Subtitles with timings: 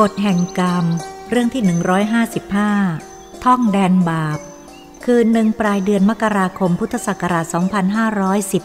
[0.00, 0.84] กฎแห่งกรรม
[1.30, 1.62] เรื่องที่
[2.68, 4.38] 155 ท่องแดนบาป
[5.04, 7.44] คืนหนึ่งปลายเดือนมกราคมพุทธศักราช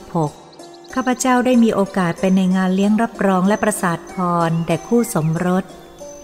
[0.07, 4.15] 2516 ข้าพเจ้าได้มีโอกาสไปในงานเลี้ยงรับรองและประสาทพ
[4.49, 5.63] รแด่คู่สมรส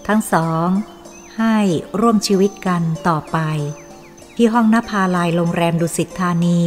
[0.06, 0.68] ทั้งสอง
[1.38, 1.56] ให้
[2.00, 3.38] ร่วมชีวิตกันต่อไป
[4.36, 6.62] ที่ห้องนภาลายโรงแรมดุสิตธานี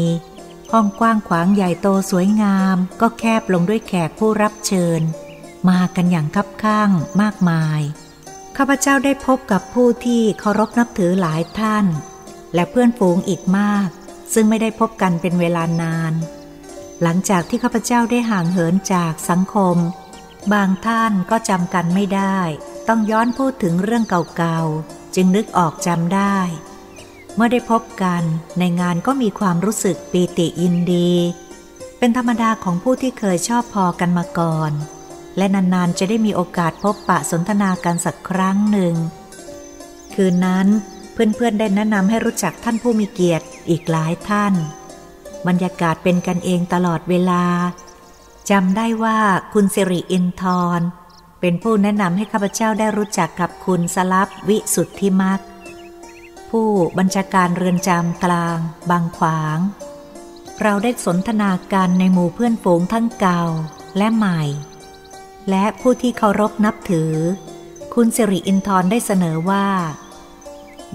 [0.71, 5.01] ห้องกว้างขวางใหญ่โตสวยงาม ก็แคบลงด้วยแขกผู้รับเชิญ
[5.69, 6.89] มากันอย่างคับข้าง
[7.21, 7.83] มากมาย
[8.61, 11.85] ข้าพเจ้าได้พบกับผู้ที่เคารพนับถือหลายท่าน
[12.53, 13.89] และเพื่อนฝูงอีกมาก
[14.33, 16.13] ซึ่งไม่ได้พบกันเป็นเวลานาน
[17.01, 19.77] หลังจากที่ข้าพเจ้าได้ห่างเหินจากสังคม
[20.53, 22.39] บางท่านก็จำกันไม่ได้
[22.87, 24.03] ต้องย้อนพูดถึงเรื่อง
[24.37, 26.37] เก่าๆ จึงนึกออกจำได้
[27.35, 28.23] เมื่อได้พบกัน
[28.59, 31.11] ในงานก็มีความรู้สึกปีติยินดี
[31.99, 34.73] เป็นธรรมดาของผู้ที่เคยชอบพอกันมาก่อน
[35.37, 38.95] และนานๆจะได้มีโอกาสพบปะสนทนากันสักครั้งหนึ่ง
[40.13, 40.67] คืนนั้น
[41.13, 44.53] เพื่อนๆได้แนะนำให้รู้จักท่านผู้มีเกียรติอีกหลายท่าน
[45.47, 47.45] บรรยากาศเป็นกันเองตลอดเวลา
[48.49, 49.17] จำได้ว่า
[49.53, 50.43] คุณสิริอินท
[50.79, 50.89] ร์
[51.39, 55.39] เป็นผู้แนะนำให้ข้าพเจ้าได้รู้จักกับคุณสลับวิสุทธิมัก
[56.49, 58.57] ผู้บัญชาการเรือนจำกลาง
[58.89, 59.57] บางขวาง
[60.61, 63.43] เราได้สนทนาการในหมู่เพื่อนฝูงทั้งเก่า
[63.97, 64.41] และใหม่
[65.49, 67.13] และผู้ที่เคารพนับถือ
[67.93, 69.67] คุณสิริอินทร์ได้เสนอว่า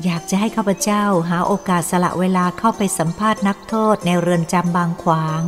[0.05, 5.42] อยากจะให้ข้าพเจ้าหาโอกาสสละเวลาเข้าไปสัมภาษณ์นักโทษในเรือนจำบางขวาง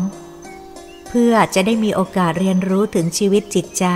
[1.08, 3.86] เพื่อจะได้มีโอกาสเรียนรู้ถึงชีวิตจิตใจ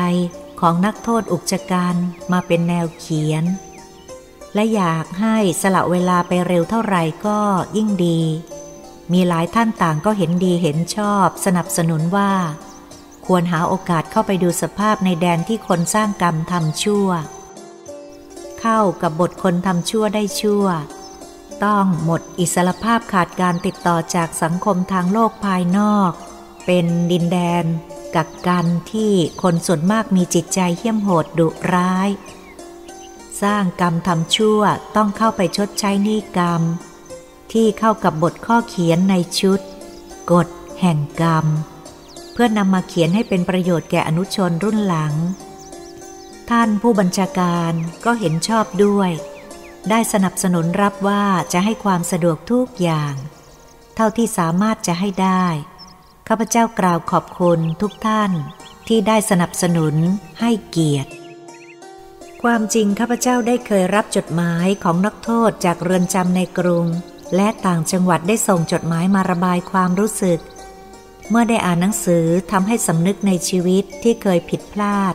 [0.61, 1.97] ของนักโทษอุกชะกัน
[2.33, 3.45] มาเป็นแนวเขียน
[4.55, 7.39] และอยากให้สละเวลาไปเร็วเท่าไหร่ก็
[7.77, 8.20] ยิ่งดี
[9.12, 12.33] มีหลายท่านต่างก็เห็นดีเห็นชอบสนับสนุนว่า
[13.33, 17.08] ควรหาโอกาสเข้าไปดูสภาพในแดนที่คนสร้างกรรมทำชั่ว
[18.61, 20.67] เข้ากับบทคนทำชั่วได้ชั่ว
[21.64, 26.11] ต้องหมดอิสรภาพขาดการติดต่อจากสังคมทางโลกภายนอก
[26.67, 27.64] เป็นดินแดน
[28.17, 32.08] กักกันที่คนส่วนมากมีจิตใจเหี้ยมโหดดุร้าย
[33.42, 34.61] สร้างกรรมทำชั่ว
[34.96, 36.63] ต้องเข้าไปชดใช้หนิกรรม
[37.52, 39.61] ที่เข้ากับบทข้อเขียนในชุด
[40.33, 40.48] กฎ
[40.80, 41.46] แห่งกรรม
[42.33, 45.14] เพื่อนำมาเขียนให้เป็นประโยชน์แก่อนุชนรุ่นหลัง
[46.51, 47.73] ท่านผู้บัญชาการ
[48.05, 49.11] ก็เห็นชอบด้วย
[49.91, 53.14] ได้สนับสนุนรับว่าจะให้ความสะดวกทุกอย่าง
[53.96, 55.46] เท่าที่สามารถจะให้ได้
[56.29, 58.30] ข้าพเจ้ากล่าวขอบคุณทุกท่าน
[58.89, 59.95] ที่ได้สนับสนุน
[60.40, 61.11] ให้เกียรติ
[62.42, 66.86] ความจริงข้าพเจ้าได้เคยรับจดหมายของนักโทษจากเรือนจำในกรุง
[67.36, 70.40] และต่างจังหวัดได้ส่งจดหมายมาระบายความรู้สึก
[71.30, 75.14] เมื่อได้อ่านหนังสือทำให้สำนึกในชีวิตที่เคยผิดพลาด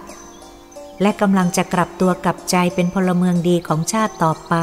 [1.02, 4.56] และกำลังจะกลับตัวกลับใจเป็นพลเมืองดีของชาติต่อไป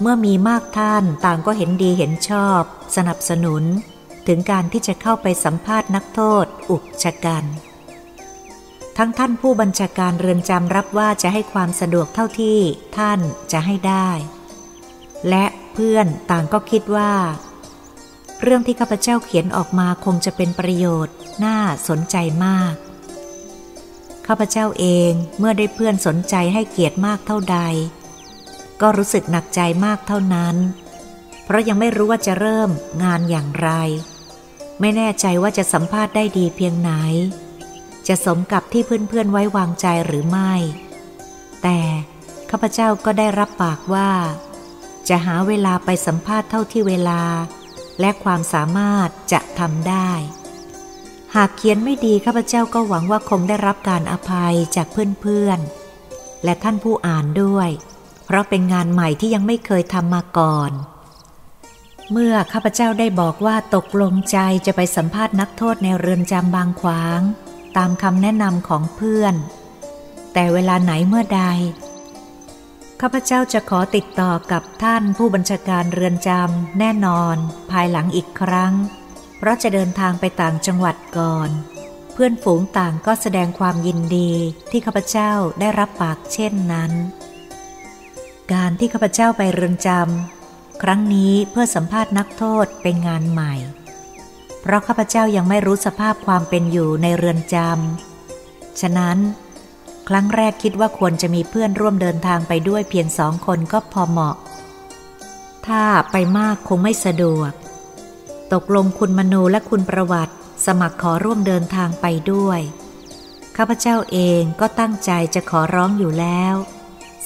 [0.00, 2.60] เมื่อมีมากท่านต่างก็เห็นดีเห็นชอบ
[2.96, 3.64] สนับสนุน
[4.26, 7.44] ถึงการที่จะเข้าไปสัมภาษณ์นักโทษ อุกชะกัน
[8.98, 12.58] ทั้งท่านผู้บัญชาการเรือนจำรับว่าจะให้ความสะดวกเท่าที่
[12.98, 13.20] ท่าน
[13.52, 14.10] จะให้ได้
[15.28, 17.12] และเพื่อนต่างก็คิดว่า
[18.42, 22.74] เรื่องที่ข้าพเจ้าเขียนออกมาคงจะเป็นประโยชน์ น่าสนใจมาก
[24.26, 27.58] ข้าพเจ้าเองเมื่อได้เพื่อนสนใจให้เกียรติมากเท่าใด
[28.80, 30.56] ก็รู้สึกหนักใจมากเท่านั้น
[31.44, 32.70] เพราะยังไม่รู้ว่าจะเริ่ม
[33.02, 33.70] งานอย่างไร
[34.80, 36.90] ไม่แน่ใจว่าจะสัมภาษณ์ได้ดีเพียงไหน
[38.08, 40.52] จะสมกับที่เพื่อนๆไว้วางใจหรือไม่
[41.62, 41.78] แต่
[42.50, 44.10] ข้าพเจ้าก็ได้รับปากว่า
[45.08, 47.20] จะหาเวลาไปสัมภาษณ์เท่าที่เวลา
[48.00, 50.10] และความสามารถจะทำได้
[51.34, 57.68] หากเขียนไม่ดีข้าพเจ้าก็หวังว่าคงได้รับการอภัยจากเพื่อนๆ และท่านผู้อ่านด้วย
[58.26, 60.72] เพราะเป็นงานใหม่ที่ยังไม่เคยทำมาก่อน
[62.12, 67.20] เมื่อข้าพเจ้าได้บอกว่าตกลงใจจะไปสัมภาษณ์นักโทษในเรือนจำบางขวาง
[67.76, 69.34] ตามคำแนะนำของเพื่อน
[70.32, 71.42] แต่เวลาไหนเมื่อใด
[73.02, 77.36] ข้าพเจ้าจะขอติดต่อกับท่านผู้บัญชาการเรือนจำแน่นอน
[77.70, 78.74] ภายหลังอีกครั้ง
[79.38, 81.50] เพราะจะเดินทางไปต่างจังหวัดก่อน
[82.12, 84.32] เพื่อนฝูงต่างก็แสดงความยินดี
[84.70, 86.92] ที่ข้าพเจ้าได้รับปากเช่นนั้น
[88.52, 93.54] การที่ข้าพเจ้าไปเรือนจำครั้งนี้เพื่อสัมภาษณ์นักโทษเป็นงานใหม่
[94.60, 99.18] เพราะข้าพเจ้ายังไม่รู้สภาพความเป็นอยู่ในเรือนจำฉะนั้น
[100.08, 104.36] ครั้งแรกคิดว่าควรจะมีเพื่อนร่วมเดินทางไปด้วยเพียงสองคนก็พอเหมาะ
[105.66, 105.82] ถ้า
[106.12, 107.52] ไปมากคงไม่สะดวก
[108.52, 110.34] ตกลงคุณมนูและคุณประวัติ
[110.66, 112.60] สมัครขอร่วมเดินทางไปด้วย
[113.56, 116.54] ข้าพเจ้าเองก็ตั้งใจจะขอร้องอยู่แล้ว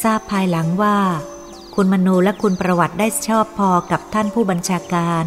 [0.03, 0.99] ทราบภายหลังว่า
[1.75, 5.25] คุณมนูและคุณประวัติได้ชอบพอกับท่านผู้บัญชาการ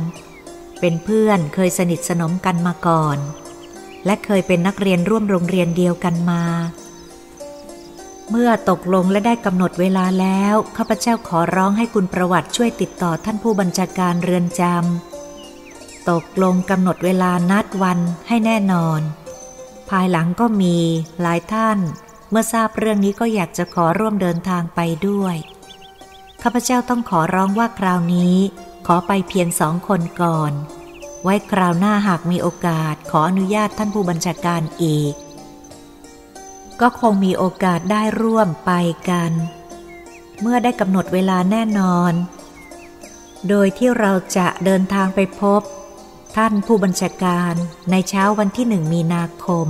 [0.80, 3.18] เป็นเพื่อนเคยสนิทสนมกันมาก่อน
[4.06, 6.44] และเคยเป็นนักเรียนร่วมโรงเรียนเดียวกันมา
[8.30, 19.02] เมื่อตกลงและได้กำหนดเวลาแล้วข้าพเจ้าขอร้องให้คุณประวัติช่วยติดต่อท่านผู้บัญชาการเรือนจำตกลงกำหนดเวลานัดวันให้แน่นอน
[19.90, 20.76] ภายหลังก็มี
[21.22, 21.80] หลายท่าน
[22.30, 25.36] เมื่อทราบเรื่องนี้ก็อยากจะขอร่วมเดินทางไปด้วย
[26.42, 28.36] ข้าพเจ้าต้องขอร้องว่าคราวนี้
[28.88, 30.52] ขอไปเพียงสองคนก่อน
[31.24, 35.14] ไว้คราวหน้าหากมีโอกาสขออนุญาตท่านผู้บัญชาการอีก
[36.82, 38.72] ก็คงมีโอกาสได้ร่วมไป
[39.10, 39.32] กัน
[40.42, 42.14] เมื่อได้กำหนดเวลาแน่นอน
[43.50, 45.62] โดยที่เราจะเดินทางไปพบ
[46.36, 47.54] ท่านผู้บัญชาการ
[47.92, 49.68] ในเช้าวันที่หนึ่งมีนาคม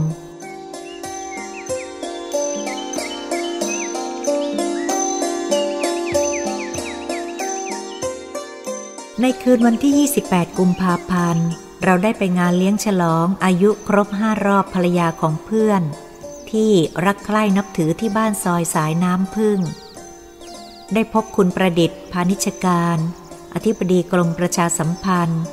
[9.22, 11.50] ในคืนวันที่ 28 กุมภาพันธ์
[11.84, 15.82] เราได้ไปงานเลี้ยงฉลองอายุครบห้ารอบภรรยาของเพื่อน
[16.56, 16.74] ที่
[17.06, 19.60] รักใคร่นับถือที่บ้านซอยสายน้ำพึ่ง
[20.94, 22.98] ได้พบคุณประดิษฐ์พาณิชการ
[23.54, 25.44] อธิบดีกรมประชาสัมพันธ์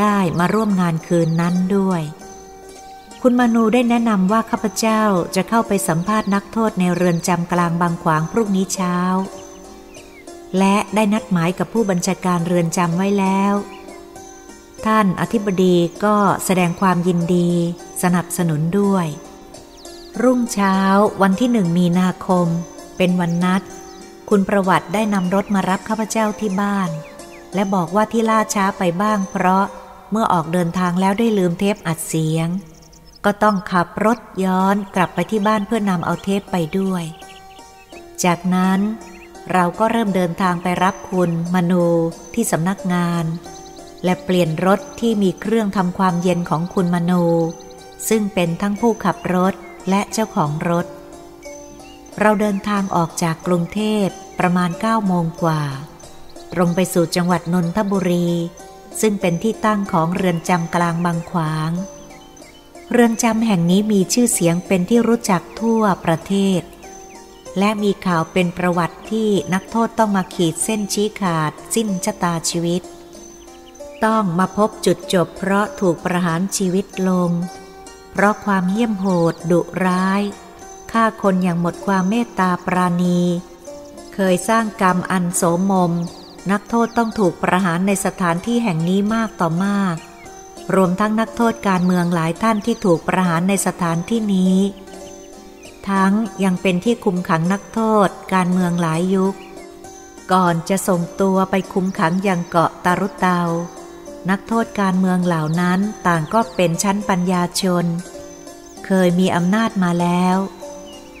[0.00, 2.02] ได้มาร่วมงานคืนนั้นด้วย
[3.22, 5.02] คุณมนูได้แนะนำว่าข้าพเจ้า
[5.36, 8.96] จะเข้าไปสัมภาษณ์นักโทษในเรือนจำกลางบางขวางพรุ่งนี้เช้า
[10.58, 13.54] และได้นัดหมายกับผู้บัญชาการเรือนจำไว้แล้ว
[14.86, 17.50] ท่านอธิบดีก็แสดงความยินดี
[18.02, 19.08] สนับสนุนด้วย
[20.22, 20.76] รุ่งเช้า
[21.22, 22.46] วันที่หนึ่งมีนาคม
[22.96, 23.62] เป็นวันนัด
[24.28, 26.90] คุณประวัติได้นำรถมารับข้าพเจ้าที่บ้าน
[27.54, 29.64] และบอกว่าที่ล่าช้าไปบ้างเพราะ
[30.10, 32.48] เมื่อออกเดินทางแล้วได้ลืมเทปอัดเสียง
[33.24, 37.04] ก็ต้องขับรถย้อนกลับไปที่บ้านเพื่อนำเอาเทปไปด้วย
[38.24, 38.80] จากนั้น
[39.52, 41.86] เราก็เริ่มเดินทางไปรับคุณมนู
[42.34, 43.24] ที่สำนักงาน
[44.04, 47.24] และเปลี่ยนรถที่มีเครื่องทำความเย็นของคุณมนู
[48.08, 49.54] ซึ่งเป็นทั้งผู้ขับรถ
[49.88, 50.86] และเจ้าของรถ
[52.20, 54.06] เราเดินทางออกจากกรุงเทพ
[54.38, 55.62] ประมาณ 9 โมงกว่า
[56.52, 58.28] ตรงไปสู่จังหวัดนนทบุรี
[59.00, 61.70] ซึ่งเป็นที่ตั้งของเรือนจำกลางบางขวาง
[62.90, 66.62] เรือนจำแห่งนี้มีชื่อเสียงเป็นที่รู้จักทั่วประเทศ
[67.58, 72.82] และมีข่าวเป็นประวัติที่นักโทษต้องมาขีดเส้นชี้ขาดสิ้นชะตาชีวิต
[74.04, 77.30] ต้องมาพบจุดจบเพราะถูกประหารชีวิตลง
[78.12, 80.22] เพราะความเหี้ยมโหดดุร้าย
[80.92, 83.20] ฆ่าคนอย่างหมดความเมตตาปราณี
[84.14, 85.92] เคยสร้างกรรมอันโสมม
[86.50, 89.96] นักโทษต้องถูกประหารในสถานที่แห่งนี้มากต่อมาก
[90.74, 94.58] รวมทั้งนักโทษการเมืองหลายท่านที่ถูกประหารในสถานที่นี้
[95.88, 96.12] ทั้ง
[96.44, 99.34] ยังเป็นที่คุมขังนักโทษการเมืองหลายยุค
[100.32, 103.40] ก่อนจะส่งตัวไปคุมขังยังเกาะตารุเตา
[104.28, 107.84] นักโทษการเมืองเหล่านั้นต่างก็เป็นชั้นปัญญาชน
[108.86, 110.36] เคยมีอำนาจมาแล้ว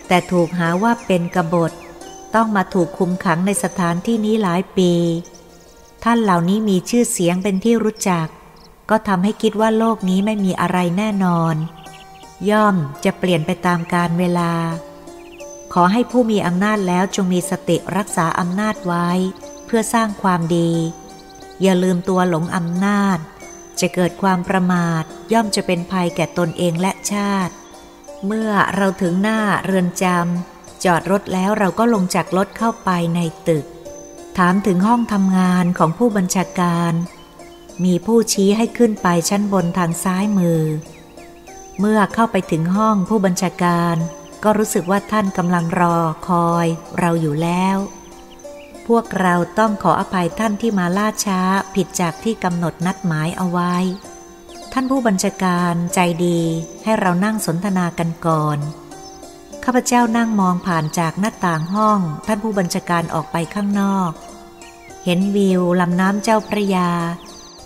[0.08, 1.72] แต่ถูกหาว่าเป็นกบฏ
[2.34, 4.92] ต้องมาถูกคุมขังในสถานที่นี้หลายปี
[6.04, 8.26] ท่านเหล่านี้มีชื่อเสียงเป็นที่รู้จัก
[8.90, 11.54] ก็ทำให้คิดว่าโลกนี้ไม่มีอะไรแน่นอน
[12.50, 14.52] ย่อมจะเปลี่ยนไปตามกาลเวลา
[15.72, 19.08] ขอให้ผู้มีอำนาจแล้วจงมีสติรักษาอำนาจไว้
[19.66, 20.70] เพื่อสร้างความดี
[21.62, 23.18] อย่าลืมตัวหลงอำนาจ
[23.80, 25.02] จะเกิดความประมาท
[25.32, 27.54] ย่อมจะเป็นภัยแก่ตนเองและชาติ
[28.26, 33.64] เมื่อเราถึงหน้าเรือนจำจอดรถแล้วเราก็ลงจากรถเข้าไปในตึก
[34.38, 36.92] ถามถึงห้องทำงานของผู้บัญชาการ
[37.84, 40.62] มีผู้ชี้ให้ขึ้นไปชั้นบนทางซ้ายมือ
[41.78, 43.96] เมื่อเข้าไปถึงห้องผู้บัญชาการ
[44.44, 45.96] ก็รู้สึกว่าท่านกำลังรอ
[46.28, 46.66] คอย
[46.98, 47.76] เราอยู่แล้ว
[48.96, 51.40] วกเราต้องขออภัยท่านที่มาล่าช้า
[51.74, 53.74] ผิดจากที่กำหนดนัดหมายเอาไว้
[54.72, 56.40] ท่านผู้บัญชาการใจดี
[56.84, 58.58] ให้เรานั่งสนทนากันก่อน
[59.64, 64.10] ข้าพเจ้านั่งมองผ่านจากหน้าต่างห้อง ท่านผู้บัญชาการออกไปข้างนอก
[65.04, 66.90] เห็นวิวลำน้ำเจ้าพระยา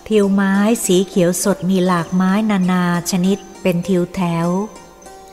[0.08, 0.54] ทิวไม้
[0.86, 4.48] สีเขียวสดมีหลากไม้นานาชนิดเป็นทิวแถว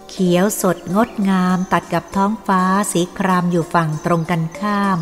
[0.09, 4.99] เขียวสดงดงามตัดกับท้องฟ้าสีครามอยู่ฝั่งตรงกันข้าม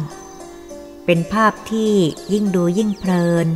[1.12, 1.94] เป็นภาพที่
[2.34, 3.48] ยิ่งดูยิ่งเพลิน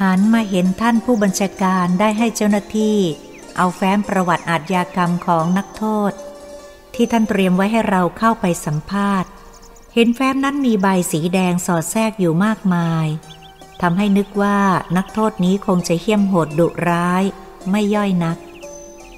[0.00, 2.98] หันมาเห็นท่านผู้บัญชาการได้ให้เจ้าหน้าที่
[3.56, 6.12] เอาแฟ้มประวัติอาทยากรรมของนักโทษ
[6.94, 9.30] ที่ท่านเตรียมไว้ให้เราเข้าไปสัมภาษณ์
[9.94, 13.06] เห็นแฟ้มนั้นมีใบสีแดงสอดแทรกอยู่มากมาย
[13.80, 14.58] ทำให้นึกว่า
[14.96, 17.22] นักโทษนี้คงจะเหี้ยมโหดดุร้าย
[17.70, 18.38] ไม่ย่อยนัก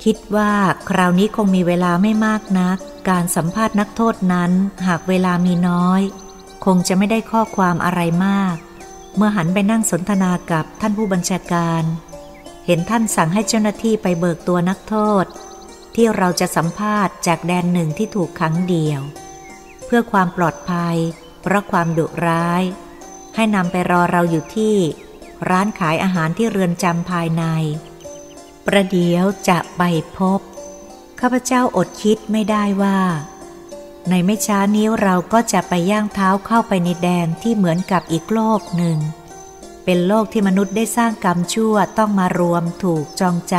[0.04, 0.52] คิดว่า
[0.88, 4.52] คราวนี้คงมีเวลาไม่มากนัก การสัมภาษณ์นักโทษนั้น
[4.86, 6.02] หากเวลามีน้อย
[6.66, 8.56] คงจะไม่ได้ข้อความอะไรมาก
[9.16, 11.82] เมื่อหันไปนั่งสนทนากับท่านผู้บัญชาการ
[12.66, 15.24] เห็นท่านสั่งให้เจ้าหน้าที่ไปเบิกตัวนักโทษ
[15.94, 19.00] ที่เราจะสัมภาษณ์จากแดนหนึ่งที่ถูกขังเดียว
[19.84, 20.96] เพื่อความปลอดภัย
[21.42, 22.62] เพราะความดุร้าย
[23.34, 24.76] ให้นำไปรอเราอยู่ที่
[25.50, 27.44] ร้านขายอาหารที่เรือนจำภายใน
[28.66, 29.82] ประเดี๋ยวจะไป
[30.18, 30.40] พบ
[31.20, 32.98] ข้าพเจ้าอดคิดไม่ได้ว่า
[34.08, 38.98] ในไม่ช้านี้เราก็จะไปย่างเท้าเข้าไปในแดนที่เหมือนกับอีกโลกหนึ่ง
[39.84, 43.54] เป็นโลกที่มนุษย์ได้สร้างกรรมชั่วต้องมารวมถูกจองจ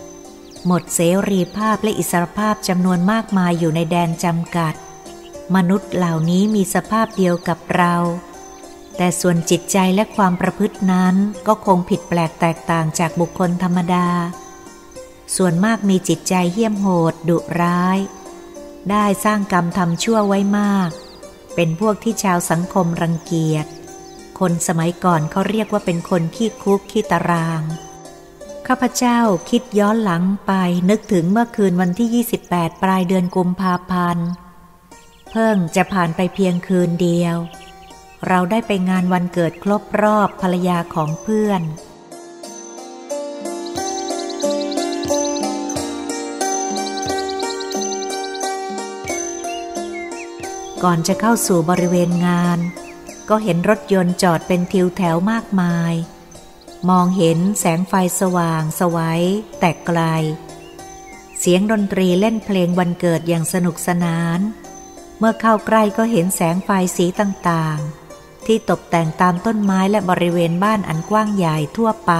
[0.00, 4.74] ำหมดเสรีภาพและอิสรภาพจำนวนมากมายอยู่ในแดนจำกัด
[5.56, 7.94] มนุษย์เหล่านี้มีสภาพเดียวกับเรา
[8.96, 11.14] แต่ส่วนจิตใจและความประพฤตินั้น
[11.46, 14.08] ก็คงผิดแปลกแตกต่างจากบุคคลธรรมดา
[15.36, 17.98] ส่วนมากมีจิตใจเหี้ยมโหดดุร้าย
[18.90, 20.90] ได้สร้างกรรมทำชั่วไว้มาก
[21.54, 23.66] เป็นพวกที่ชาวสังคมรังเกียจ
[24.38, 27.62] คนสมัยก่อนเขาเรียกว่าเป็นคนขี้คุกขี้ตาราง
[28.66, 29.18] ข้าพเจ้า
[29.50, 30.52] คิดย้อนหลังไป
[30.90, 34.28] นึกถึงเมื่อคืนวันที่ 28 ปลายเดือนกุมภาพันธ์
[35.30, 37.36] เพิ่งจะผ่านไปเพียงคืนเดียว
[38.28, 41.62] เราได้ไปงานวันเกิดครบรอบภรรยาของเพื่อน
[50.82, 52.58] ก่อนจะเข้าสู่บริเวณงาน
[53.28, 55.94] ก็เห็นรถยนต์จอดเป็นทิวแถวมากมาย
[56.88, 59.22] มองเห็นแสงไฟสว่างสวัย
[59.60, 60.00] แต่ไกล
[61.38, 64.40] เสียงดนตรีเล่นเพลงวันเกิดอย่างสนุกสนาน
[65.18, 72.12] เมื่อเข้าใกล้ก็เห็นแสงไฟสีต่างๆ ที่ตกแต่งตามต้นไม้และบริเวณบ้านอันกว้างใหญ่ทั่วไป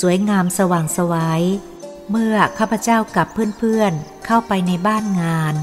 [0.00, 1.42] สวยงามสว่างสวยัย
[2.10, 3.26] เมื่อข้าพเจ้ากับ
[3.58, 5.54] เพื่อนๆเข้าไปในบ้านงาน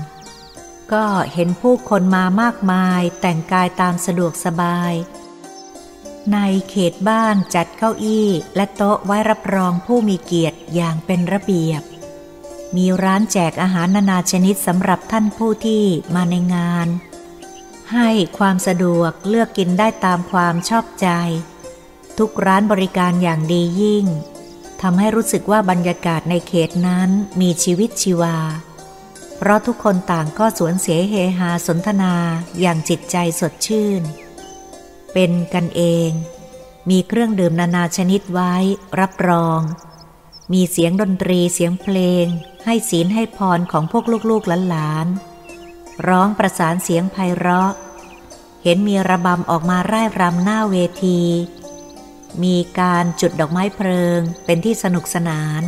[0.94, 4.94] ก็เห็นผู้คนมามากมายแต่งกายตามสะดวกสบาย
[6.34, 6.38] ใน
[6.70, 11.82] เขตบ้านจัดเก้าอี้และโต๊ะไว้รับรองผู้มีเกียรติอย่างเป็นระเบียบ
[12.76, 15.84] มีร้านแจกอาหารนานาชนิดสำหรับท่านผู้ที่
[16.16, 16.88] มาในงาน
[17.94, 21.08] ให้ความสะดวกเลือกกินได้ตามความชอบใจ
[22.18, 24.06] ทุกร้านบริการอย่างดียิ่ง
[24.82, 27.10] ทำให้รู้สึกว่าบรรยากาศในเขตนั้น
[27.42, 28.38] มีชีวิตชีวา
[29.44, 32.14] เพราะทุกคนต่างก็สวนเสียเฮฮาสนทนา
[32.60, 34.02] อย่างจิตใจสดชื่น
[35.14, 36.12] เป็นกันเอง
[36.90, 38.54] มีเครื่องดื่มนานาชนิดไว้
[39.00, 39.62] รับรอง
[40.54, 42.26] มีเสียงดนตรีเสียงเพลง
[42.66, 47.72] ให้ศีลให้พรของพวกลูกๆหลานๆร้องประสานเสียงไพเราะ
[48.64, 51.22] เห็นมีระบำออกมาร่ายรำหน้าเวที
[52.44, 55.64] มีการจุดดอกไม้เพลิงเป็นที่สนุกสนาน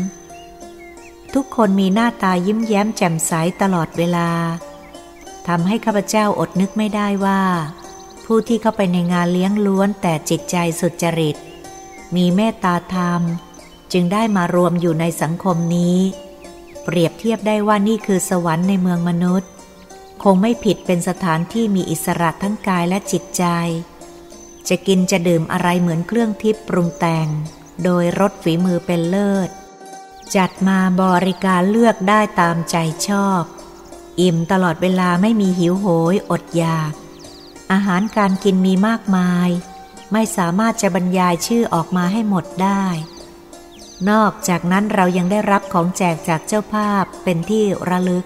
[1.33, 4.29] ทุกคนมีหน้าตายิ้มแย้มแจ่มใสตลอดเวลา
[5.47, 7.41] ทำให้ข้าพเจ้าอดนึกไม่ได้ว่า
[8.25, 11.37] ผู้ที่เข้าไปในงานเลี้ยงล้วนแต่จิตใจสุจริต
[12.15, 13.21] มีเมตตาธรรม
[13.93, 15.97] จึงได้มารวมอยู่ในสังคมนี้
[16.83, 19.49] เปรียบเทียบได้ว่านี่คือสวรรค์ในเมืองมนุษย์
[20.23, 23.45] คงไม่ผิดเป็นสถานที่มีอิสระทั้งกายและจิตใจ
[24.67, 27.27] จะกินจะดื่มอะไรเหมือนเครื่องทิพย์ปรุงแต่ง
[27.83, 29.49] โดยรสฝีมือเป็นเลิศ
[30.35, 32.75] จัดมาบริการเลือกได้ตามใจ
[33.07, 33.43] ชอบ
[34.21, 36.93] อิ่มตลอดเวลาไม่มีหิวโหยอดอยาก
[37.71, 39.49] อาหารการกินมีมากมาย
[40.13, 42.85] ไม่สามารถจะบรรยายชื่อออกมาให้หมดได้
[44.09, 48.25] นอกจากนั้นเรายังได้รับของแจกจากเจ้าภาพเป็นที่ระลึก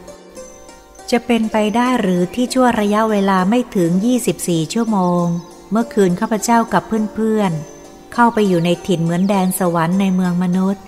[1.11, 3.91] จะเป็นไปได้หรือที่ชั่วระยะเวลาไม่ถึง
[4.31, 5.25] 24 ชั่วโมง
[5.71, 6.83] เมื่อคืนข้าพเจ้ากับ
[7.15, 10.83] เพื่อนๆเข้าไปอยู่ในถิ่นเหมือนแดนสวรรค์ในเมืองมนุษย์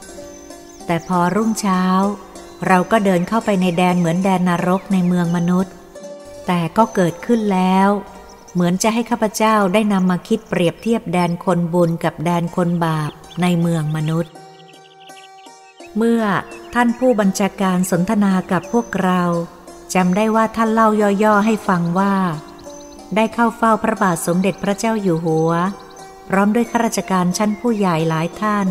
[0.92, 1.84] แต่พอรุ่งเช้า
[2.68, 5.74] เราก็เดินเข้าไปในแดนเหมือนแดนนรกในเมืองมนุษย์
[6.48, 7.90] แต่ก็เกิดขึ้นแล้ว
[8.54, 14.32] เหมือนจะให้ข้าพเจ้าได้นำมาคิดเปรียบเทียบแดนคนบุญกับแดนคนบาปในเมืองมนุษย์
[15.98, 16.24] เมื่อ
[16.74, 19.22] ท่านผู้บัญชาการสนทนากับพวกเรา
[19.94, 20.88] จำได้ว่าท่านเล่า
[21.24, 22.16] ย่อๆให้ฟังว่า
[23.16, 25.52] ได้เข้าเฝ้าพระบาทสมเด็จพระเจ้าอยู่หัว
[26.30, 28.70] พร้อมด้วยข้าราชการชั้นผู้ใหญ่หลายท่าน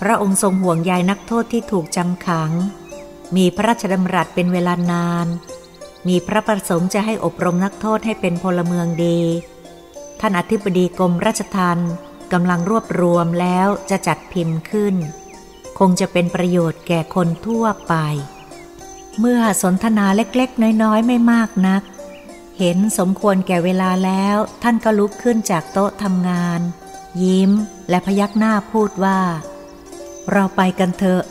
[0.00, 2.52] พระองค์ทรงห่วงใยนักโทษที่ถูกจำขัง
[3.36, 5.26] มีพระราชดำรัสเป็นเวลานาน
[6.08, 9.20] มีพระประสงค์จะให้อบรมนักโทษให้เป็นพลเมืองดี
[10.20, 11.92] ท่านอธิบดีกรมราชทัณฑ์
[12.32, 14.94] กำลังรวบรวมแล้วจะจัดพิมพ์ขึ้น
[15.78, 17.94] คงจะเป็นประโยชน์แก่คนทั่วไป
[19.18, 21.82] เมื่อสนทนาเล็กๆ น้อยๆ ไม่มากนัก
[22.58, 26.60] เห็นสมควรแก่เวลาแล้วท่านก็ลุกขึ้นจากโต๊ะทำงาน
[27.22, 27.50] ยิ้ม
[27.88, 29.20] และพยักหน้าพูดว่า
[30.32, 31.22] เราไปกันเถอะ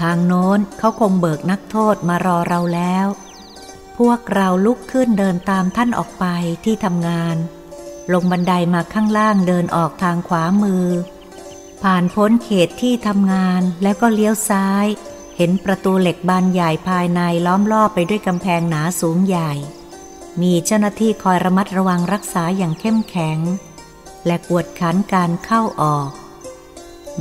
[0.00, 3.06] ทางโน้นเขาคงเบิกนักโทษมารอเราแล้ว
[3.98, 6.24] พวกเราลุกขึ้นเดินตามท่านออกไป
[6.64, 7.36] ที่ทำงาน
[8.12, 10.86] ลงบันไดามาข้างล่างเดินออกทางขวามือ
[11.82, 14.86] ผ่านพ้นเขตที่ทำงานแล้วก็เลี้ยวซ้าย
[15.36, 19.52] เห็นประตูเหล็กบานใหญ่ภายในล้อมรอบไปด้วยกำแพงหนาสูงใหญ่
[20.40, 23.38] มีเจ้าหน้าที่คอยระมัดระวังรักษาอย่างเข้มแข็ง
[24.26, 26.10] และกวดขันการเข้าออก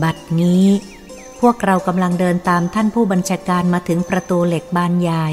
[0.03, 0.65] บัดนี้
[1.41, 5.27] พวกเรากำลังเดินตามท่านผู้บัญชาการมาถึงประตูเหล็กบานใหญ่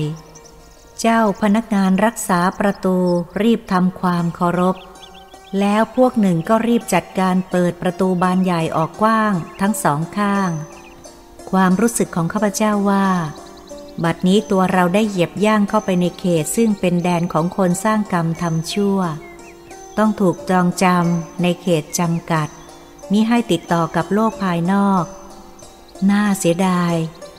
[1.01, 2.97] เจ้าพนักงานรักษาประตู
[3.43, 4.77] รีบทำความเคารพ
[5.61, 10.51] แล้วพวกหนึ่งก็รีบจัดการเปิดประตูบานใหญ่ออกกว้างทั้งสองข้าง
[11.51, 13.09] ความรู้สึกของข้าพเจ้าว่า
[14.05, 18.99] บัดนี้ตัวเราได้เหยียบย่างเข้าไปในเขตซึ่งเป็นแดนของคนสร้างกรรมทำชั่ว
[19.99, 22.49] ต้องถูกจองจำในเขตจำกัด
[23.13, 25.05] มิให้ติดต่อกับโลกภายนอก
[26.11, 26.95] น่าเสียดาย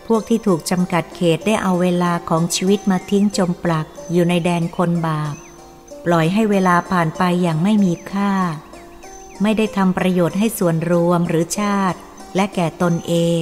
[0.07, 5.35] พวกที่ถูกจำกัดเขตได้เอาเวลาของชีวิตมาทิ้งจมปลักอยู่ในแดนคนบาป
[6.05, 8.33] ปล่อยให้เวลาผ่านไปอย่างไม่มีค่า
[9.41, 11.97] ไม่ได้ทำประโยชน์ให้ส่วนรวมหรือชาติ
[12.35, 13.41] และแก่ตนเอง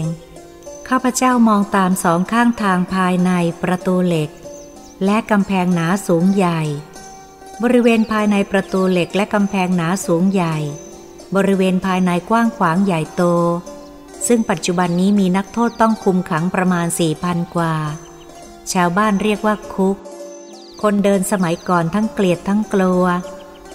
[0.88, 3.32] ข้าพเจ้ามองตามสองข้างทางภายใน
[3.64, 4.30] ประตูเหล็ก
[5.06, 6.62] และกำแพงหนาสูงใหญ่
[7.64, 10.58] บริเวณภายในประตูเหล็กและกำแพงหนาสูงใหญ่
[11.36, 13.24] บริเวณภายในกว้างขวางใหญ่โต
[14.28, 17.76] ซึ่งปัจจุบันนี้มีนักโทษต้องคุมขังประมาณสี่พันกว่า
[18.74, 19.98] ชาวบ้านเรียกว่าคุก
[20.82, 23.04] คนเดินสมัยก่อนทั้งเกลียดทั้งกลัว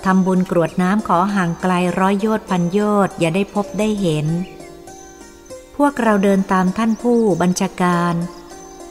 [0.05, 4.26] ทำบุญกรวดน้ำขอห่างไกลร้อยโยชน์พันโยชน์อย่าได้พบได้เห็น
[5.76, 8.15] พวกเราเดินตามท่านผู้บัญชาการ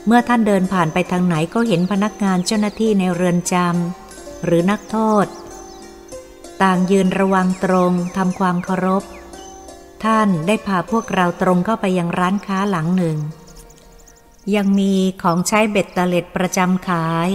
[0.05, 5.25] เมื่อท่านเดินผ่านไปทางไหนก็เห็นพนักงานเจ้าหน้าที่ในเรือนจำหรือนักโทษ
[6.61, 9.03] ต่างยืนระวังตรงทำความเคารพ
[10.03, 13.17] ท่านได้พาพวกเราตรงเข้าไปยังร้านค้าหลังหนึ่ง
[14.55, 17.29] ยังมีของใช้เบ็ดตะเล็ดประจำขาย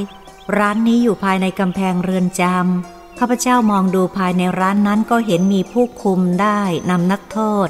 [0.57, 7.69] ร้านนี้อยู่ภายในกำแพงเรือนจำข้าพเจ้ามองดูภายในร้านนั้นก็เห็นมีผู้คุมได้นำนักโทษ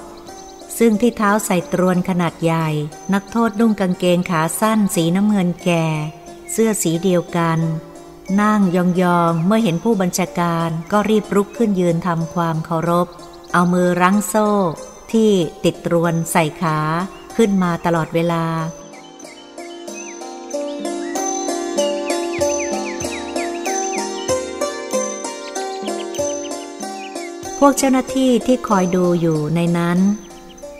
[0.78, 2.68] ซึ่งที่เท้าใส่ตรวนขนาดใหญ่
[3.14, 5.86] นักโทษนุ่งกางเกงขาสั้นสีน้ำเงินแก่
[6.52, 7.58] เสื้อสีเดียวกัน
[8.40, 8.78] นั่งย
[9.18, 13.06] องๆเมื่อเห็นผู้บัญชาการก็รีบรุกขึ้นยืนทำความเคารพ
[13.52, 14.48] เอามือรั้งโซ่
[15.14, 15.32] ที่
[15.64, 16.78] ติดตรวนใส่ขา
[17.36, 18.44] ขึ้นมาตลอดเวลา
[27.58, 29.98] พวกเจ้าหน้าที่ที่คอยดูอยู่ในนั้น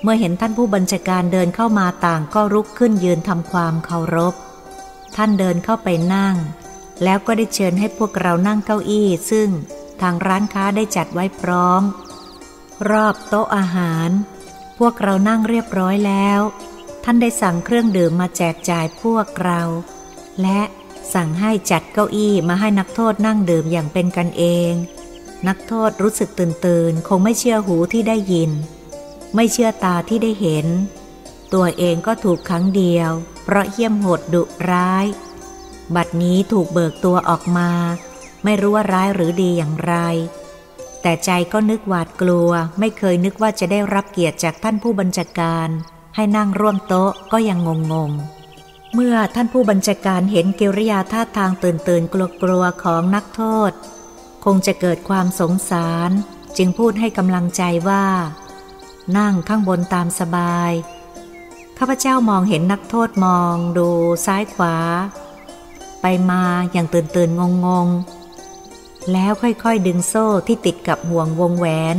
[0.03, 4.35] เมื่อเห็นท่านผู้บัญชาการเดินเข้ามาต่างก็รุกขึ้นยืนทำความเคารพ
[5.17, 6.35] ท่านเดินเข้าไปนั่ง
[7.05, 9.49] แล้วก็ได้เชิญให้พวกเรานั่งเก้าอี้ซึ่ง
[10.01, 11.83] ทางร้านค้าได้จัดไว้พร้อม
[12.89, 14.11] รอบโต๊ะอาหาร
[14.79, 16.41] พวกเรานั่งเรียบร้อยแล้ว
[17.05, 19.61] ท่านได้สั่งเครื่องดื่มมาแจกจ่ายพวกเรา
[20.43, 20.61] และ
[21.15, 24.73] สั่งให้จัดเก้าอี้มาให้นักโทษนั่งดื่มอย่างเป็นกันเอง
[25.49, 28.51] นักโทษรู้สึกตื่นตื่นคงไม่เชื่อหูที่ได้ยิน
[29.35, 30.67] ไม่เชื่อตาที่ได้เห็น
[31.55, 33.11] ตัวเองก็ถูกครั้งเดียว
[33.45, 35.07] เพราะเหี้ยมโหดดุร้าย
[35.95, 37.71] บัดนี้ถูกเบิกตัวออกมา
[38.45, 39.95] ไม่รู้ว่าร้ายหรือดีอย่างไร
[41.03, 45.69] แต่ใจก็นึกหวาดกลัว ไม่เคยนึกว่าจะได้รับเกียรติจากท่านผู้บัญชาการ
[46.17, 48.11] ให้นั่งร่วมโต๊ะก็ยังงงง
[48.95, 53.73] เมื่อท่านผู้บัญชาการเห็นกิริยาท่าทางตื่นตื่นกลัวกลัวของนักโทษ
[54.45, 56.11] คงจะเกิดความสงสาร
[56.57, 58.07] จึงพูดให้กำลังใจว่า
[59.19, 60.73] นั่งข้างบนตามสบาย
[61.79, 63.89] ข้าพเจ้ามองเห็นนักโทษมองดู
[64.27, 64.77] ซ้ายขวา
[66.03, 67.89] ไปมาอย่างตื่นตื่นงงง
[69.13, 71.97] แล้วค่อยๆดึงโซ่ที่ติดกับห่วงวงแหวน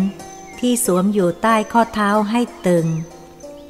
[0.59, 2.87] ที่สวมอยู่ใต้ข้อเท้าให้ตึง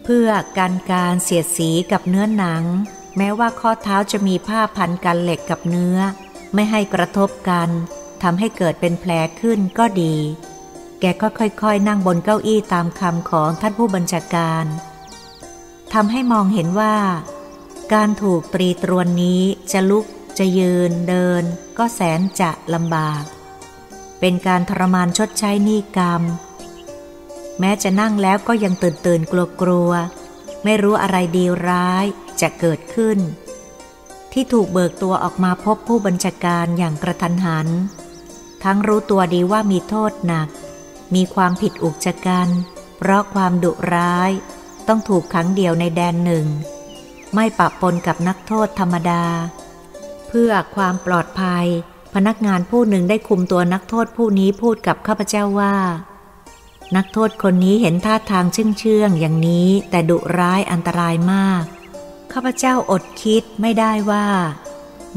[0.04, 2.64] เพื่อกันการเสียดสีกับเนื้อหนัง
[3.18, 5.98] แม้ว่าข้อเท้าจะมีผ้าพันกันเหล็กกับเนื้อ
[6.54, 7.70] ไม่ให้กระทบกัน
[8.24, 10.16] ทำให้เกิดเป็นแผลขึ้นก็ดี
[11.00, 14.66] แกก็ค่อยๆ นั่งบนเก้าอี้ตามคำของท่านผู้บัญชาการ
[15.94, 16.96] ทำให้มองเห็นว่า
[17.94, 19.42] การถูกตรีตรวนนี้
[19.72, 20.06] จะลุก
[20.42, 21.44] จะยืนเดิน
[21.78, 23.24] ก็แสนจะลำบาก
[24.20, 26.22] เป็นการทรมานชดใช้นี่กรรม
[27.60, 29.92] แม้จะนั่งแล้วก็ยังตื่นตื่นกลัวกลัว
[30.64, 32.06] ไม่รู้อะไรดีร้าย
[32.42, 33.20] จะเกิดขึ้น
[34.32, 37.68] ที่ถูกเบิกตัวออกมาพบผู้บัญชาการอย่างกระทันหัน
[38.64, 40.50] ทั้งรู้ตัวดีว่ามีโทษหนัก
[41.16, 42.48] มีความผิดอุกจกัน
[42.98, 44.32] เพราะความดุร้าย
[44.88, 46.46] ต้องถูกขังเดียวในแดนหนึ่ง
[47.34, 49.26] ไม่ปะปนกับนักโทษธรรมดา
[50.34, 51.66] เพื่อความปลอดภัย
[52.14, 55.76] พนักงานผู้หนึ่งได้คุมตัวนักโทษผู้นี้พูดกับข้าพเจ้าว่า
[56.96, 61.64] นักโทษคนนี้เห็นท่าทางเชื่องเชื่องอย่างนี้ แต่ดุร้ายอันตรายมาก
[62.32, 64.28] ข้าพเจ้าอดคิดไม่ได้ว่า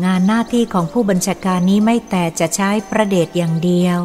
[0.04, 3.98] งานหน้าที่ของผู้บัญชาการนี้ไม่แต่จะใช้ประเดชอย่างเดียว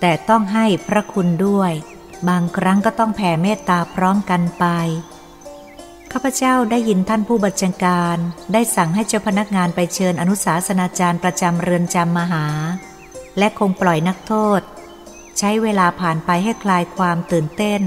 [0.00, 1.72] แต่ต้องให้พระคุณด้วย
[2.28, 4.64] บางครั้งก็ต้องแผ่เมตตาพร้อมกันไป
[6.12, 8.16] ข้าพเจ้าได้ยินท่านผู้บัญชาการ
[8.52, 12.46] ได้สั่งให้เจ้าพนักงานไปเชิญอนุสาสนาจารย์ประจำเรือนจำมหา
[13.38, 14.60] และคงปล่อยนักโทษ
[15.38, 17.82] ใช้เวลาผ่านไปให้คลายความตื่นเต้น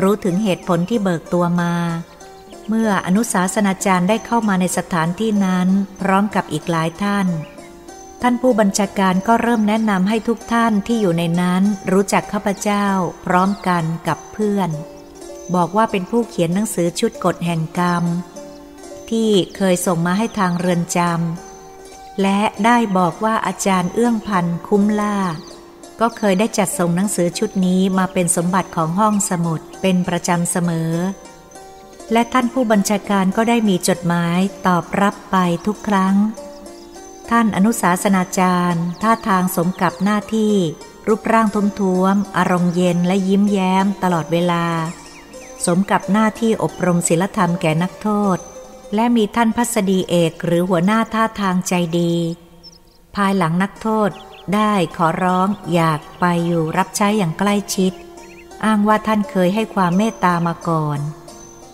[0.00, 1.74] รู้ถึงเหตุผลที่เบิกตัวมา
[2.68, 5.68] เมื่ออนุสาสนาจารย์ได้เข้ามาในสถานที่นั้น
[6.00, 7.26] พร้อมกับอีกหลายท่าน
[8.22, 11.62] ท่านผู้บัญชาการก็เริ่มแนะนำให้ทุกท่านที่อยู่ในนั้น
[11.92, 12.86] รู้จักข้าพเจ้า
[13.26, 14.70] พร้อมกันกับเพื่อน
[15.54, 18.04] บอกว่าเป็นผู้เขียนหนังสือชุดกฎแห่งกรรม
[19.10, 25.18] ที่เคยส่งมาให้ทางเรือนจำและได้บอกว่าอาจารย์เอื้องพันคุ้มล่า
[26.00, 30.92] ก็เคยได้จัดส่งหนังสือชุดนี้มาเป็นสมบัติของห้องสมุดเป็นประจำเสมอ
[32.12, 36.16] และท่านผู้บัญชาการก็ได้มีจดหมายตอบรับไปทุกครั้ง
[37.30, 40.54] ท่านอนุสาสนาจารย์ ท่าทางสมกับหน้าที่
[41.06, 44.64] รูปร่างทุ้มท้วมอารมณ์เย็นและยิ้มแย้มตลอดเวลา
[45.66, 48.38] สมกับหน้าที่อบรมศิลธรรมแก่นักโทษ
[48.94, 52.14] และมีท่านพัสดีเอกหรือหัวหน้าท่าทางใจดี
[53.16, 54.10] ภายหลังนักโทษ
[54.54, 57.92] ได้ขอร้องอยากไปอยู่รับใช้อย่างใกล้ชิด
[58.64, 60.98] อ้างว่าท่านเคยให้ความเมตตามาก่อน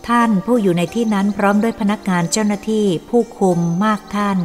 [0.09, 4.38] ท่านผู้อยู่ในที่นั้นพร้อมด้วยพนักงานเจ้าหน้าที่ผู้คุมมากท่าน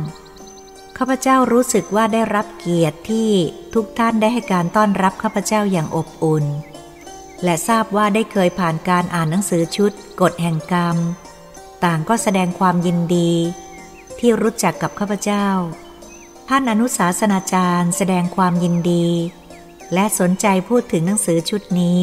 [0.98, 3.32] ข้าพเจ้ารู้สึกว่าได้รับเกียรติที่
[3.74, 6.46] ทุกท่านได้ให้การต้อนรับข้าพเจ้าอย่างอบอุ่น
[7.44, 10.98] และทราบว่าได้เคยผ่านการอ่านหนังสือชุดกฎแห่งกรรม
[11.84, 13.32] ต่างก็แสดงความยินดี
[14.20, 15.48] ที่รู้จักกับข้าพเจ้า
[16.50, 19.08] ท่านอนุสาสนาจารย์แสดงความยินดี
[19.94, 22.02] และสนใจพูดถึงหนังสือชุดนี้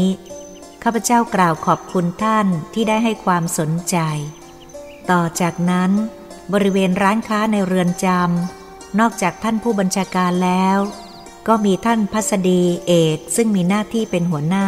[0.83, 3.97] ข้าพเจ้ากล่าวขอบคุณท่านที่ได้ให้ความสนใจ
[5.11, 5.91] ต่อจากนั้น
[6.53, 10.79] บริเวณร้านค้าในเรือนจำนอกจากท่านผู้บัญชาการแล้ว
[11.49, 14.67] ก็มีท่านพัสดีเอกซึ่งมีหน้าที่เป็นหัวหน้า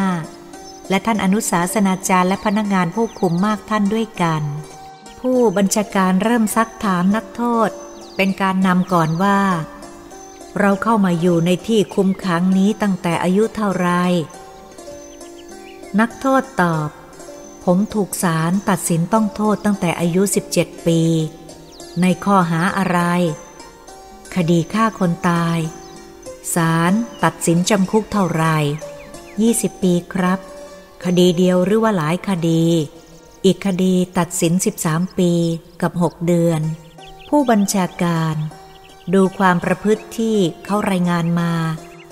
[0.93, 4.43] และท่านอนุสาสนาจารย์และพนักงานผู้คุมมากท่านด้วยกัน
[5.21, 7.71] ผู้บัญชาการเริ่มซักถามนักโทษ
[8.17, 9.41] เป็นการนำก่อนว่า
[10.59, 13.89] เราเข้ามาอยู่ในที่คุมขังนี้ตั้งแต่อายุเท่าไร
[16.01, 16.89] นักโทษตอบ
[17.65, 20.23] ผมถูกศาลตัดสินต้องโทษตั้งแต่อายุ
[20.55, 21.01] 17 ปี
[22.01, 23.01] ในข้อหาอะไร
[24.35, 25.59] คดีฆ่าคนตาย
[26.55, 26.93] ศาล
[27.25, 28.45] ตัดสินจำคุกเท่าไร
[29.17, 30.41] 20 ปีครับ
[31.05, 32.65] คดีเดียวหรือว่าหลายคดี
[33.45, 34.53] อีกคดีตัดสิน
[34.87, 35.33] 13 ปี
[35.83, 36.61] กับ6เดือน
[37.29, 38.35] ผู้บัญชาการ
[39.15, 41.53] ดูความประพฤติที่เขารายงานมา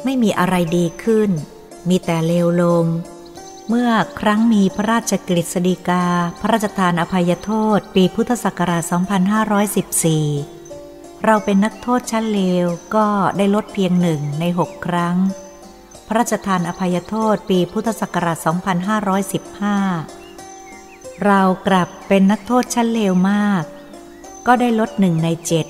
[0.05, 1.31] ไม่มีอะไรดีขึ้น
[1.89, 2.85] มีแต่เลวลง
[3.69, 6.07] เมื่อครั้งมีพระราชกฤษฎีกา
[6.41, 8.83] พระราชทานอภัยโทษ ปีพุทธศักราช
[9.65, 15.17] 2514 เราเป็นนักโทษชั้นเลวก็ได้ลดเพียงหนึ่งในหกครั้ง
[16.11, 18.39] ระราชทานอภัยโทษปีพุทธศักราช
[20.21, 23.65] 2515 เรากลับเป็นนักโทษชั้นเลวมาก
[24.47, 25.67] ก็ได้ลดหนึ่งในเจ็ด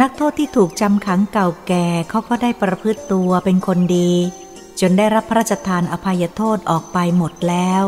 [0.00, 4.12] นักโทษที่ถูกจำขังเก่าแก่เขาก็ได้ประพฤติตัวเป็นคนดี
[4.80, 7.82] จนได้รับพระราชทานอภัยโทษออกไปหมดแล้ว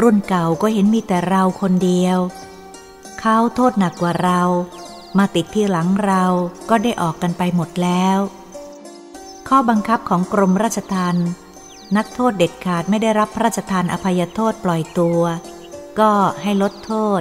[0.00, 2.18] รุ่นเก่าก็เห็นมีแต่เราคนเดียว
[3.20, 4.42] เขาโทษหนักกว่าเรา
[5.18, 6.24] มาติดที่หลังเรา
[6.70, 8.18] ก็ได้ออกกันไปหมดแล้ว
[9.48, 11.28] ข้อบังคับของกรมราชทัณฑ์
[11.96, 15.20] นักโทษเด็ดขาดไม่ได้รับพระราชทานอภัยโทษปล่อยตัว
[15.98, 17.20] ก็ให้ลดโทษ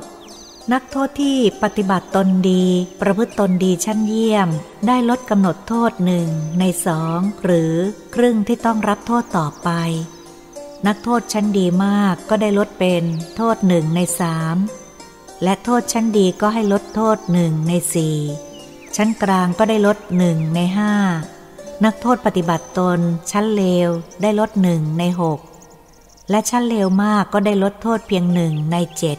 [0.74, 2.66] นักโทษที่ปฏิบัติตนดี
[3.02, 4.50] ประพฤติตนดีชั้นเยี่ยม
[4.88, 6.28] ได้ลดกำหนดโทษหนึ่ง
[6.60, 7.74] ในสองหรือ
[8.16, 9.70] ครึ่งที่ต้องรับโทษต่อไป
[10.88, 13.04] นักโทษชั้นดีมากก็ได้ลดเป็น
[13.38, 14.56] โทษหนึ่งในสาม
[15.44, 18.18] และโทษชั้นดีก็ให้ลดโทษหนึ่งในสี่
[18.96, 20.94] ชั้นกลางก็ได้ลดหนึ่งในห้า
[21.84, 23.00] นักโทษปฏิบัติตน
[23.32, 23.90] ชั้นเลว
[24.22, 25.40] ได้ลดหนึ่งในหก
[26.30, 29.18] และชั้นเลวมากก็ได้ลดโทษเพียงหนึ่งในเจ็ด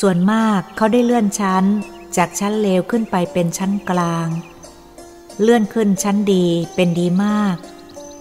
[0.00, 1.64] ส่วนมากเขาได้เลื่อนชั้น
[2.16, 4.28] จากชั้นเลวขึ้นไปเป็นชั้นกลาง
[5.40, 7.56] เลื่อนขึ้นชั้นดีเป็นดีมาก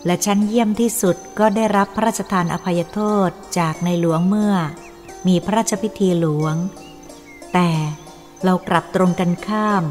[0.05, 4.55] และชั้นเยี่ยมที่สุดก็ได้รับพระราชทานอภัยโทษจากในหลวงเมื่อ
[5.27, 6.55] มีพระราชพิธีหลวง
[7.53, 7.69] แต่
[8.43, 9.83] เรากลับตรงกันข้าม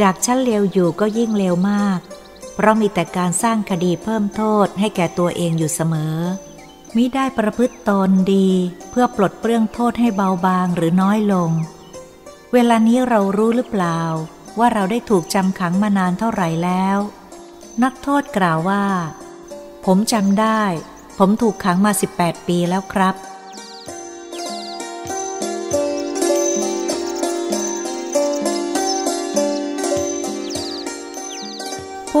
[0.00, 2.00] จากชั้นเลวอยู่ก็ยิ่งเลวมาก
[2.58, 6.16] เพราะมีแต่การสร้างคดีเพิ่มโทษให้แก่ตัวเองอยู่เสมอ
[6.96, 8.48] มิได้ประพฤติตนดี
[8.90, 11.50] เพื่อปลดเปลื้องโทษให้เบาบางหรือน้อยลง
[12.52, 14.00] เวลานี้เรารู้หรือเปล่า
[14.58, 16.98] ว่าเราได้ถูกจำขังมานานเท่าไหร่แล้ว
[17.82, 18.84] นักโทษกล่าวว่า
[19.86, 20.62] ผมจำได้
[21.18, 23.14] ผมถูกขังมา 18 ปีแล้วครับ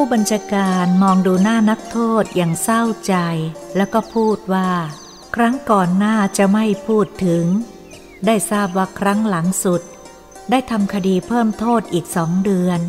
[0.00, 3.14] ผู้บัญชาการมองดูหน้านักโทษอย่างเศร้าใจ
[3.76, 4.70] แล้วก็พูดว่า
[5.34, 7.44] ครั้งก่อนหน้าจะไม่พูดถึง
[8.26, 9.82] ได้ทราบว่าครั้งหลังสุด
[10.50, 12.80] ได้ทำคดีเพิ่มโทษอีกสองเดือน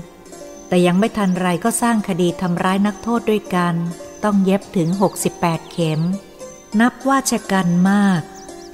[0.68, 3.76] แต่ยังไม่ทันไรก็สร้างคดีทำร้ายนักโทษด้วยกัน
[4.24, 4.90] ต้องเย็บถึง
[5.32, 6.02] 68 เข็ม
[6.80, 8.22] นับว่าชะกันมาก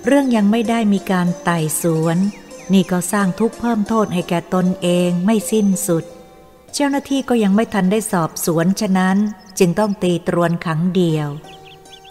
[0.05, 2.17] เรื่องยังไม่ได้มีการไต่สวน
[2.73, 6.05] นี่ก็สร้างทุกข์เพิ่มโทษให้แก่ตนเองไม่สิ้นสุด
[6.77, 9.17] เจ้าหน้าที่ก็ยังไม่ทันได้สอบสวนฉะนั้น
[9.59, 11.27] จึงต้องตีตรวนขังเดียว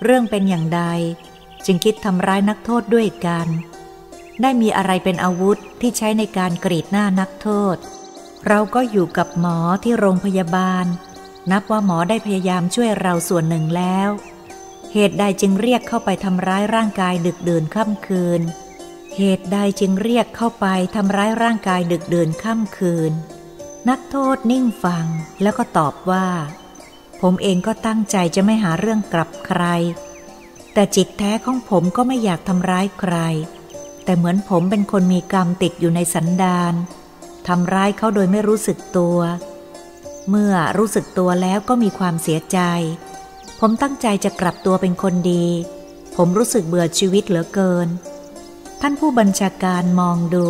[0.03, 0.83] เรื่องเป็นอย่างใด
[1.67, 3.47] จึงคิดทำร้ายนักโทษด้วยกัน
[4.43, 7.77] ได้มีอะไรเป็นอาวุธที่ใช้ในการกรีดหน้านักโทษ
[8.47, 10.87] เราก็อยู่กับหมอที่โรงพยาบาล
[11.51, 14.09] นับว่าหมอได้พยายามช่วยเราส่วนหนึ่งแล้ว
[14.93, 18.41] เหตุใดจึงเรียกเข้าไปทำร้ายร่างกายดึกเดื่นค่ำคืน
[19.17, 23.15] เหตุใดจึงเรียกเข้าไปทำร้ายร่างกายดึกเดื่นค่ำคืน
[23.91, 25.07] นักโทษนิ่งฟัง
[25.43, 26.27] แล้วก็ตอบว่า
[27.21, 29.63] ผมเองก็ตั้งใจจะไม่หาเรื่องกลับใคร
[30.73, 33.17] แต่จิตแท้ของผมก็ไม่อยากทำร้ายใคร
[34.05, 36.75] แต่เหมือนผมเป็นคนมีกรรมติดอยู่ในสันดาน
[37.49, 39.19] ทำร้ายเขาโดยไม่รู้สึกตัว
[40.29, 42.59] เมื่อรู้สึกตัวแล้วก็มีความเสียใจ
[43.61, 45.47] ผมตั้งใจจะกลับตัวเป็นคนดี
[46.17, 47.89] ผมรู้สึกเบื่อชีวิตเหลือเกิน
[48.81, 50.49] ท่านผู้บัญชาการมองดู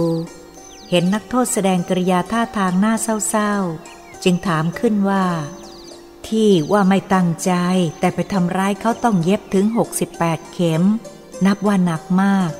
[0.90, 5.24] เห็นนักโทษแสดงกริยาท่าทางหน้าเศร้าๆ จึงถามขึ้นว่า
[6.28, 7.52] ที่ว่าไม่ตั้งใจ
[8.00, 9.66] แต่ไปทำร้ายเขาต้องเย็บถึง
[10.10, 10.82] 68 เข็ม
[11.46, 12.50] นับว่าหนักมาก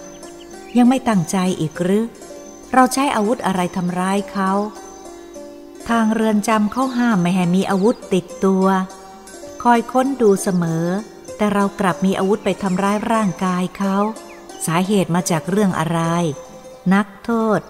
[0.77, 2.07] ยังไม่ตั้งใจอีกหรือ
[2.73, 4.53] เราใช้อาวุธอะไรทำร้ายเขา
[5.89, 8.67] ทางเรือนจำเขาห้ามไม่ให้มีอาวุธติดตัว
[9.63, 10.87] คอยค้นดูเสมอ
[11.37, 13.97] แต่เรากลับมีอาวุธไปทำร้ายร่างกายเขา
[14.67, 16.01] สาเหตุมาจากเรื่องอะไร
[16.95, 17.61] นักโทษ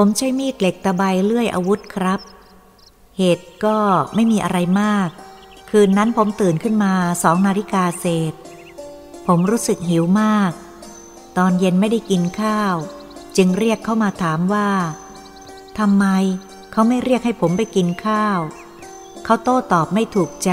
[0.00, 2.20] ผมใช้มีดเหล็กตะไบเลื่อยอาวุธครับ
[3.18, 3.78] เหตุก็
[4.14, 5.08] ไม่มีอะไรมาก
[5.70, 8.34] คืนนั้นผมตื่นขึ้นมาสองนาฬิกาเศษ
[9.26, 10.52] ผมรู้สึกหิวมาก
[11.38, 12.74] ตอนเย็นไม่ได้กินข้าว
[13.36, 14.70] จึงเรียกเข้ามาถามว่า
[15.78, 16.04] ทำไม
[16.72, 18.38] เขาไม่เรียกให้ผมไปกินข้าว
[19.24, 20.52] เขาโต้ตอบไม่ถูกใจ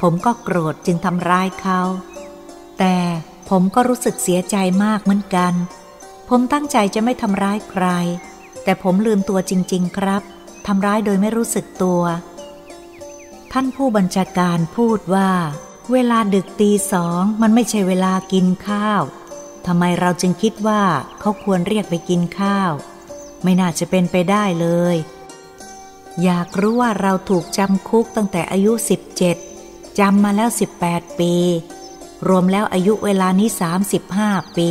[0.00, 1.80] ผมก็โกรธจึงทำร้ายเขา
[2.78, 2.96] แต่
[3.50, 5.54] ผมก็รู้สึกเสียใจมากเหมือนกัน
[6.28, 7.86] ผมตั้งใจจะไม่ทำร้ายใคร
[8.70, 10.22] แต่ผมลืมตัวจริง ๆ ครับ
[10.66, 12.02] ทำร้ายโดยไม่รู้สึกตัว
[13.52, 15.30] ท่านผู้บัญชาการพูดว่า
[15.92, 19.02] เวลาดึกตีสองมันไม่ใช่เวลากินข้าว
[19.66, 20.82] ทำไมเราจึงคิดว่า
[21.20, 22.72] เขาควรเรียกไปกินข้าว
[23.42, 24.96] ไม่น่าจะเป็นไปได้เลย
[26.22, 28.72] อยากรู้ว่าเราถูกจำคุกตั้งแต่อายุ
[29.36, 30.50] 17จำมาแล้ว
[30.82, 31.34] 18 ปี
[32.28, 33.48] รวมแล้วอายุเวลานี้
[34.02, 34.70] 35 ปี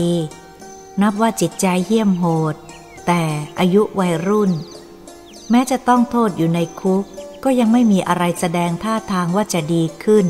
[1.01, 2.55] นับว่าจิตใจเหี้ยมโหด
[3.11, 3.27] แต่
[3.59, 4.51] อายุวัยรุ่น
[5.49, 7.03] แม้จะต้องโทษอยู่ในคุก
[7.43, 10.27] ก็ยังไม่มีอะไรแสดงท่าทางว่าจะดีขึ้น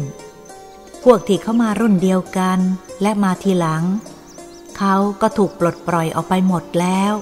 [1.03, 2.59] พวกที่เข้ามารุ่นเดียวกัน
[3.01, 3.83] และมาทีหลัง
[4.77, 7.13] เขาก็ถูกปลดปล่อยออกไปหมดแล้ว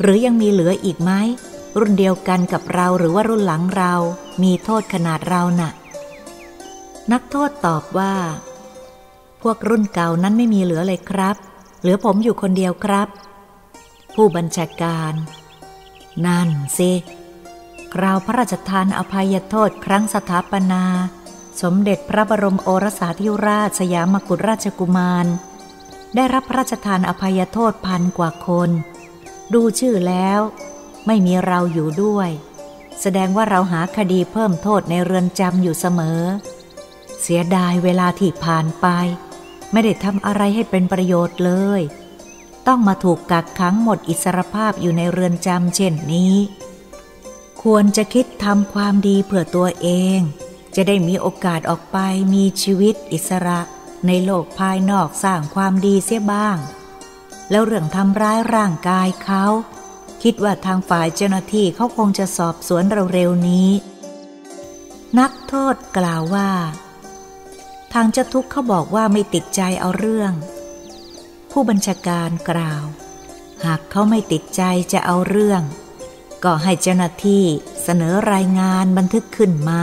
[0.00, 1.10] หรือยังมีเหลืออีกไหม
[1.78, 3.94] รุ่นเดียวกันกับเราหรือว่ารุ่นหลังเรา
[4.42, 5.70] มีโทษขนาดเรานะ่ะ
[7.12, 8.14] นักโทษตอบว่า
[9.42, 11.36] พวกรุ่นเก่านั้นไม่มีเหลือเลยครับ
[11.80, 13.08] เหลือผมอยู่คนเดียวครับ
[14.16, 15.12] ผู้บัญชาการ
[16.26, 16.92] นั่นสิ
[17.94, 20.84] คราวพระราชทานอภัยโทษครั้งสถาปนา
[21.62, 25.26] สมเด็จพระบรมโอรสาธิราชสยามกุฎราชกุมาร
[26.14, 28.70] ได้รับพระราชทานอภัยโทษพันกว่าคน
[29.54, 30.40] ดูชื่อแล้ว
[31.06, 32.30] ไม่มีเราอยู่ด้วย
[33.00, 36.22] แสดงว่าเราหาคดีเพิ่มโทษในเรือนจำอยู่เสมอ
[37.20, 38.86] เสียดายเวลาที่ผ่านไป
[39.72, 41.82] ไม่ได้ทำอะไรให้เป็นประโยชน์เลย
[42.66, 46.34] ต้องมาถูกกักขังหมดอิสรภาพอยู่ในเรือนจำเช่นนี้
[47.62, 50.20] ควรจะคิดทำความดีเพื่อตัวเอง
[50.74, 51.98] จะได้มีโอกาสออกไป
[52.34, 53.60] มีชีวิตอิสระ
[54.06, 56.58] ในโลกภายนอกสร้างความดีเสียบ้าง
[57.50, 59.44] แล้วเรื่องทำร้ายร่างกายเขา
[60.22, 63.70] คิดว่าทางฝ่ายเจ้าหน้าที่เขาคงจะสอบสวนเร็วๆนี้
[65.18, 66.50] นักโทษกล่าวว่า
[67.92, 70.32] ทางเจ้าทุกข์เขาบอกว่าไม่ติดใจเอาเรื่อง
[71.58, 72.84] ผู้บัญชาการกล่าว
[73.64, 75.62] หากเขาไม่ติดใจจะเอาเรื่อง
[76.44, 77.44] ก็ให้เจ้าหน้าที่
[77.82, 79.82] เสนอรายงานบันทึกขึ้นมา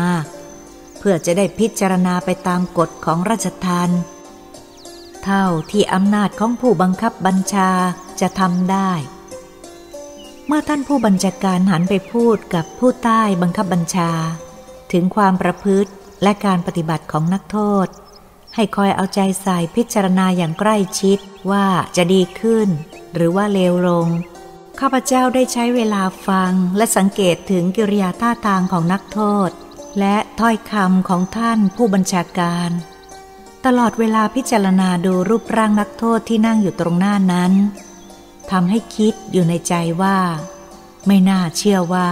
[0.99, 3.89] เพื่อจะได้พิจารณาไปตามกฎของราชทัน
[5.23, 7.69] เท่าที่อำนาจของผู้บังคับบัญชา
[8.21, 8.91] จะทำได้
[10.47, 14.11] เมื่อท่านผู้บัญชาการหันไปพูดกับผู้ใต้บังคับบัญชา
[14.91, 15.91] ถึงความประพฤติ
[16.23, 17.87] และการปฏิบัติของนักโทษ
[18.55, 21.19] ให้คอยเอาใจใส่พิจารณาอย่างใกล้ชิด
[21.51, 22.67] ว่าจะดีขึ้น
[23.13, 24.07] หรือว่าเลวลง
[24.79, 29.49] ข้าพเจ้าได้ใช้เวลาฟังและสังเกตถึงกิริยาท่าทางของนักโทษ
[29.99, 32.69] และถ้อยคำของท่านผู้บัญชาการ
[33.65, 37.53] ตลอดเวลาพิจารณาดูรูปร่างนักโทษที่นั่งอยู่ตรงหน้านั้น
[38.51, 40.17] ทำให้คิดอยู่ในใจว่า
[41.07, 42.09] ไม่น่าเชื่อว่า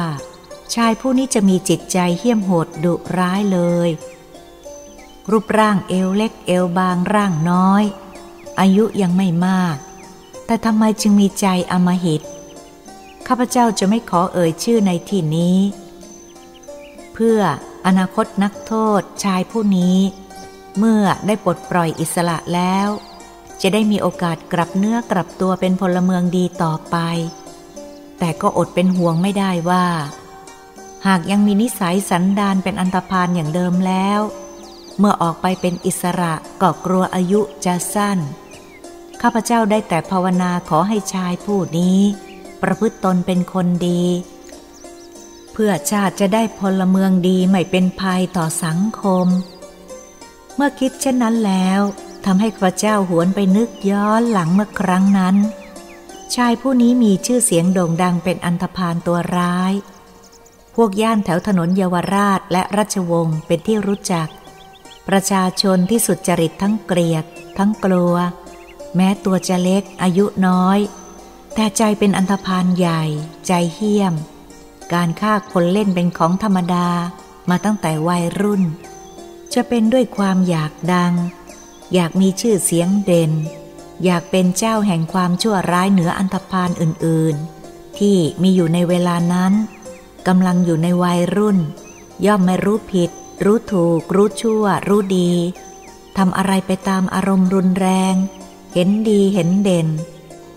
[0.73, 3.89] ชายผู้นี้จะมีจิตใจเหี้ยมโหดดุร้ายเลย
[5.31, 7.83] รูปร่างเอวเล็กเอวบางร่างน้อย
[8.59, 9.77] อายุยังไม่มาก
[10.45, 12.21] แต่ทำไมจึงมีใจอมหิต
[13.27, 15.57] ข้าพเจ้าจะไม่ขอเอ่ยชื่อในที่นี้
[17.13, 17.39] เพื่อ
[17.85, 19.97] อนาคตนักโทษชายผู้นี้
[20.77, 22.87] เมื่อได้ปลดปล่อยอิสระแล้ว
[23.61, 26.97] จะได้มีโอกาสกลับเนื้อกลับตัวเป็นพลเมืองดีต่อไป
[28.19, 29.85] แต่ก็อดเป็นห่วงไม่ได้ว่า
[31.07, 34.21] หากยังมีนิสัยสันดานเป็นอันธพาลอย่างเดิมแล้ว
[35.03, 38.19] เมื่อออกไปเป็นอิสระก็กลัวอายุจะสั้น
[39.21, 41.99] ข้าพเจ้าได้แต่ภาวนาขอให้ชายผู้นี้
[42.61, 44.03] ประพฤติตนเป็นคนดี
[45.53, 49.27] เพื่อชาติจะได้พลเมืองดีไม่เป็นภัยต่อสังคม
[50.55, 51.81] เมื่อคิดเช่นนั้นแล้ว
[52.25, 55.35] ทำให้ข้าพเจ้าหวนไปนึกย้อนหลังเมื่อครั้งนั้น
[56.35, 59.73] ชายผู้นี้มีชื่อเสียงโด่งดังเป็นอันธพาลตัวร้าย
[60.75, 64.29] พวกย่านแถวถนนเยาวราชและราชวงศ์เป็นที่รู้จัก
[65.07, 67.25] ประชาชนที่สุดจริตทั้งเกลียด
[67.57, 68.15] ทั้งกลัว
[68.95, 70.79] แม้ตัวจะเล็กอายุน้อย
[71.53, 73.03] แต่ใจเป็นอันธพาลใหญ่
[73.47, 74.13] ใจเหี้ยม
[74.93, 76.87] การฆ่าคนเล่นเป็นของธรรมดา
[77.49, 78.63] มาตั้งแต่วัยรุ่น
[79.53, 81.13] จะเป็นด้วยความอยากดัง
[81.93, 83.31] อยากมีชื่อเสียงเด่น
[84.03, 89.53] อยากเป็นเจ้าแห่งความชั่วร้ายเหนืออันธพาลอื่นๆ ที่มีอยู่ในเวลานั้น
[90.27, 91.57] กำลังอยู่ในวัยรุ่น
[92.25, 93.11] ย่อมไม่รู้ผิด
[93.43, 95.31] รู้ถูก รู้ชั่ว รู้ดี
[96.17, 98.15] ทำอะไรไปตามอารมณ์รุนแรง
[98.73, 99.87] เห็นดีเห็นเด่น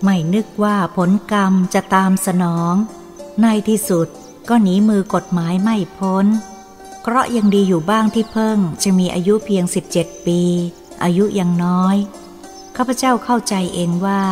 [0.03, 2.75] ไม่นึกว่าผลกรรมจะตามสนอง
[3.41, 4.07] ในที่สุด
[4.49, 6.25] ก็หนีมือกฎหมายไม่พ้น
[7.01, 9.63] เพราะยังดีอยู่บ้างที่เพิ่งจะมีอายุเพียง
[9.95, 10.41] 17 ปี
[11.03, 11.95] อายุยังน้อย
[12.75, 14.23] ข้าพเจ้าเข้าใจเองว่า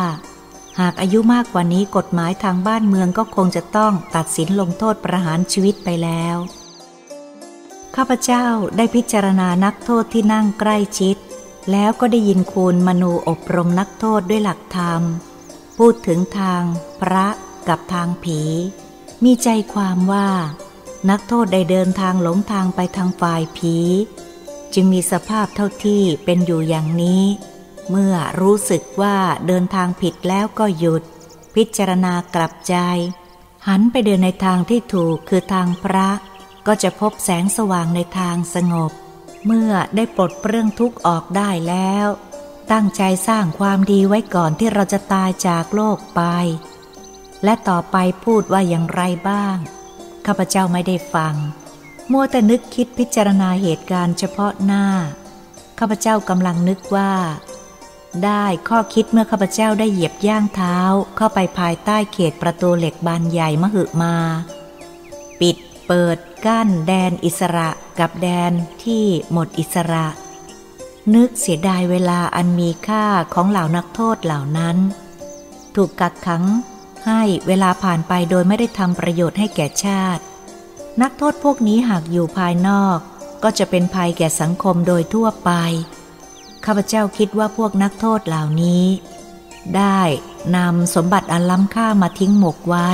[0.80, 6.36] หากอายุมากกว่านี้กฎหมายทางบ้านเมืองก็คงจะต้องตัดสินลงโทษประหารชีวิตไปแล้ว
[7.96, 11.16] ข้าพเจ้าได้พิจารณานักโทษที่นั่งใกล้ชิด
[11.70, 15.02] แล้วก็ได้ยินคุณมนูอบรมนักโทษด้วยหลักธรรม
[15.78, 16.62] พูดถึงทาง
[17.00, 17.26] พระ
[17.68, 18.40] กับทางผี
[19.24, 20.28] มีใจความว่า
[21.10, 23.76] นักโทษได้เดินทางหลงทางไปทางฝ่ายผี
[24.74, 27.22] จึงมีสภาพเท่าที่เป็นอยู่อย่างนี้
[27.90, 31.02] เมื่อรู้สึกว่าเดินทางผิดแล้วก็หยุด
[31.54, 32.76] พิจารณากลับใจ
[33.68, 36.08] หันไปเดินในทางที่ถูกคือทางพระ
[36.66, 38.92] ก็จะพบแสงสว่างในทางสงบ
[39.46, 42.06] เมื่อได้ปลดเปลื้องทุกข์ออกได้แล้ว
[42.72, 46.22] ตั้งใจสร้างความดีไว้ก่อนที่เราจะตายจากโลกไป
[47.44, 49.56] และต่อไปพูดว่าอย่างไรบ้าง
[50.26, 51.34] ข้าพเจ้าไม่ได้ฟัง
[52.12, 54.86] มัวแต่นึกคิดพิจารณาเหตุการณ์เฉพาะหน้า
[55.78, 57.12] ข้าพเจ้ากำลังนึกว่า
[58.24, 60.78] ได้ข้อคิดเมื่อข้าพเจ้าได้เหยียบย่างเท้า
[61.16, 64.16] เข้าไปภายใต้เขตประตูเหล็กบานใหญ่มหึมา
[65.40, 67.68] ปิด เปิดกั้นแดนอิสระ
[67.98, 68.52] กับแดน
[68.84, 70.06] ที่หมดอิสระ
[71.14, 74.76] นึกเสียดายเวลาอันมีค่าของเหล่านักโทษเหล่านั้น
[75.74, 76.44] ถูกกักขัง
[77.06, 80.22] ให้เวลาผ่านไปโดยไม่ได้ทำประโยชน์ให้แก่ชาติ
[81.02, 82.98] นักโทษพวกนี้หากอยู่ภายนอก
[83.42, 85.50] ก็จะเป็นภัยแก่สังคมโดยทั่วไป
[86.64, 88.84] ข้าพเจ้าคิดว่าพวกนักโทษเหล่านี้
[89.76, 90.00] ได้
[90.56, 92.90] นำสมบัติอันล้ำค่ามาทิ้งหมกไว้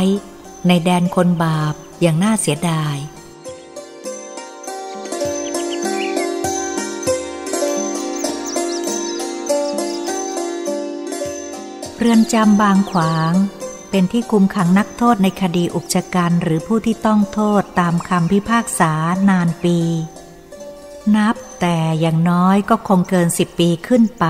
[0.66, 2.96] ในแดนคนบาป อย่างน่าเสียดาย
[11.98, 13.32] เรือนจำบางขวาง
[13.90, 18.92] เป็นที่คุมขังนักโทษในคดีอุกชะกันหรือผู้ที่ต้องโทษตามคำพิพากษา
[19.28, 19.78] นานปี
[21.16, 24.26] นับแต่อย่างน้อยก็คงเกินสิบปีขึ้นไป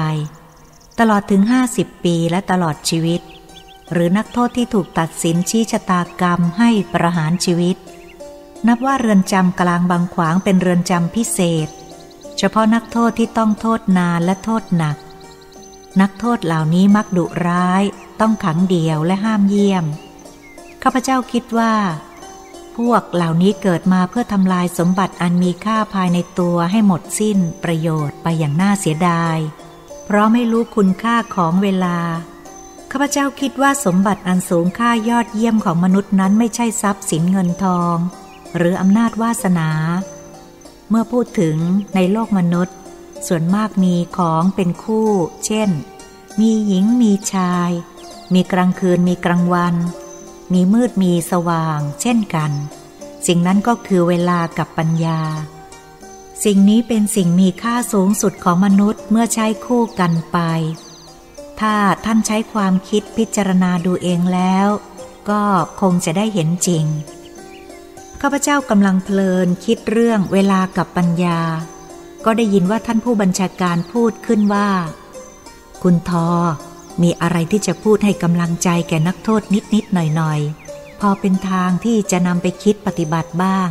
[0.98, 3.20] ตลอดถึงห้าสิบปีและตลอดชีวิต
[3.92, 7.76] หรือนักโทษที่ถูกตัดสินชี้ชะตากรรมให้ประหารชีวิต
[8.66, 11.68] นับว่าเรือนจำกลางบางขวางเป็นเรือนจำพิเศษ
[12.38, 14.96] เฉพาะนักโทษที่ต้องโทษนานและโทษหนัก
[16.00, 17.82] นักโทษเหล่านี้มักดุร้าย
[18.20, 19.84] ต้องขังเดียวและห้ามเยี่ยม
[20.82, 21.74] ข้าพเจ้าคิดว่า
[22.76, 29.38] พวกเหล่านี้เกิดมาเพื่อทำลายสมบัติอันมีค่าภายในตัวให้หมดสิ้นประโยชน์ไปอย่างน่าเสียดาย
[30.04, 31.98] เพราะไม่รู้คุณค่าของเวลา
[32.90, 37.96] ข้าพเจ้าคิดว่าสมบัติอันสูงค่ายอดเยี่ยมของมนุษย์นั้นไม่ใช่ทรัพย์สินเงินทอง
[38.56, 39.70] หรืออำนาจวาสนา
[40.88, 41.56] เมื่อพูดถึง
[41.94, 42.76] ในโลกมนุษย์
[43.26, 45.10] ส่วนมากมีของเป็นคู่
[45.46, 45.70] เช่น
[46.40, 47.70] มีหญิงมีชาย
[48.34, 49.74] มีกลางคืนมีกลางวัน
[50.52, 52.52] มีมืดมีสว่าง เช่นกัน
[53.26, 55.20] สิ่งนั้นก็คือเวลากับปัญญา
[56.44, 60.38] สิ่งนี้เป็นสิ่งมีค่าสูงสุดของมนุษย์เมื่อใช้คู่กันไป
[61.60, 64.68] ถ้าท่านใช้ความคิดพิจารณาดูเองแล้ว
[65.30, 65.42] ก็
[65.80, 66.84] คงจะได้เห็นจริง
[68.20, 71.40] ข้าพเจ้ากำลังเพลินคิดเรื่องเวลากับปัญญา
[72.24, 74.70] ก็ได้ยินว่าท่านผู้บัญชาการพูดขึ้นว่า
[75.82, 76.28] คุณทอ
[77.02, 79.42] มีอะไรที่จะพูดให้กำลังใจแก่นักโทษ
[79.74, 83.68] นิดๆหน่อยๆ พอเป็นทางที่จะนำไปคิดปฏิบัติบ้าง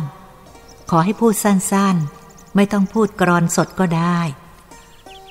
[0.90, 4.18] ขอให้พูดสั้นๆ ไม่ต้องพูดกรอนสดก็ได้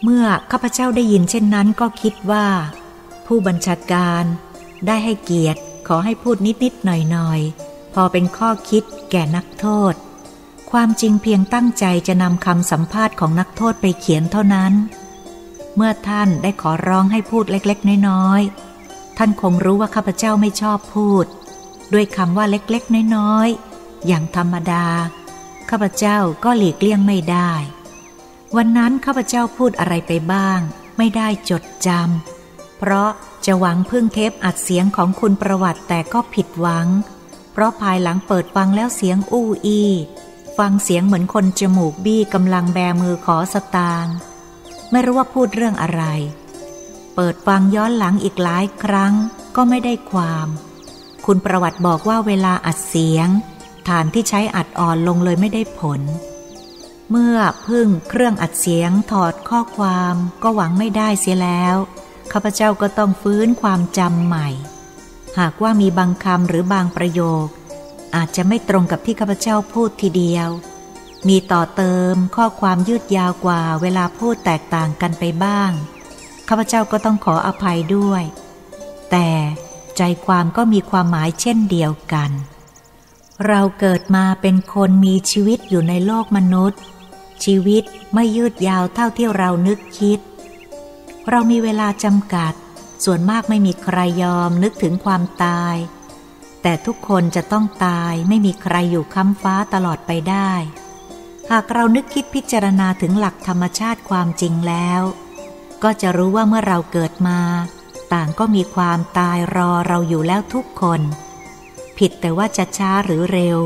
[0.03, 2.47] เมื่อข้าพเจ้าได้ยินเช่นนั้นก็คิดว่า
[3.25, 4.23] ผู้บัญชาการ
[4.87, 9.93] ได้ให้เกียรติขอให้พูดนิดๆหน่อยๆ พอเป็นข้อคิดแก่นักโทษ
[10.71, 14.73] ความจริงเพียงตั้งใจจะนำคำสัมภาษณ์ของนักโทษไปเขียนเท่านั้น
[15.75, 21.25] เมื่อท่านได้ขอร้องให้พูดเล็กๆ น้อยๆ ท่านคงรู้ว่าข้าพเจ้าไม่ชอบพูด
[21.93, 24.85] ด้วยคำว่าเล็กๆ น้อยๆ อย่างธรรมดา
[25.69, 27.51] ข้าพเจ้าก็หลีกเลี่ยงไม่ได้
[28.57, 30.59] วันนั้นข้าพเจ้าพูดอะไรไปบ้าง
[30.97, 33.09] ไม่ได้จดจำเพราะ
[33.45, 36.87] จะหวังพึ่งเทปอัดเสียงของคุณประวัติแต่ก็ผิดหวัง
[37.51, 39.83] เพราะภายหลังเปิดฟังแล้วเสียงอู้อี
[40.57, 44.15] ฟังเสียงเหมือนคนจมูกบี้กำลังแบมือขอสตางค์
[44.91, 46.03] ไม่รู้ว่าพูดเรื่องอะไร
[47.15, 49.13] เปิดฟังย้อนหลังอีกหลายครั้ง
[49.55, 50.47] ก็ไม่ได้ความ
[51.25, 53.27] คุณประวัติบอกว่าเวลาอัดเสียง
[53.89, 56.01] ฐานที่ใช้อัดอ่อนลงเลยไม่ได้ผล
[57.11, 57.37] เมื่อ
[57.67, 61.75] พึ่งเครื่องอัดเสียงถอดข้อความก็หวังไม่ได้เสียแล้ว
[62.31, 64.47] ข้าพเจ้าก็ต้องฟื้นความจำใหม่
[65.39, 67.47] หากว่ามีบางคำหรือบางประโยค
[68.15, 70.49] อาจจะไม่ตรงกับที่ข้าพเจ้าพูดทีเดียว
[71.27, 75.71] มีต่อเติมข้อความยืดยาวกว่าเวลาพูดแตกต่างกันไปบ้าง
[76.47, 78.23] ข้าพเจ้าก็ต้องขออภัยด้วย
[79.11, 79.29] แต่
[79.97, 82.31] ใจความก็มีความหมายเช่นเดียวกัน
[83.47, 86.79] เราเกิดมาเป็นคนมีชีวิตอยู่ในโลกมนุษย์
[87.45, 87.83] ชีวิต
[88.13, 90.19] ไม่ยืดยาวเท่าที่เรานึกคิด
[91.29, 92.53] เรามีเวลาจำกัด
[93.03, 95.75] ส่วนมากไม่มีใครยอมนึกถึงความตาย
[96.61, 100.51] แต่ทุกคนจะต้องตายไม่มีใครอยู่ค้ำฟ้าตลอดไปได้
[101.51, 105.01] หากเรานึกคิดพิจารณาถึงหลักธรรมชาติความจริงแล้ว
[105.83, 107.39] ก็จะรู้ว่าเมื่อเราเกิดมา
[108.13, 111.01] ต่างก็มีความตายรอเราอยู่แล้วทุกคน
[111.97, 113.59] ผิดแต่ว่าจะช้าหรือเร็ว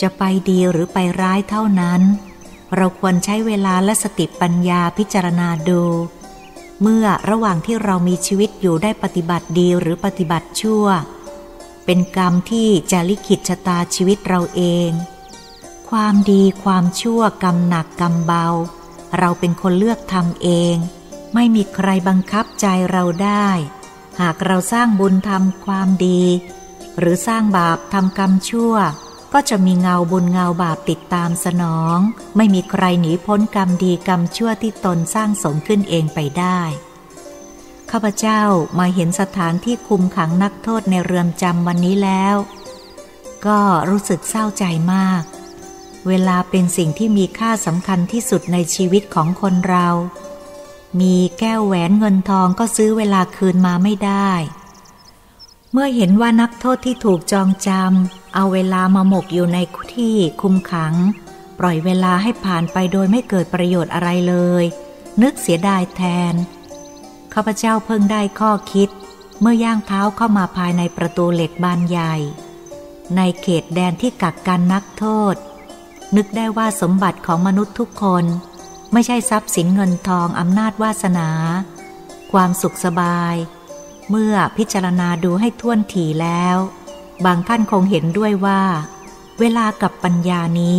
[0.00, 2.02] จะไปดีหรือไปร้ายเท่านั้น
[2.76, 5.82] เราควรใช้เวลาและสติปัญญาพิจารณาดู
[6.82, 10.86] เมื่อระหว่างที่เรามีชีวิตอยู่ได้ปฏิบัติดีหรือปฏิบัติชั่ว
[11.84, 14.90] เป็นกรรมที่จะลิขิตชะตาชีวิตเราเอง
[15.90, 18.46] ความดีความชั่วกรรมหนักกรรมเบา
[19.18, 20.76] เราเป็นคนเลือกทำเอง
[21.34, 23.48] ไม่มีใครบังคับใจเราได้
[24.20, 26.22] หากเราสร้างบุญทำความดี
[26.98, 28.74] หรือสร้างบาปทำกรรมชั่ว
[29.32, 31.98] ก็จะมีเงาบุญเงาบาปติดตามสนอง
[32.36, 36.60] ไม่มีใครหนีพ้นกรรมดีกรรมชั่วที่ตนสร้างสมขึ้นเองไปได้
[37.90, 38.42] ข้าพเจ้า
[38.78, 42.36] มาเห็นสถานที่คุมขังนักโทษในเรือนจำวันนี้แล้ว
[43.46, 45.22] ก็รู้สึกเศร้าใจมาก
[46.08, 49.88] เวลาเป็นสิ่งที่มีค่าสำคัญที่สุดในชีวิตของคนเรา
[51.00, 54.32] มีแก้วแหวนเงินทองก็ซื้อเวลาคืนมาไม่ได้
[55.72, 59.58] เมื่อเห็นว่านักโทษที่ถูกจองจำ เอาเวลามาหมกอยู่ใน
[59.94, 60.94] ที่คุมขัง
[61.58, 64.64] ปล่อยเวลาให้ผ่านไปโดยไม่เกิดประโยชน์อะไรเลย
[65.22, 66.02] นึกเสียดายแท
[66.32, 66.34] น
[67.34, 68.88] ข้าพเจ้าเพิ่งได้ข้อคิด
[69.40, 72.14] เมื่อย่างเท้าเข้ามาภายในประตูเหล็กบานใหญ่
[73.16, 75.34] ในเขตแดนที่กักกันนักโทษ
[76.16, 78.24] นึกได้ว่าสมบัติของมนุษย์ทุกคน
[78.92, 81.28] ไม่ใช่ทรัพย์สินเงินทองอำนาจวาสนา
[82.32, 83.34] ความสุขสบาย
[84.10, 86.56] เมื่อพิจารณาดูให้ท่วนถี่แล้ว
[87.24, 88.62] บางท่านคงเห็นด้วยว่า
[89.40, 90.78] เวลากับปัญญานี้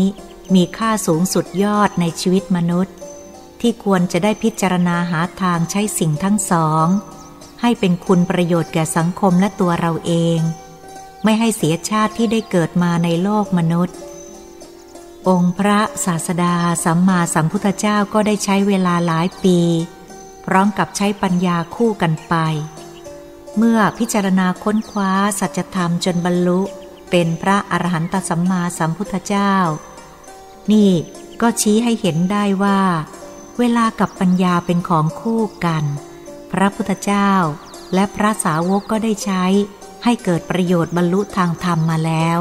[0.56, 2.96] มีค่าสูงสุดยอดในชีวิตมนุษย์
[3.62, 6.88] ที่ควรจะได้พิจารณาหาทางใช้สิ่งทั้งสอง
[7.62, 10.40] ให้เป็นคุณประโยชน์แก่สังคมและตัวเราเอง
[11.24, 13.98] ไม่ให้เสียชาติที่ได้เกิดมาในโลกมนุษย์
[15.30, 19.60] องค์พระศาสดาสัมมาสัมพุทธเจ้าก็ได้ใช้เวลาหลายปี
[20.46, 22.36] พร้อมกับใช้ปัญญาคู่กันไป
[23.58, 26.62] เมื่อพิจารณาค้นคว้าสัจธรรมจนบรรลุ
[27.10, 29.54] เป็นพระอรหันตสัมมาสัมพุทธเจ้า
[30.72, 30.92] นี่
[31.42, 32.82] ก็ชี้ให้เห็นได้ว่า
[33.60, 35.84] เวลากับปัญญาเป็นของคู่กัน
[36.52, 37.32] พระพุทธเจ้า
[37.94, 39.44] และพระสาวกก็ได้ใช้
[40.04, 42.40] ให้เกิดประโยชน์บรรลุทางธรรมมาแล้ว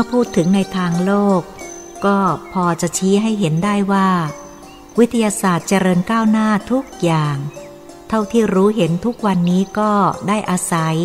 [0.00, 1.42] มื่อพูดถึงในทางโลก
[2.06, 2.18] ก็
[2.52, 4.08] พอจะชี้ให้เห็นได้ว่า
[4.98, 7.36] วิทยาศาสตร์เจริญก้าวหน้าทุกอย่าง
[8.08, 9.92] เท่าที่รู้เห็นทุกวันนี้ก็
[10.28, 10.96] ได้อาศัย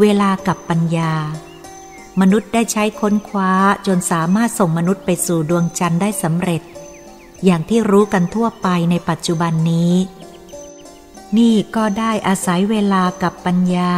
[0.00, 1.12] เวลากับปัญญา
[2.20, 3.52] มนุษย์ได้ใช้ค้นคว้า
[3.86, 6.62] จนสามารถส่งมนุษย์ไปสู่ดวงจันทร์ได้สำเร็จ
[7.44, 9.94] อย่างที่รู้กันทั่วไปในปัจจุบันนี้
[11.38, 13.92] นี่ก็ได้อาศัยเวลากับปัญญา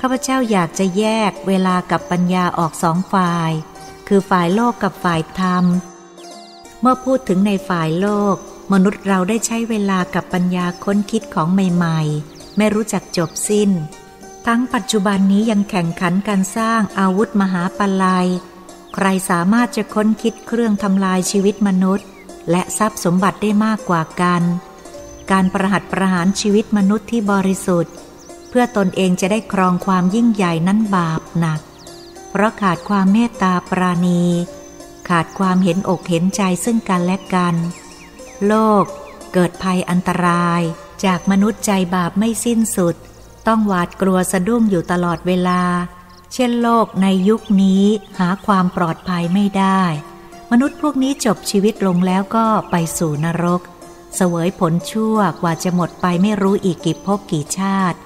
[0.00, 3.50] ข้าพเจ้าอยากจะแยกเวลากับปัญญาออกสองฝ่าย
[4.08, 5.64] คือฝ่ายโลกกับฝ่ายธรรม
[6.80, 8.36] เมื่อพูดถึงในฝ่ายโลก
[8.72, 13.70] มนุษย์เราได้ใช้เวลากับปัญญาค้นคิดของใหม่ๆ ไม่รู้จักจบสิ้น
[14.46, 18.28] ทั้งปัจจุบันนี้ยังแข่งขันการสร้างอาวุธมหาปลัย
[18.94, 22.06] ใครสามารถจะค้นคิดเครื่องทำลายชีวิตมนุษย์
[22.50, 24.42] และทรัพย์สมบัติได้มากกว่ากัน
[25.30, 27.92] การประหัตประหารชีวิตมนุษย์ที่บริสุทธิ์
[28.48, 31.60] เพื่อตนเองจะได้ครองความยิ่งใหญ่นั้นบาปหนัก
[32.30, 34.24] เพราะขาดความเมตตาปราณี
[35.08, 37.54] ขาดความเห็นอกเห็นใจซึ่งกันและกัน
[38.46, 38.84] โลก
[39.32, 40.62] เกิดภัยอันตราย
[41.04, 42.96] จากมนุษย์ใจบาปไม่สิ้นสุด
[43.46, 45.62] ต้องหวาดกลัวสะดุ้งอยู่ตลอดเวลา
[46.34, 47.84] เช่นโลกในยุคนี้
[48.18, 49.82] หาความปลอดภัยไม่ได้
[50.50, 53.62] มนุษย์พวกนี้จบชีวิตลงแล้วก็ไปสู่นรก
[54.16, 57.98] เสวยผลชั่วกว่าจะหมดไปไม่รู้อีกกี่ภพกี่ชาติ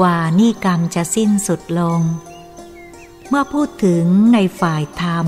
[0.00, 2.00] กว่านี่กรรมจะสิ้นสุดลง
[3.28, 5.26] เมื่อพูดถึงในฝ่ายธรรม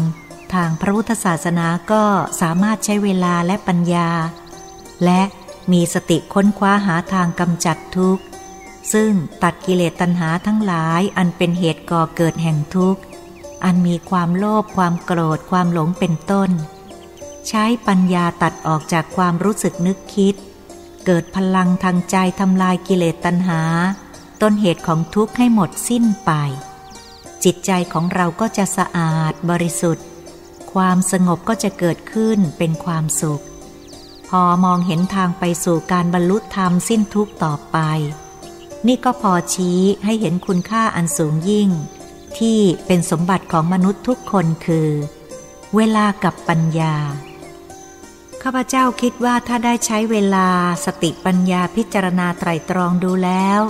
[0.54, 2.04] ทางพระพุทธศาสนาก็
[2.40, 4.10] สามารถใช้เวลาและปัญญา
[5.04, 5.22] และ
[5.72, 8.22] มีสติค้นคว้าหาทางกำจัดทุกข์
[8.92, 9.12] ซึ่ง
[9.42, 13.02] ตัดกิเลสตัณหาทั้งหลายอันเป็นเหตุก่อเกิดแห่งทุกข์
[13.64, 16.50] อันมีความโลภความโกรธความหลงเป็นต้น
[17.48, 20.34] ใช้ปัญญาตัดออกจากความรู้สึกนึกคิด
[21.06, 23.62] เกิดพลังทางใจทำลายกิเลสตัณหา
[24.42, 26.30] ต้นเหตุของทุกข์ให้หมดสิ้นไป
[27.44, 30.06] จิตใจของเราก็จะสะอาดบริสุทธิ์
[30.72, 33.42] ความสงบก็จะเกิดขึ้นเป็นความสุข
[34.28, 37.78] พอมองเห็นทางไปสู่การบรรลุธรรมสิ้นทุกข์ต่อไป
[38.86, 41.70] นี่ก็พอชี้ให้เห็นคุณค่าอันสูงยิ่ง
[42.38, 44.90] ที่เป็นสมบัติของมนุษย์ทุกคนคือ
[45.76, 46.96] เวลากับปัญญา
[48.42, 50.48] ข้าพเจ้าคิดว่าถ้าได้ใช้เวลา
[50.84, 53.60] สติปัญญาพิจารณาไตรตรองดูแล้ว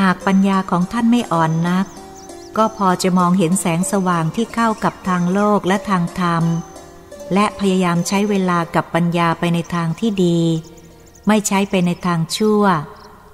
[0.00, 1.86] หากปัญญาของท่านไม่อ่อนนัก
[2.56, 6.44] ก็พอจะมองเห็นแสงสว่างที่เข้ากับทางโลกและทางธรรม
[7.34, 10.40] และพยายามใช้เวลากับปัญญาไปในทางที่ดี
[11.28, 12.64] ไม่ใช้ไปในทางชั่ว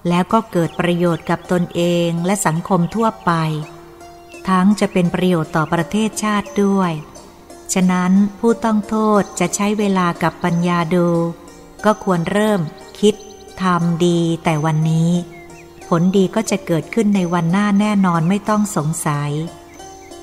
[0.08, 3.32] แล้วก็เกิดประโยชน์กับตนเองและสังคมทั่วไป
[4.48, 6.92] ทั้งจะเป็นประโยชน์ต่อประเทศชาติด้วย
[7.72, 11.08] ฉะนั้นผู้ต้องโทษจะใช้เวลากับปัญญาดู
[11.84, 12.60] ก็ควรเริ่ม
[13.00, 13.14] คิด
[13.62, 15.10] ทำดีแต่วันนี้
[16.01, 19.30] ลดีก็จะเกิดขึ้นในวันหน้าแน่นอนไม่ต้องสงสัย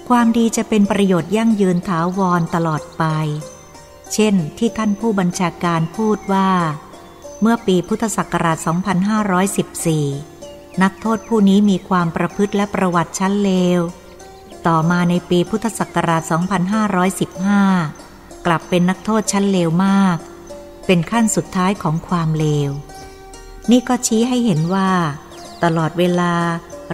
[0.09, 3.03] ความดีจะเป็นประโยชน์ยั่งยืนถาวรตลอดไป
[4.13, 6.49] เช่นที่ท่านผู้บัญชาการพูดว่า
[7.41, 8.57] เมื่อปีพุทธศักราช
[9.89, 13.81] 2514 นักโทษผู้นี้มีความประพฤติและประวัติชั้นเลว
[14.67, 16.21] ต่อมาในปีพุทธศักราช
[17.33, 20.17] 2515 กลับเป็นนักโทษชั้นเลวมาก
[20.85, 22.71] เป็นขั้นสุดท้ายของความเลว
[23.71, 24.91] นี่ก็ชี้ให้เห็นว่า
[25.63, 26.33] ตลอดเวลา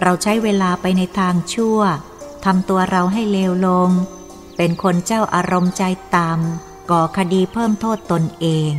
[0.02, 1.80] เราใช้เวลาไปในทางชั่ว
[2.44, 3.90] ทำตัวเราให้เลวลง
[4.56, 5.82] เป็นคนเจ้าอารมณ์ใจ
[6.16, 8.72] ต่ำก่อคดีเพิ่มโทษตนเอง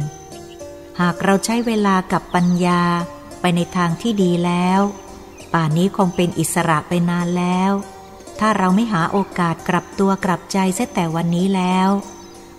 [0.99, 2.81] หากเราใช้เวลากับปัญญา
[3.39, 4.81] ไปในทางที่ดีแล้ว
[5.53, 7.71] ป่านนี้คงเป็นอิสระไปนานแล้ว
[8.39, 11.89] ถ้าเราไม่หาโอกาสกลับตัวกลับใจเสียแต่วันนี้แล้ว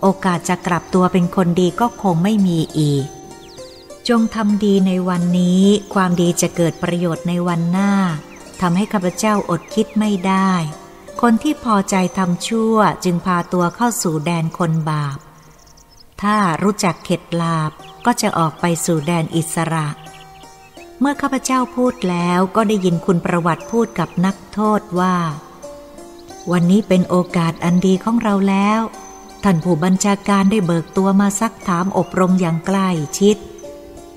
[0.02, 3.06] โอกาสจะกลับตัวเป็นคนดีก็คงไม่มีอีก
[4.09, 5.62] จงทำดีในวันนี้
[5.94, 7.92] ความดีจะเกิดประโยชน์ในวันหน้า
[8.61, 10.52] ทำให้ข้าพเจ้าอดคิดไม่ได้
[11.20, 15.18] คนที่พอใจทำชั่วจึงพาตัวเข้าสู่แดนคนบาป
[16.22, 17.70] ถ้ารู้จักเข็ดลาบ
[18.06, 19.88] ก็จะออกไปสู่แดนอิสระ
[21.00, 25.16] เมื่อข้าพเจ้าพูดแล้วก็ได้ยินคุณประวัติพูดกับนักโทษว่า
[26.50, 28.80] วันนี้เป็นโอกาสอันดีของเราแล้ว
[29.44, 32.90] ท่านผู้บัญชาการได้เบิกตัวมาซักถามอบรมอย่างใกล้
[33.20, 33.38] ชิด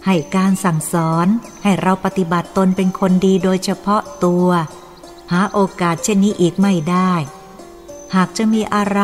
[0.05, 1.27] ให้การสั่งสอน
[1.63, 4.47] ให้เราปฏิบัติตนเป็นคนดีโดยเฉพาะตัว
[5.31, 7.13] หาโอกาสเช่นนี้อีกไม่ได้
[8.15, 9.01] หากจะมีอะไร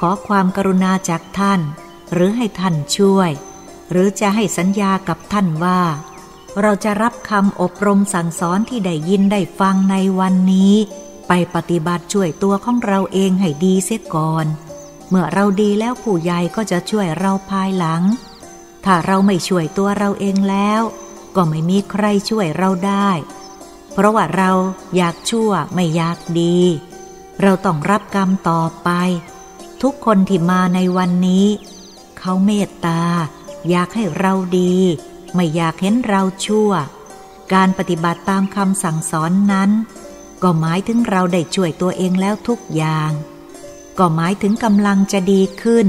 [0.00, 1.60] ขอความกรุณาจากท่าน
[2.12, 3.30] หรือให้ท่านช่วย
[3.90, 5.80] หรือจะให้สัญญากับท่านว่า
[6.60, 10.74] เราจะรับคำอบรมสั่งสอนที่ได้ยินได้ฟังในวันนี้
[11.28, 14.46] ไปปฏิบัติช่วยตัวของเราเองให้ดีเสียก่อน
[15.08, 18.02] เมื่อเราดีแล้วผู้ใหญ่ก็จะช่วยเราภายหลัง
[18.88, 20.82] ถ้าเราไม่ช่วยตัวเราเองแล้ว
[21.36, 23.10] ก็ไม่มีใครช่วยเราได้
[23.92, 24.50] เพราะว่าเรา
[24.96, 26.58] อยากชั่วไม่อยากดี
[27.42, 28.90] เราต้องรับกรรมต่อไป
[29.82, 31.46] ทุกคนที่มาในวันนี้
[32.18, 33.02] เขาเมตตา
[33.70, 34.74] อยากให้เราดี
[35.34, 36.70] ไม่อยากเห็นเราชั่ว
[37.54, 39.70] การปฏิบัติตามคำสั่งสอนนั้น
[40.42, 43.10] ก็หมายถึงเราได้ช่วยตัวเองแล้วทุกอย่าง
[43.98, 45.86] ก็หมายถึงกำลังจะดีขึ้น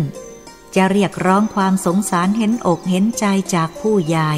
[0.75, 4.33] จะเรียกร้องความสงสารเห็นอกเห็นใจจากผู้ใหญ่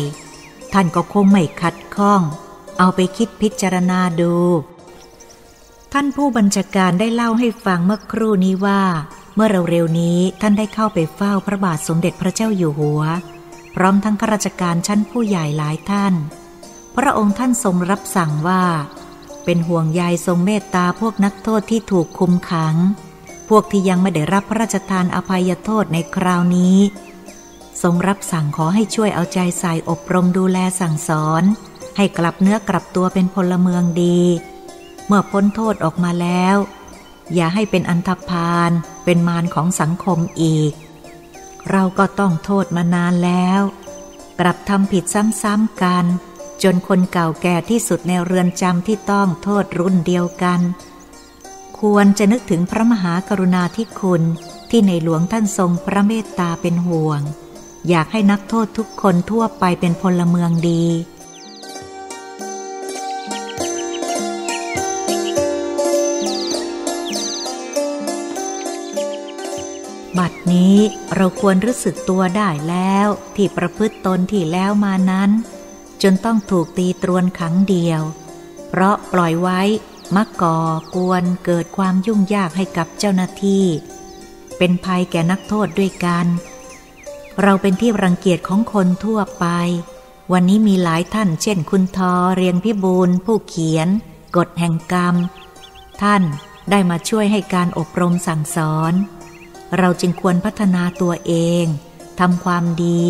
[0.73, 2.21] ท่านก็คงไม่ขัดข้อง
[2.79, 4.35] เอาไปคิดพิจารณาดู
[5.93, 8.81] ท่านผู้บัญชาการได้เล่าให้ฟังเมื่อครู่นี้ว่า
[9.35, 13.01] เมื่อเร็วๆนี้ท่านได้เข้าไปเฝ้าพระบาทสมเด็จพระเจ้าอยู่หัว
[13.75, 16.13] พร้อมทั้งข้าราชการชั้นผู้ใหญ่หลายท่าน
[16.95, 18.63] พระองค์ท่านทรงรับสั่งว่า
[19.43, 22.75] เป็นห่วงใยทรงเมตตาพวกนักโทษที่ถูกคุมขัง
[23.49, 26.77] พวกที่ยังไม่ได้รับพระราชทานอภัยโทษในคราวนี้
[27.81, 31.43] ทรงรับสั่งขอให้ช่วยเอาใจใส่อบรมดูแลสั่งสอน
[31.97, 34.21] ให้กลับเนื้อกลับตัวเป็นพลเมืองดี
[35.07, 36.57] เมื่อพ้นโทษออกมาแล้ว
[37.33, 38.71] อย่าให้เป็นอันธพาล
[39.05, 40.71] เป็นมารของสังคมอีก
[41.71, 43.61] เราก็ต้องโทษมานานแล้ว
[44.39, 46.05] กลับทำผิดซ้ำๆกัน
[46.63, 50.59] จนคนเก่าแก่ที่สุดในเรือนจำที่ต้องโทษรุ่นเดียวกัน
[51.81, 54.23] ควรจะนึกถึงพระมหากรุณาธิคุณ
[54.69, 57.21] ที่ในหลวงท่านทรงพระเมตตาเป็นห่วง
[57.89, 60.85] อยากให้นักโทษทุกคนทั่วไปเป็นพลเมืองดี
[70.17, 70.75] บัดนี้
[71.15, 75.29] เราควรรู้สึกตัวได้แล้วที่ประพฤติตนที่แล้วมานั้น
[76.01, 78.01] จนต้องถูกตีตรวนขังเดียว
[78.69, 79.61] เพราะปล่อยไว้
[80.15, 80.57] มักก่อ
[80.95, 83.65] กวนเกิดความยุ่งยากให้กับเจ้าหน้าที่
[84.57, 86.25] เป็นภัยแก่นักโทษด้วยกัน
[87.41, 89.45] เราเป็นที่รังเกียจของคนทั่วไป
[90.33, 93.87] วันนี้มีหลายท่านเช่นคุณทอเรียงพิบูลผู้เขียน
[94.37, 95.15] กฎแห่งกรรม
[96.01, 96.23] ท่าน
[96.69, 98.93] ได้มาช่วยให้การอบรมสั่งสอน
[99.77, 101.33] เราจึงควรพัฒนาตัวเอ
[101.63, 101.65] ง
[102.19, 103.03] ทำความดี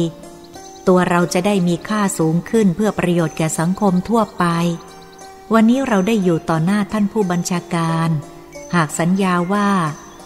[0.88, 4.46] ตัวเราจะได้มีค่าสูงขึ้นเพื่อประโยชน์แก่สังคมทั่วไป
[5.54, 8.10] วันนี้เราได้อยู่ต่อหน้าท่านผู้บัญชาการ
[8.76, 9.70] หากสัญญาว่า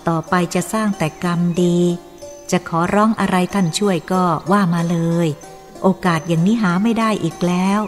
[0.07, 1.80] ต่อไปจะสร้างแต่กรรมดี
[2.51, 5.28] จะขอร้องอะไรท่านช่วยก็ว่ามาเลย
[5.82, 7.80] โอกาสอย่างนี้หาไม่ได้อีกแล้ว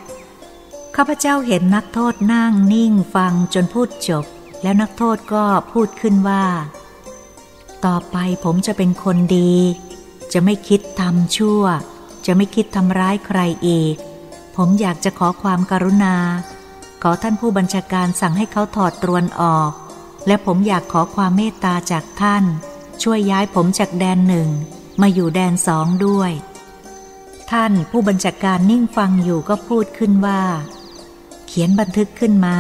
[0.96, 4.26] ข้าพเจ้าเห็นนักโทษนั่งนิ่งฟังจนพูดจบ
[4.62, 6.46] แล้วนักโทษก็พูดขึ้นว่า
[7.86, 9.54] ต่อไปผมจะเป็นคนดี
[10.34, 11.64] จะไม่คิดทำชั่ว
[12.26, 13.96] จะไม่คิดทำร้ายใครอีก
[14.56, 16.16] ผมอยากจะขอความกรุณา
[17.08, 19.72] ขอท่านผู้บัญชาการสั่งให้เขาถอดตรวนออก
[20.28, 22.44] และผมอยากขอความเมตตาจากท่าน
[23.04, 24.50] ช่วยย้ายผมจากแดนหนึ่ง
[25.02, 26.32] มาอยู่แดนสองด้วย
[27.52, 30.42] ท่านผู้บัญชาการนิ่งฟังอยู่ก็พูดขึ้นว่า
[31.48, 32.58] เขียนบันทึกขึ้นมา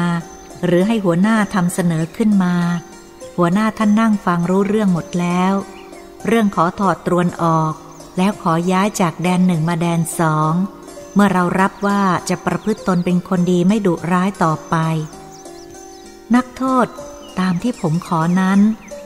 [0.65, 2.55] หรือให้หัวหน้าทำเสนอขึ้นมา
[3.37, 5.53] หัวหน้าท่านนั่งฟังรู้เรื่องหมดแล้ว
[6.27, 7.73] เรื่องขอถอดตรวนออก
[8.17, 10.53] แล้วขอย้ายจากแดนหนึ่งมาแดนสอง
[11.15, 14.75] เมื่อเรารับว่าจะประพฤติตนเป็นคนดีไม่ดุร้ายต่อไป
[16.35, 16.87] นักโทษ
[17.39, 18.59] ตามที่ผมขอนั้น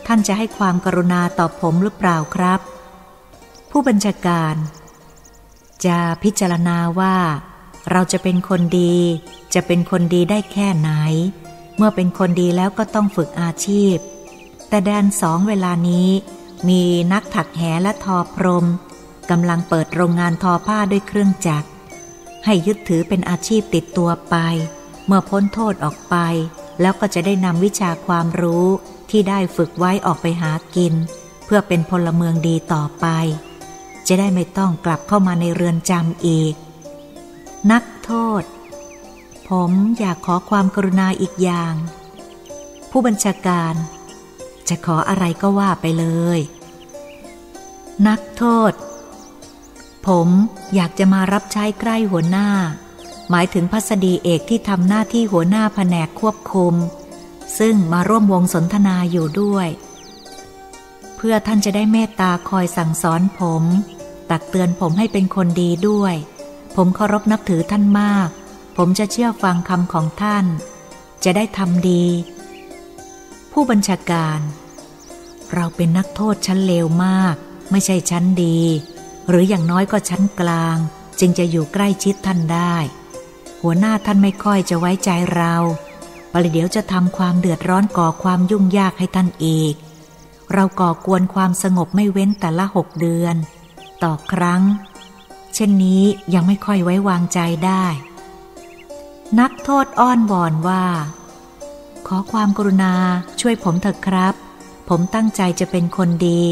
[0.08, 2.60] ท่านจะให้ความกรุณาต่อผมหรือเปล่าครับ
[3.72, 4.56] ผู้บัญชาการ
[5.86, 7.16] จะพิจารณาว่า
[7.92, 8.96] เราจะเป็นคนดี
[9.54, 10.92] จะเป็นคนดีได้แค่ไหน
[11.78, 13.96] เมื่อเป็นคนดีแล้วก็ต้องฝึกอาชีพ
[14.70, 16.10] แต่แดนสองเวลานี้
[16.70, 16.84] มี
[17.14, 18.66] นักถักแหและทอพรม
[19.30, 21.68] กำลังเปิดโรงงานทอผ้าด้วยเครื่องจักร
[22.52, 24.36] ให้ยึดถือเป็นอาชีพติดตัวไป
[25.06, 26.16] เมื่อพ้นโทษออกไป
[26.82, 28.68] แล้วก็จะได้นำวิชาความรู้
[29.10, 30.94] ที่ได้ฝึกไว้ออกไปหากิน
[31.46, 33.06] เพื่อเป็นพลเมืองดีต่อไป
[34.08, 36.54] จะได้ไม่ต้องกลับเข้ามาในเรือนจำอีก
[37.72, 38.44] นักโทษ
[39.50, 41.74] ผมอยากขอความกรุณาอีกอย่าง
[42.92, 43.74] ผู้บัญชาการ
[44.70, 46.06] จะขออะไรก็ว่าไปเล
[46.38, 46.40] ย
[48.08, 48.72] นักโทษ
[50.08, 50.28] ผม
[50.76, 52.50] อยากจะมารับใช้ใกล้หัวหน้า
[53.30, 56.74] หมายถึงพัสดีเอกที่ทำหน้าที่หัวหน้าแผนกควบคุม
[57.60, 59.68] ซึ่งมาร่วมวงสนทนาอยู่ด้วย
[61.16, 63.64] เพื่อท่านจะได้เมตตาคอยสั่งสอนผม
[64.30, 66.16] ตักเตือนผมให้เป็นคนดีด้วย
[66.76, 68.30] ผมเคารพนับถือท่านมาก
[68.78, 70.46] ผมจะเชื่อฟังคำของท่าน
[71.24, 72.06] จะได้ทำดี
[73.52, 74.40] ผู้บัญชาการ
[75.54, 77.36] เราเป็นนักโทษชั้นเลวมาก
[77.72, 78.60] ไม่ใช่ชั้นดี
[79.30, 80.78] หรืออย่างน้อยก็ชั้นกลาง
[81.20, 82.76] จึงจะอยู่ใกล้ชิดท่านได้
[83.62, 85.56] หัวหน้าท่านไม่ค่อยจะไว้ใจเรา
[86.32, 89.76] ปริเดี๋ยวจะทำความเดือดร้อนก่อความยุ่งยากให้ท่านอีก
[90.54, 93.36] เราก่อกวนความสงบไม่เว้นแต่ละหกเดือน
[94.04, 94.62] ต่อครั้ง
[95.54, 96.04] เช่นนี้
[96.34, 97.86] ยังไม่ค่อยไว้วางใจได้
[99.40, 100.86] นักโทษอ้อนวอนว่า
[102.08, 102.94] ขอความกรุณา
[103.40, 104.34] ช่วยผมเถอะครับ
[104.90, 106.44] ผมตั้งใจจะเป็นคนดี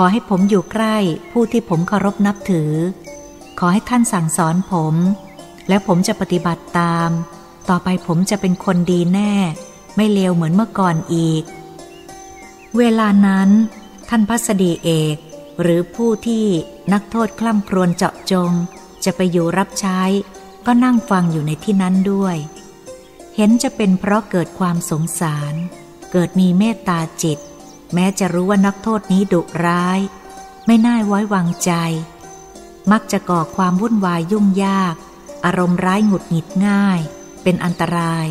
[0.00, 0.96] ขอให้ผมอยู่ใกล้
[1.32, 2.72] ผู้ที่ผมเคารพนับถือ
[3.58, 4.94] ขอให้ท่านสั่งสอนผม
[5.68, 7.10] และผมจะปฏิบัติตาม
[7.68, 9.34] ต่อไปผมจะเป็นคนดีแน่
[9.96, 11.42] ไม่เลวเหมือนเมื่อก่อนอีก
[12.78, 13.48] เวลานั้น
[14.08, 15.16] ท่านพัสดีเอก
[15.60, 16.44] หรือผู้ที่
[16.92, 18.52] นักโทษคล่ำครวญเจาะจง
[19.04, 20.00] จะไปอยู่รับใช้
[20.66, 22.36] ก็นั่งฟังอยู่ในที่นั้นด้วย
[23.36, 25.54] เห็นจะเป็นเพราะเกิดความสงสาร
[26.12, 27.38] เกิดมีเมตตาจิต
[27.94, 30.00] แม้จะรู้ว่านักโทษนี้ดุร้าย
[30.66, 31.72] ไม่น่าไว้วางใจ
[32.92, 34.94] มักจะก่อความวุ่นวายยุ่งยาก
[35.44, 37.00] อารมณ์ร้ายหงุดหงิดง่าย
[37.42, 38.26] เป็นอันตราย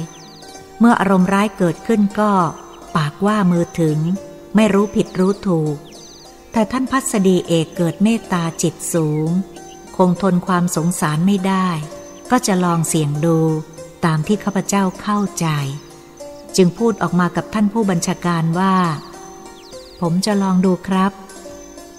[0.79, 2.31] เมื่ออารมณ์ร้ายเกิดขึ้นก็
[2.95, 3.97] ปากว่ามือถึง
[4.55, 5.75] ไม่รู้ผิดรู้ถูก
[6.51, 9.29] แต่ท่านพัสดีเอกเกิดเมตตาจิตสูง
[9.97, 11.69] คงทนความสงสารไม่ได้
[12.31, 13.39] ก็จะลองเสี่ยงดู
[14.05, 15.47] ตามที่ข้าพเจ้าเข้าใจ
[16.55, 18.75] จึงพูดออกมากับท่านผู้บัญชาการว่า
[20.01, 21.11] ผมจะลองดูครับ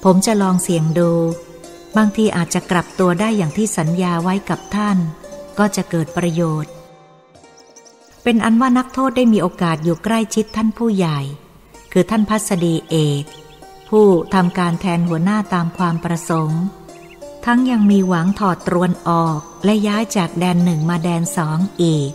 [0.05, 1.11] ผมจะลองเสี่ยงดู
[1.97, 4.99] บางทีอาจจะกลับตัวได้อย่างที่สัญญาไว้กับท่าน
[5.59, 6.73] ก็จะเกิดประโยชน์
[8.23, 11.19] เป็นอันว่านักโทษได้มีโอกาสอยู่ใกล้ชิดท่านผู้ใหญ่
[11.93, 13.25] คือท่านพัสดีเอก
[13.89, 16.63] ผู้ทำการแทนหัวหน้าตามความประสงค์
[17.45, 22.13] ทั้งยังมีหวังถอดตรวนออกและย้ายจากแดนหนึ่งมาแดนสองอีก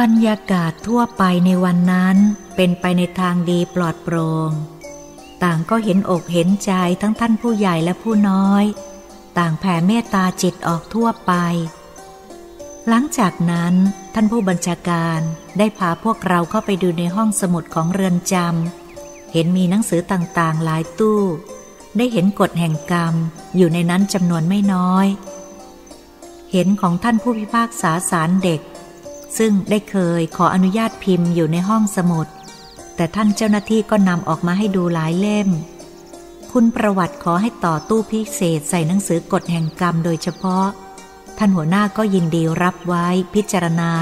[0.00, 2.16] บรรยากาศทั่วไปในวันนั้น
[2.56, 4.50] เป็นไปในทางดีปลอดโปรง่ง
[5.42, 8.64] ต่างก็เห็นอกเห็นใจทั้งท่านผู้ใหญ่และผู้น้อย
[9.38, 11.32] ต่างแผ่เมตตาจิตออกทั่วไป
[12.88, 13.74] หลังจากนั้น
[14.14, 15.20] ท่านผู้บัญชาการ
[15.58, 21.20] ได้พาพวกเราเข้าไปดูในห้องสมุดของเรือนจำเห็นมีหนังสือต่างๆหลายตู้
[21.96, 23.14] ได้เห็นกฎแห่งกรรม
[23.56, 25.06] อยู่ในนั้นจำนวนไม่น้อย
[26.52, 28.60] เห็นของท่านผู้พิพากษาสารเด็ก
[29.38, 32.26] ซึ่งได้เคยขออนุญาตพิมพ์อยู่ในห้องสมุด
[32.96, 35.48] แต่ท่านเจ้าหน้าที่ก็นำออกมาให้ดูหลายเล่ม
[36.52, 40.66] คุณประวัติขอให้ต่อตู้พิเศษใส่หนังสือกฎแห่งกรรมโดยเฉพาะ
[41.38, 43.92] ท่านหัวหน้าก็ยินดีรับไว้พิจารณา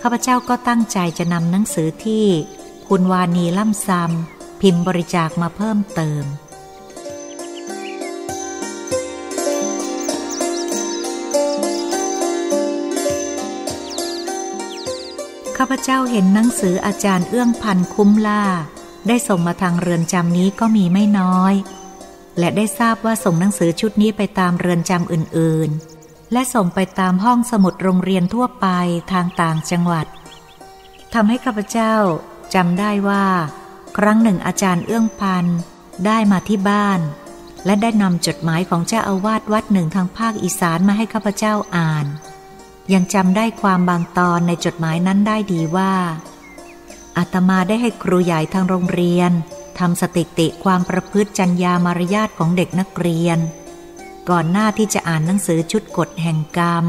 [0.00, 2.26] ข้าพเจ้าก็ตั้งใจจะนำหนังสือที่
[2.88, 6.22] คุณวานีล่ำซำพิมพ์บริจาคมาเพิ่มเติม
[15.58, 18.44] ข้าพเจ้าเห็นหนังสืออาจารย์เอื้องพันคุ้มล่า
[19.08, 21.54] ได้ส่งมาทางเรือนจำนี้ก็มีไม่น้อย
[22.38, 28.66] และได้ทราบว่าส่งหนังสือชุดนี้ไปตามเรือนจำอื่นๆ และส่งไปตามห้องสมุดโรงเรียนทั่วไป
[29.12, 30.06] ทางต่างจังหวัด
[31.14, 31.94] ทำให้ข้าพเจ้า
[32.54, 33.26] จำได้ว่า
[33.98, 35.46] ครั้งหนึ่งอาจารย์เอื้องพัน
[36.06, 37.00] ได้มาที่บ้าน
[37.64, 42.06] และได้นำจดหมายของเจ้าอาวาสวัดหนึ่งทางภาคอีสานมาให้ข้าพเจ้าอ่าน
[42.92, 45.92] ยังจำได้ความบางตอนในจดหมายนั้นได้ดีว่า
[47.16, 49.30] อาตมาได้ให้ครูใหญ่ทางโรงเรียน
[49.78, 53.38] ทำสติติความประพฤติจัญญามารยาทของเด็กนักเรียน
[54.30, 56.84] ก่อนหน้าที่จะอ่านหนังสือชุดกฎแห่งกรรม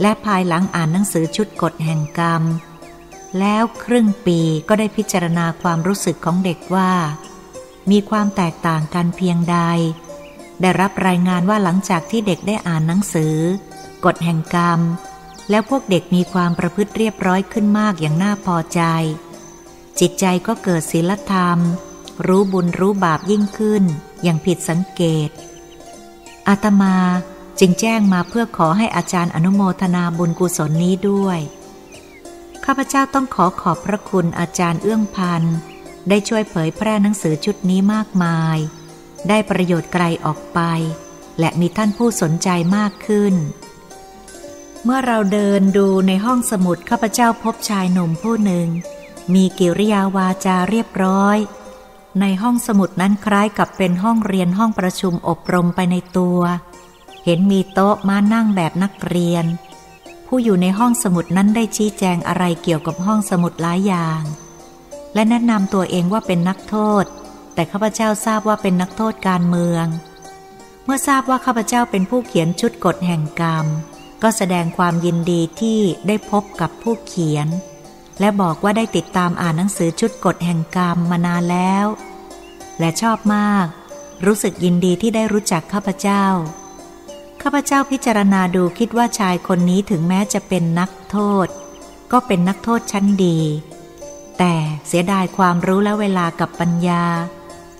[0.00, 2.42] และภายหลังอ่านหนังสือชุดกฎแห่งกรรม
[3.38, 6.92] แล้วครึ่งปีก็ได้พิจารณาความรู้สึกของเด็กว่า
[7.90, 9.58] มีความแตกต่างกันเพียงใด
[10.60, 13.36] ได้รับรายงานว่าหลังจากที่เด็กได้อ่านหนังสือ
[14.04, 14.80] กฎแห่งกรรม
[15.50, 18.80] แล้วพวกเด็กมีความประพฤติเรียบร้อยขึ้นมากอย่างน่าพอใจ
[20.00, 21.58] จิตใจก็เกิดศีลธรรม
[22.26, 23.84] รู้บุญรู้บาปยิ่งขึ้น
[24.22, 25.30] อย่างผิดสังเกต
[26.48, 26.96] อาตมา
[27.60, 31.38] จึงแจ้งมาเพื่อขอให้อาจารย์อนุโมทนาบุญกุศลนี้ด้วย
[32.64, 35.56] ข้าพเจ้าต้องขอขอบพระคุณอาจารย์เอื้องพันธ์
[36.08, 38.58] ได้ช่วยเผยแพร่หนังสือชุดนี้มากมาย
[39.28, 40.60] ได้ประโยชน์ไกลออกไป
[41.38, 43.34] และมีท่านผู้สนใจมากขึ้น
[44.86, 48.68] เมื่อเราเดินดูในห้องสมุดข้าพเจ้าพบชายหนุ่มผู้หนึ่ง
[49.34, 51.38] มีกิริยาวาจาเรียบร้อย
[52.20, 56.40] ในห้องสมุดนั้นคล้ายกับเป็นห้องเรียนห้องประชุมอบรมไปในตัว
[57.24, 59.44] เห็นมีโต๊ะมานั่งแบบนักเรียน
[60.26, 64.22] ผู้อยู่ในห้องสมุดนั้นได้ชี้แจงอะไรเกี่ยวกับห้องสมุดหลายอย่าง
[65.14, 67.04] และแนะนำตัวเองว่าเป็นนักโทษ
[67.54, 69.86] แต่ข้าพเจ้าทราบว่าเป็นนักโทษการเมือง
[70.84, 73.66] เมื่อทราบว่าข้าพเจ้าเป็นผู้เขียนชุดกฎแห่งกรรม
[74.22, 77.48] ก็แสดงความยินดีที่ได้พบกับผู้เขียน
[78.20, 81.86] และบอกว่าได้ติดตามอ่านหนังสือชุดกฎแห่งกรรมมานานแล้ว
[82.78, 83.66] และชอบมาก
[84.26, 86.24] รู้สึกยินดีที่ได้รู้จักข้าพเจ้า
[87.42, 91.46] ข้าพเจ้าพิจารณาดูคิดว่าชายคนนี้ถึงแม้จะเป็นนักโทษ
[92.12, 93.38] ก็เป็นนักโทษชั้นดี
[94.38, 94.54] แต่
[94.86, 97.04] เสียดายความรู้และเวลากับปัญญา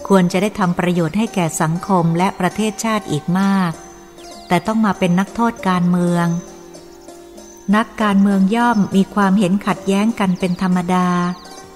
[0.09, 3.73] ควรจะได้ทำประโยชน์ให้แก่สังคมและประเทศชาติอีกมาก
[4.49, 6.27] แต่ต้องมาเป็นนักโทษการเมือง
[7.77, 11.09] นักการเมืองย่อมมีความเห็นขัดแย้งกันเป็นธรรมดา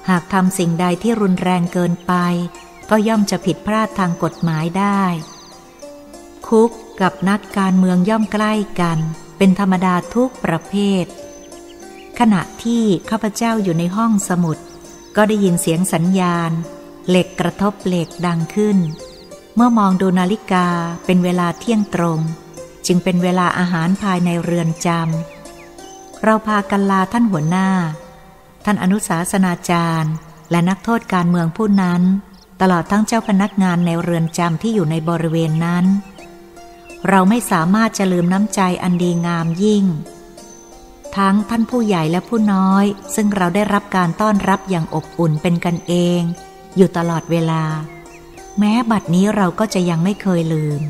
[0.08, 2.12] หากทำสิ่งใดที่รุนแรงเกินไป
[2.90, 5.02] ก็ย่อมจะผิดพลาดทางกฎหมายได้
[6.46, 8.98] คุกกับนักการเมืองย่อมใกล้กัน
[9.38, 11.04] เป็นธรรมดาทุกประเภท
[12.18, 14.58] ขณะที่ข้าพเจ้าอยู่ในห้องสมุด
[15.16, 16.50] ก็ได้ยินเสียงสัญญาณ
[17.08, 18.78] เหล็กกระทบเหล็กดังขึ้น
[19.54, 20.66] เมื่อมองดูนาฬิกา
[21.04, 22.20] เป็นเวลาเที่ยงตรง
[22.88, 27.68] จึงเป็นเวลาอาหารภายในเรือนจำ เราพากันลาท่านหัวหน้า
[28.64, 30.12] ท่านอนุสาสนาจารย์
[30.50, 32.02] และนักโทษการเมืองผู้นั้น
[32.60, 35.84] ตลอดทั้งเจ้าพนักงานในเรือนจำที่อยู่ในบริเวณนั้น
[37.08, 39.84] เราไม่สามารถจะลืมน้ำใจอันดีงามยิ่ง
[41.16, 42.84] ทั้งท่านผู้ใหญ่และผู้น้อย
[43.14, 46.20] ซึ่งเราได้รับการต้อนรับอย่างอบอุ่นเป็นกันเอง
[46.76, 47.62] อยู่ตลอดเวลา
[48.58, 50.80] แม้บัดนี้เราก็จะยังไม่เคยลืม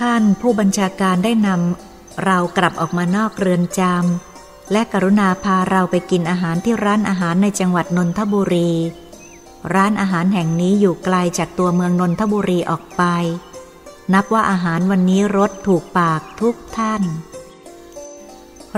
[0.00, 8.70] ท่านผู้บัญชาการได้นำเรากลับออกมานอกเรือนจำและกรุณาพาเราไปกินอาหารที่ร้านอาหารในจังหวัดนนทบุรี
[9.74, 13.02] ร้านอาหารแห่งนี้อยู่ไกลจากตัวเมืองนนทบุรีออกไป
[14.12, 17.02] นับว่าอาหารวันนี้รสถูกปากทุกท่าน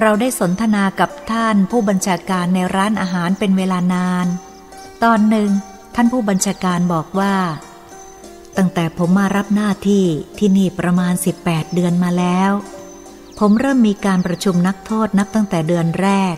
[0.00, 4.26] เราได้สนทนากับท่านผู้บัญชาการในร้านอาหารเป็นเวลานาน
[5.02, 5.50] ตอนหนึ่ง
[5.94, 7.34] ท่านผู้บัญชาการบอกว่า
[8.57, 10.07] ตั้งแต่ผมมารับหน้าที่
[10.38, 12.53] ที่นี่ประมาณ 18 เดือนมาแล้ว
[13.38, 16.36] ผมเริ่มมีการประชุมนักโทษนับตั้งแต่เดือนแรก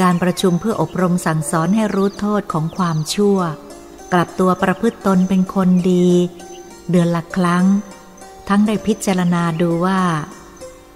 [0.00, 3.38] การประชุมเพื่ออบรมสั่งสอนให้รู้โทษของความชั่ว
[4.12, 6.08] กลับตัวประพฤติตนเป็นคนดี
[6.90, 7.64] เดือนละครั้ง
[8.48, 10.00] ทั้งได้พิจารณาดูว่า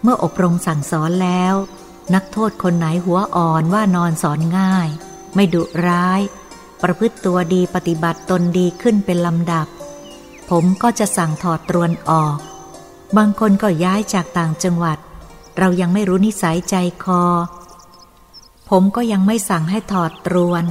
[0.02, 1.54] เมื่ออบรมสั่งสอนแล้ว
[2.14, 4.88] นักโทษคนไหนหัวอ่อนว่านอนสอนง่าย
[5.34, 6.20] ไม่ดุร้าย
[6.82, 9.66] ประพฤติตัวดีปฏิบัติตนดีขึ้นเป็นลำดับ
[10.50, 12.38] ผมก็จะสั่งถอดตรวนออก
[13.16, 14.98] บางคนก็ย้ายจากต่างจังหวัด
[15.58, 17.24] เรายังไม่รู้นิสัยใจคอ
[18.70, 20.64] ผมก็ยังไม่สั่งให้ถอดตรวน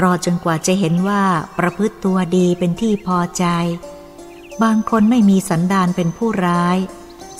[0.00, 1.22] รอจนกว่าจะเห็นว่า
[1.58, 3.44] ประพฤติตัวดีเป็นที่พอใจ
[4.62, 6.78] บางคนไม่มีสันดานเป็นผู้ร้าย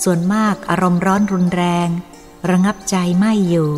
[0.03, 1.89] ส่วนมากอารมณ์ร้อนรุนแรง
[2.51, 3.73] ระงับใจไม่อยู่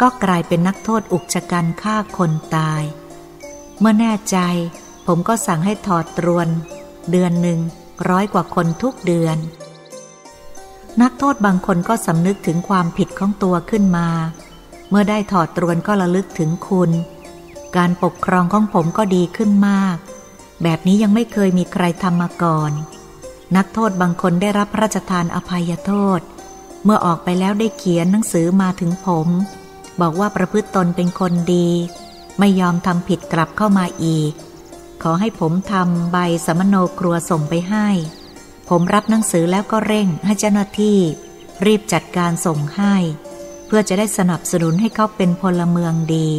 [0.00, 2.82] ก็กลายเป็นนักโทษอุกชะกันฆ่าคนตาย
[3.78, 4.38] เมื่อแน่ใจ
[5.06, 6.48] ผมก็สั่งให้ถอดตรวน
[7.10, 7.60] เดือนหนึ่ง
[8.08, 9.36] ร้อยกว่าคนทุกเดือน
[11.02, 14.08] นักโทษบางคนก็สำนึกถึงความผิดของตัวขึ้นมา
[14.88, 16.90] เมื่อได้ถอดตรวนก็ระลึกถึงคุณ
[17.76, 19.96] การปกครองของผมก็ดีขึ้นมาก
[20.62, 22.72] แบบนี้ยังไม่เคยมีใครทำมาก่อน
[23.56, 26.20] นักโทษบางคนได้รับพระราชทานอภัยโทษ
[26.84, 29.28] เมื่อออกไปแล้วได้เขียนหนังสือมาถึงผม
[30.00, 31.68] บอกว่าประพฤติตนเป็นคนดี
[32.38, 34.32] ไม่ยอมทำผิดกลับเข้ามาอีก
[35.02, 36.16] ขอให้ผมทำใบ
[36.46, 37.88] สมโนครัวส่งไปให้
[38.68, 40.98] ผมรับหนังสือแล้วก็เร่งให้เจ้าหน้าที่
[41.66, 42.94] รีบจัดการส่งให้
[43.66, 46.30] เพื่อจะได้สนับสนุนให้เขาเป็นพลเมืองดี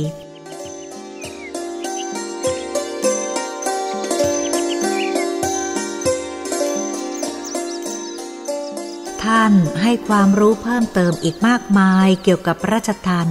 [9.24, 13.28] ท่านให้ความรู้เพิ่มเติมอีกมากมายเกี่ยวกับราชทัน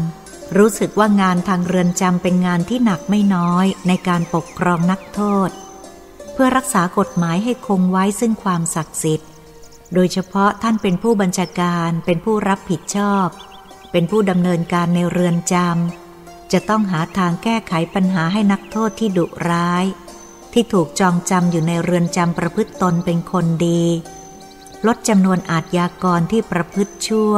[0.59, 5.51] รู้สึกว่างานทางเรือนจำเป็นงานที่หนักไม่น้อยในการปกครองนักโทษ
[6.33, 9.29] เพื่อรักษากฎหมายให้คงไว้ซึ่งความศักดิ์สิทธิ์
[9.95, 13.27] โดยเฉพาะท่านเป็นผู้บัญชาการเป็นผู้รับผิดชอบ
[13.93, 19.85] เป็นผู้ดำเนินการในเรือนจำจะต้องหาทางแก้ไขปัญหาให้นักโทษที่ดุร้าย
[20.53, 23.83] ที่ถูกจองจำอยู่ในเรือนจำประพฤติตนเป็นคนดี
[24.87, 27.35] ลดจำนวนอาทยากรที่ประพฤติชั่ว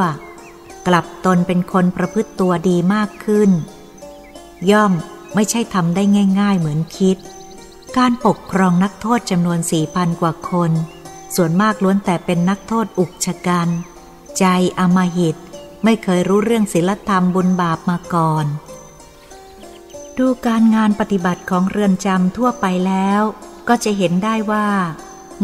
[0.87, 3.51] กลับตนเป็นคนประพฤติตัวดีมากขึ้น
[4.70, 4.93] ย่อม
[5.34, 6.03] ไม่ใช่ทำได้
[6.41, 7.16] ง่าย ๆ เหมือนคิด
[7.97, 10.70] การปกครองนักโทษจำนวนสี่พันกว่าคน
[11.37, 13.68] ส่วนมากล้วนแต่เป็นนักโทษอุกชะกัน
[14.39, 14.45] ใจ
[14.78, 15.37] อมหิต
[15.84, 18.47] ไม่เคยรู้เรื่องศีลธรรมบุญบาปมาก่อน
[20.18, 23.22] ดูการงานปฏิบัติของเรือนจำทั่วไปแล้ว
[23.68, 24.68] ก็จะเห็นได้ว่า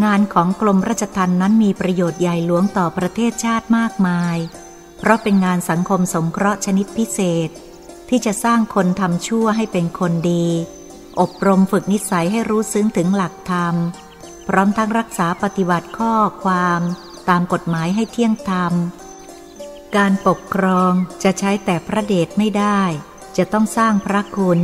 [0.05, 4.36] งานของกรมราชทัณฑ์นั้นมีประโยชน์ใหญ่หลวงต่อประเทศชาติมากมาย
[5.03, 7.50] เพราะเป็นงานสังคมสงเคราะห์ชนิดพิเศษ
[8.09, 10.46] ที่จะสร้างคนทำชั่วให้เป็นคนดี
[11.20, 13.74] อบรมฝึกนิสัยให้รู้ซึ้งถึงหลักธรรม
[14.48, 16.80] พร้อมทั้งรักษาปฏิบัติข้อความ
[17.28, 18.72] ตามกฎหมายให้เที่ยงธรรม
[19.96, 20.92] การปกครอง
[21.22, 22.80] จะใช้แต่พระเดชไม่ได้
[23.36, 24.61] จะต้องสร้างพระคุณ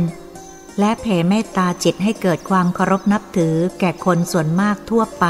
[0.79, 5.25] และแผ่เมตตาจิตให้เกิดความเคารพนับถือแก่คนส่วนมากทั่วไป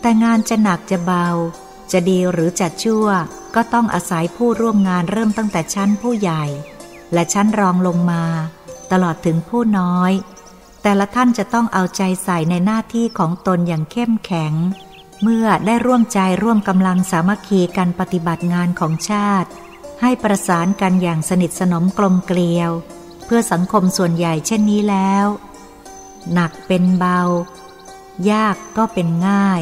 [0.00, 1.26] แต่งานจะหนักจะเบา
[1.92, 3.08] จะดีหรือจะชั่ว
[3.54, 6.44] ก็ต้องอาศัยผู้ร่วมงานเริ่มตั้งแต่ชั้นผู้ใหญ่
[7.12, 8.22] และชั้นรองลงมา
[8.92, 10.12] ตลอดถึงผู้น้อย
[10.82, 14.52] แต่ละท่านจะต้องเอาใจใส่ในหน้าที่ของตนอย่างเข้มแข็ง
[15.22, 19.48] เมื่อได้ร่วมใจร่วมกำลังสามัคคีกันปฏิบัติงานของชาติ
[20.00, 22.70] ให้ประสานกันอย่างสนิทสนมกลมเกลียว
[23.24, 25.26] เพื่อสังคมส่วนใหญ่เช่นนี้แล้ว
[26.32, 27.20] หนักเป็นเบา
[28.30, 29.60] ยากก็เป็นง่าย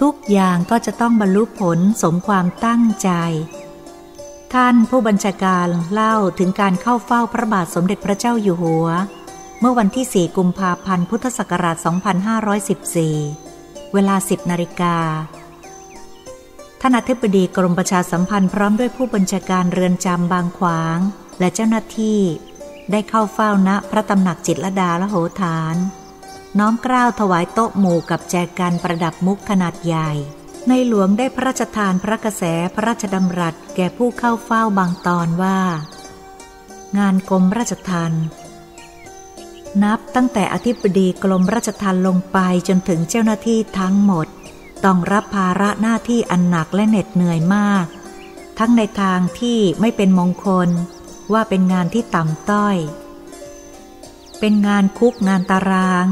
[0.00, 3.10] ทุกอย่างก็จะต้องบรรลุผลสมความตั้งใจ
[4.54, 8.88] ท่านผู้บัญชาการเล่าถึงการเข้าเฝ้าพระบาทสมเด็จพระเจ้าอยู่หัว
[9.60, 11.76] เมื่อวันที่ 4 กุมภาพันธ์พุทธศักราช
[13.04, 14.96] 2514 เวลา 10 นาฬิกา
[16.80, 20.98] ท่านอธิบดีกรมประชาสัมพันธ์พร้อมด้วยผู้บัญชาการเรือนจำบางขวาง
[21.40, 22.20] และเจ้าหน้าที่
[22.90, 25.76] ได้เข้าเฝ้าณพระตำหนักจิตรดาละโหฐาน
[26.58, 30.10] น้อมกล้าวถวายโต๊ะหมู่กับแจกันประดับมุกขนาดใหญ่
[30.68, 32.42] ในหลวงได้พระราชทานพระกระแส
[32.74, 35.58] พระราชดำรัสแก่ผู้เข้าเฝ้าบางตอนว่า
[36.98, 38.12] งานกรมราชทัน
[39.82, 42.38] นับตั้งแต่อธิบดีกรมราชทันลงไป
[42.68, 44.26] จนถึงเจ้าหน้าที่ทั้งหมด
[44.84, 47.86] ต้องรับภาระหน้าที่อันหนักและเหน็ดเหนื่อยมาก
[48.58, 50.68] ทั้งในทางที่ไม่เป็นมงคล
[51.32, 52.76] ว่าเป็นงานที่ต่ำต้อย
[54.40, 56.06] เป็นงานคุกงานตาราง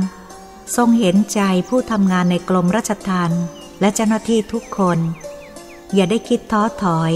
[0.76, 3.44] ทรงเห็นใจผู้ทำงานในกรมราชทัณฑ์
[3.80, 4.98] และเจ้าหน้าที่ทุกคน
[5.94, 7.12] อย่าได้คิดท้อถอย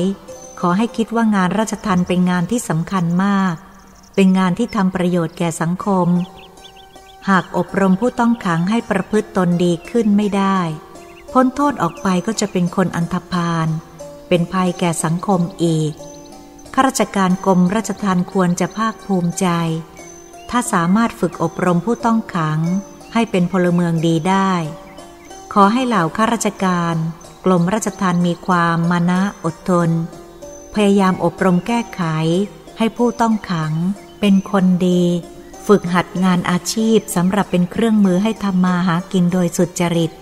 [0.60, 3.54] ขอให้คิดว่างานราชทัณฑ์เป็นงานที่สำคัญมาก
[4.14, 6.08] เป็นงานที่ทำประโยชน์แก่สังคม
[7.28, 10.58] หากอบรมผู้ต้องขังให้ประพฤติตนดีขึ้นไม่ได้
[11.32, 13.68] พ้นโทษออกไปก็จะเป็นคนอันธพาล
[14.28, 15.92] เป็นภัยแก่สังคมอีก
[16.74, 19.46] ข้าราชการกรมราชทานควรจะภาคภูมิใจ
[20.50, 22.60] ถ้าสามารถฝึกอบรมผู้ต้องขัง
[23.18, 24.52] ให้เป็นพลเมืองดีได้
[25.52, 26.96] ขอให้เหล่าข้าราชการ
[27.44, 29.90] กรมราชทานมีความมานะอดทน
[30.74, 32.02] พยายามอบรมแก้ไข
[32.78, 33.72] ให้ผู้ต้องขัง
[34.20, 35.02] เป็นคนดี
[35.66, 40.12] ฝึกหัดงานอาชีพสำหรับเป็นเครื่องมือให้ทำมาหากินโดยสุจริต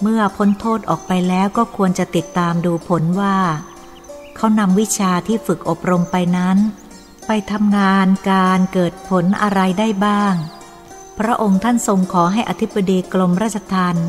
[0.00, 3.36] เมื่อพ้นโทษออกไปแล้วก็ควรจะติดตามดูผลว่า
[4.36, 6.58] เขานำวิชาที่ฝึกอบรมไปนั้น
[7.26, 10.34] ไปทำงานการเกิดผลอะไรได้บ้าง
[11.18, 14.08] พระองค์ท่านทรงขอให้อธิบดีกรมราชทัณฑ์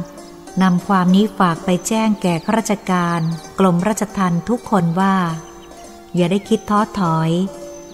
[0.61, 3.21] นำความนี้ฝากไปแจ้งแก่ข้าราชการ
[3.59, 5.15] กรมราชทัณฑ์ทุกคนว่า
[6.15, 7.31] อย่าได้คิดท้อถอย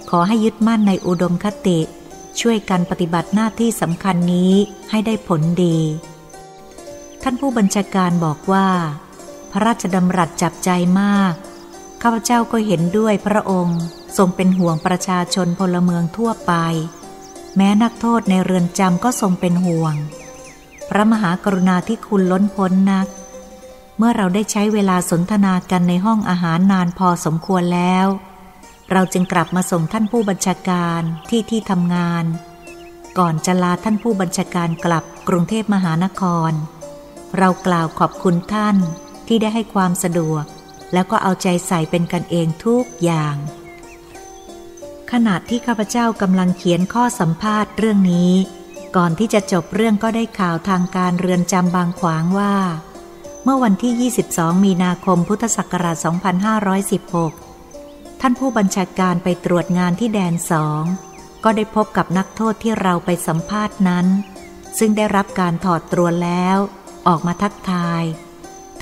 [0.10, 1.80] ขอให้ยึดมั่นในอุดมคติ
[2.40, 4.54] ช่วยกันปฏิบัติหน้าที่สำคัญนี้
[4.90, 5.78] ให้ได้ผลดี
[7.24, 8.68] ท่านผู้บัญชาการบอกว่า
[9.52, 10.70] พระราชดำรัสจับใจ
[11.02, 11.34] มาก
[12.02, 13.80] ข้าพเจ้าก็เห็นด้วยพระองค์
[14.18, 16.54] ทรงเป็นห่วงประชาชนพลเมืองทั่วไป
[17.56, 19.96] แม้นักโทษในเรือนจำก็ทรงเป็นห่วง
[20.90, 23.08] พระมหากรุณาที่คุณล้นพ้นนัก
[23.98, 28.08] เมื่อเราได้ใช้เวลาสนทนากันในห้องอาหารนานพอสมควรแล้ว
[28.92, 32.26] เราจึงกลับมาส่งท่านผู้บัญชาการที่ที่ทำงาน
[33.18, 36.52] ก่อนจะลาท่านผู้บัญชาการกลับกรุงเทพมหานคร
[37.38, 38.78] เรากล่าวขอบคุณท่าน
[39.28, 40.44] ที่ได้ให้ความสะดวก
[40.94, 43.36] แล้วก็เอาใจใส่เป็นกันเองทุกอย่าง
[45.16, 48.34] ขณะที่ข้าพเจ้ากำลังเขียนข้อสัมภาษณ์เรื่องนี้
[48.96, 52.56] ก่อนที่จะจบเรื่องก็ได้ข่าวทางการเรือนจำบางขวางว่า
[53.44, 55.98] เมื่อวันที่ 22 มีนาคมพุทธศักราช
[57.24, 60.84] 2516 ท่านผู้บัญชาการไปตรวจงานที่แดนสอง
[61.44, 64.08] ก็ได้พบกับนักโทษที่เราไปสัมภาษณ์นั้น
[64.80, 66.58] ซึ่งได้รับการถอดตรวนแล้ว
[67.08, 68.04] ออกมาทักทาย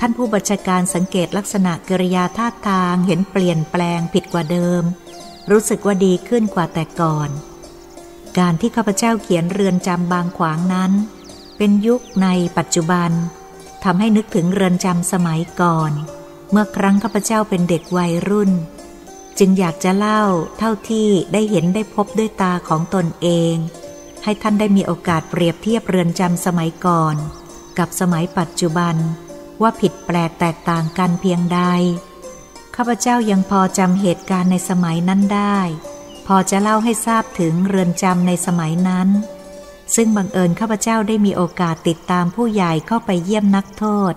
[0.02, 4.82] ่านผู้บัญชาการสังเกตลักษณะกิริยาท่าทางเห็นเปลี่ยนแปลงผิดกว่าเดิม
[5.50, 7.30] รู้สึกว่าดีขึ้นกว่าแต่ก่อน
[8.38, 10.92] การที่ข้าพเจ้าเขียนเรือนจำบางขวางนั้น
[11.56, 12.28] เป็นยุคใน
[12.58, 13.10] ปัจจุบัน
[13.84, 15.92] ทำให้นึกถึงเรือนจำสมัยก่อน
[16.50, 18.50] เมื่อครั้งข้าพเจ้าเป็นเด็กวัยรุ่น
[19.38, 20.22] จึงอยากจะเล่า
[20.58, 23.54] เท่าที่ได้เห็นได้พบด้วยตาของตนเอง
[24.24, 27.16] ให้ท่านได้มีโอกาสเปรียบเทียบเรือนจำสมัยก่อน
[27.78, 28.96] กับสมัยปัจจุบัน
[29.62, 31.60] ว่าผิดแปลกแตกต่างกันเพียงใด
[32.82, 35.58] ข้าพเจ้ายังพอจำเหตุการณ์ในสมัยนั้นได้
[36.26, 39.08] พอจะเล่าให้ทราบถึงเรือนจำในสมัยนั้น
[39.94, 44.14] ซึ่งบังเอิญข้าพเจ้าได้มีโอกาสติดตามผู้ใหญ่เข้าไปเยี่ยมนักโทษ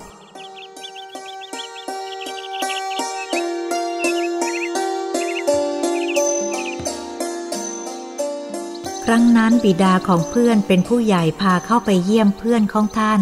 [9.06, 13.22] ครั้งนั้นบิดาของเพื่อนเป็นผู้ใหญ่พาเข้าไปเยี่ยมเพื่อนของท่าน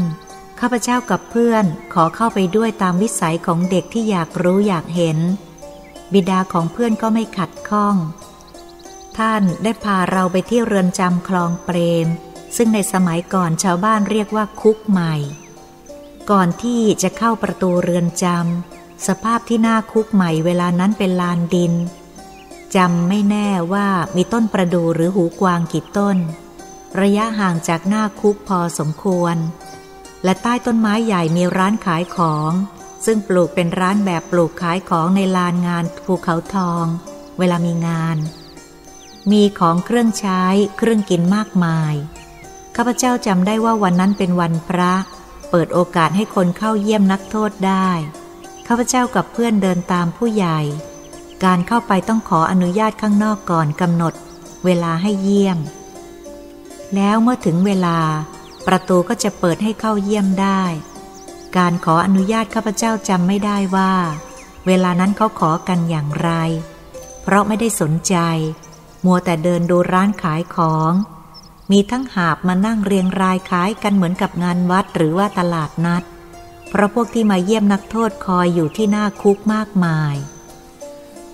[0.64, 5.18] ข้าพเจ้ากับเพื่อนขอเข้าไปด้วยตามวิสัยของเด็กที่อยากรู้อยากเห็น
[6.14, 7.96] บิดาของเพื่อนก็ไม่ขัดข้อง
[9.18, 12.08] ท่านได้พาเราไปที่เรือนจำคลองเปรม
[12.56, 15.16] ซึ่งในสมัยก่อนชาวบ้านเรียกว่าคุกใหม่
[16.32, 21.74] ก่อนที่จะเข้าประตูเรือนจำสภาพที่หน้าคุกใหม่เวลานั้นเป็นลานดิน
[22.76, 26.18] จำไม่แน่ว่ามีต้นประดู่หรือหูกวางกี่ต้น
[27.02, 29.38] ระยะห่างจากหน้าคุกพอสมควร
[30.24, 32.52] และใต้ต้นไม้ใหญ่มีร้านขายของ
[33.06, 36.86] ซึ่งปลูกเป็นร้านแบบปลูกขายของในลานงานภูเขาทอง
[37.40, 38.18] เวลามีงาน
[39.32, 40.44] มีของเครื่องใช้
[40.78, 41.94] เครื่องกินมากมาย
[42.76, 44.94] ข้าพเจ้าจำได้ว่าวันนั้นเป็นวันพระ
[45.50, 47.90] เปิดโอกาสให้คนเข้าเยี่ยมนักโทษได้
[48.68, 50.60] ข้าพเจ้ากับเพื่อนเดินตามผู้ใหญ่
[51.44, 54.14] การเข้าไปต้องขออนุญาตข้างนอกก่อนกำหนด
[54.66, 55.60] เวลาให้เยี่ยม
[56.96, 57.98] แล้วเมื่อถึงเวลา
[58.68, 60.64] ประตูก็จะเปิดให้เข้าเยี่ยมได้
[61.58, 63.94] การขออนุญาตข้าพเจ้าจำไม่ได้ว่า
[64.68, 66.32] เวลานั้นเขาขอกันอย่างไร
[67.22, 68.16] เพราะไม่ได้สนใจ
[69.06, 70.94] มัวแต่เดินดูร้านขายของ
[71.72, 76.04] มีทั้งหาบมานั่งเรียงรายขายกันเหมือนกับงานวัดหรือว่าตลาดนัด
[76.70, 80.16] เพราะพวกที่มาเยี่ยมนักโทษคอยอยู่ที่หน้าคุกมากมาย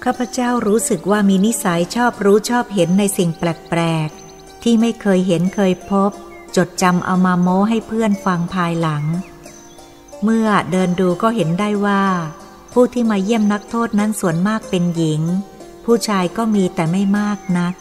[0.03, 6.11] ข้าพเจ้ารู้สึกว่ามีนิสัยชอบรู้ชอบเห็นในสิ่งแปลก ๆ ที่ไม่เคยเห็นเคยพบ
[6.55, 9.03] จดจำเอามาโม้ให้เพื่อนฟังภายหลัง
[10.23, 12.03] เมื่อเดินดูก็เห็นได้ว่า
[12.73, 15.21] ผู้ที่มาเยี่ยมนักโทษนั้นส่วนมากเป็นหญิง
[15.85, 17.73] ผู้ชายก็มีแต่ไม่มากนัก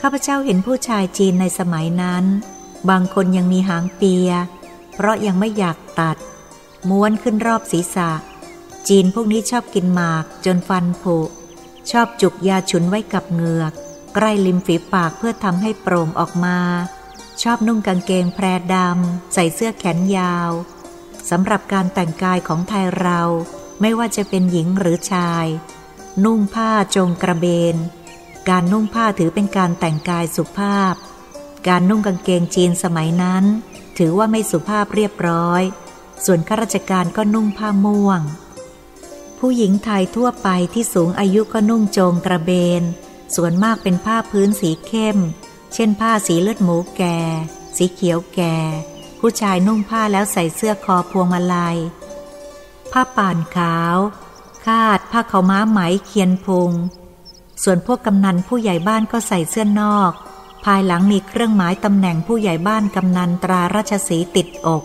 [0.00, 2.24] ข้าพเจ้าเห็นผู้ชายจีนในสมัยนั้น
[2.90, 4.30] บางคนยังมีหางเปีย
[4.94, 6.16] เพราะยังไม่อยากตัด
[6.88, 8.10] ม้วนขึ้นรอบศีรษะ
[8.88, 11.16] จีนพวกนี้ชอบกินหมากจนฟันผุ
[11.90, 13.72] ชอบจุกยาฉุนไว้กับเหงือก
[14.14, 16.58] ใกล้ริมฝีปากเพื่อทำให้โปร่งออกมา
[17.42, 20.50] ชอบนุ่งกางเกงแพรดำ ใส่เสื้อแขนยาว
[21.30, 23.22] สำหรับการแต่งกายของไทยเรา
[23.80, 25.46] ไม่ว่าจะเป็นหญิงหรือชาย
[26.24, 27.76] นุ่งผ้าจงกระเบน
[28.48, 30.94] การนุ่งผ้าถือเป็นการแต่งกายสุภาพ
[31.68, 33.44] การนุ่งกางเกงจีนสมัยนั้น
[33.98, 35.62] ถือว่าไม่สุภาพเรียบร้อย
[36.24, 38.20] ส่วนข้าราชการก็นุ่งผ้าม่วง
[39.38, 42.82] ผู้หญิงไทยทั่วไปที่สูงอายุก็นุ่งโจงกระเบน
[43.36, 45.18] ส่วนมากเป็นผ้าพื้นสีเข้ม
[45.74, 47.18] เช่นผ้าสีเลือดหมูแก่
[47.76, 48.56] สีเขียวแก่
[49.20, 51.76] ผู้ชายนุ่งผ้าแล้วใส่เสื้อคอพวงมาลัย
[52.92, 53.96] ผ้าป่านขาว
[54.66, 56.72] คาดผ้าเขาม้าไหมเคียนพุง
[57.62, 60.12] ส่วนพวกกำนันผู้ใหญ่บ้านก็ใส่เสื้อนอก
[60.64, 64.82] ภายหลังมีเครื่องหมายตำแหน่งผู้ใหญ่บ้านกำนันตราราชสีติดอก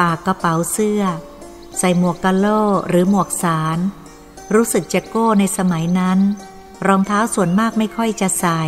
[0.00, 1.02] ปากกระเป๋าเสื้อ
[1.78, 3.78] ใส่หมวกกะโล่หรือหมวกสาร
[4.54, 6.18] รู้สึกจะโก้ในสมัยนั้น
[6.86, 8.62] รองเท้าส่วนมากไม่ค่อยจะใส่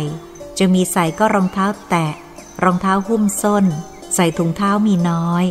[0.63, 2.13] จะมีใส่ก็รองเท้าแตะ
[2.63, 3.65] รองเท้าหุ้มส้น
[4.15, 5.45] ใส่ถุงเท้ามีน้อย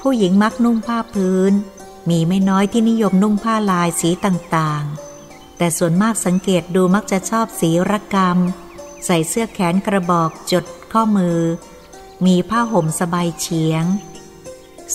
[0.00, 1.52] ผู้หญิงมักนุ่งผ้าพื้น
[2.08, 8.38] มีไม่น้อยที่นิยมนุ่งผ้าลายสีต่างๆ แต่ส่วนมากสังเกตดูมักจะชอบสีรกรรม
[9.06, 11.38] ใส่เสื้อแขนกระบอกจดข้อมือ
[12.26, 13.84] มีผ้าห่มสบายเฉียง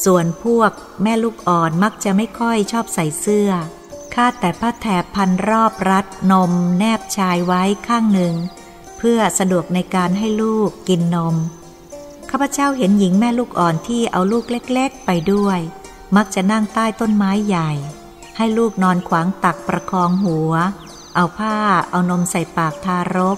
[0.04, 0.72] ส่วนพวก
[1.02, 3.50] แม่ลูกอ่อนมักจะไม่ค่อยชอบใส่เสื้อ
[4.16, 8.36] คาดแต่ผ้าแถบพันรอบรัดนมแนบชายไว้ข้างหนึ่ง
[9.10, 11.36] พื่อสะดวกในการให้ลูกกินนม
[12.30, 15.60] ข้าพเจ้าเห็นหญิงแม่ลูกอ่อนที่เอาลูกเล็กๆไปด้วย
[16.16, 17.72] มักจะนั่งใต้ต้นไม้ใหญ่
[18.38, 20.54] ให้ลูกนอนขวางตักประคองหัว
[21.16, 21.58] เอาผ้า
[21.90, 23.38] เอานมใส่ปากทารก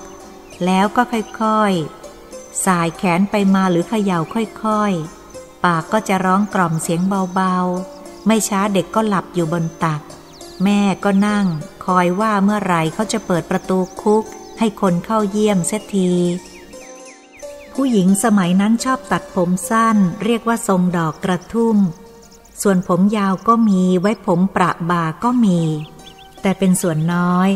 [0.65, 1.01] แล้วก็
[1.41, 4.19] ค่อยๆ สายแขนไปมาหรือเขย่า
[4.63, 7.01] ค่อยๆ ปากก็จะร้องกล่อมเสียง
[7.35, 10.01] เบาๆ ไม่ช้าเด็กก็หลับอยู่บนตัก
[10.63, 11.45] แม่ก็นั่ง
[11.85, 14.25] คอยว่าเมื่อไหร่เขาจะเปิดประตูคุก
[14.59, 16.11] ให้คนเข้าเยี่ยมเสียที
[17.73, 21.77] ผู้หญิงสมัยนั้นชอบตัดผมสั้น เรียกว่าทรงดอกกระทุ่ม
[22.61, 25.59] ส่วนผมยาวก็มีไว้ผมประบาก็มี
[26.41, 27.49] แต่เป็นส่วนน้อย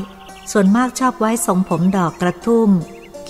[0.51, 2.69] ส่วนมากชอบไว้ทรงผมดอกกระทุ่ม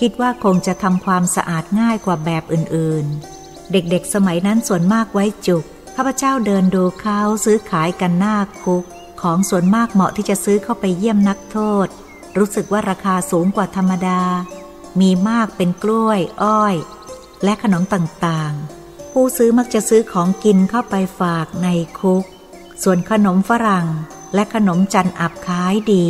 [0.00, 8.84] คิดว่าคงจะทำความสะอาดง่ายกว่าแบบอื่นๆ เด็กๆสมัยนั้นส่วนมากไว้จุกข้าพเจ้าเดินดูเขาซื้อขายกันหน้าคุก
[9.22, 11.88] ของส่วนมากเหมาะที่จะซื้อเข้าไปเยี่ยมนักโทษ
[12.38, 14.22] รู้สึกว่าราคาสูงกว่าธรรมดา
[15.00, 16.74] มีมากเป็นกล้วย อ้อย
[17.44, 21.68] และขนมต่างๆ ผู้ซื้อมักจะซื้อของกินเข้าไปฝากใน
[21.98, 22.24] คุก
[22.82, 23.86] ส่วนขนมฝรั่ง
[24.34, 26.06] และขนมจันอับขายดี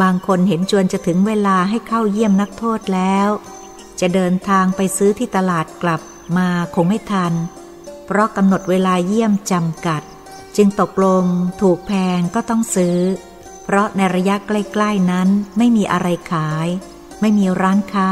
[0.00, 3.28] บางคนเห็นจวนจะถึงเวลาให้เข้าเยี่ยมนักโทษแล้ว
[4.00, 6.00] จะเดินทางไปซื้อที่ตลาดกลับ
[6.36, 7.32] มาคงไม่ทัน
[8.06, 10.02] เพราะกำหนดเวลาเยี่ยมจำกัด
[10.56, 11.24] จึงตกลง
[11.60, 12.96] ถูกแพงก็ต้องซื้อ
[13.70, 15.28] เพราะในระยะใกล้ๆนั้น
[15.58, 16.68] ไม่มีอะไรขาย
[17.20, 18.10] ไม่มีร้านค้า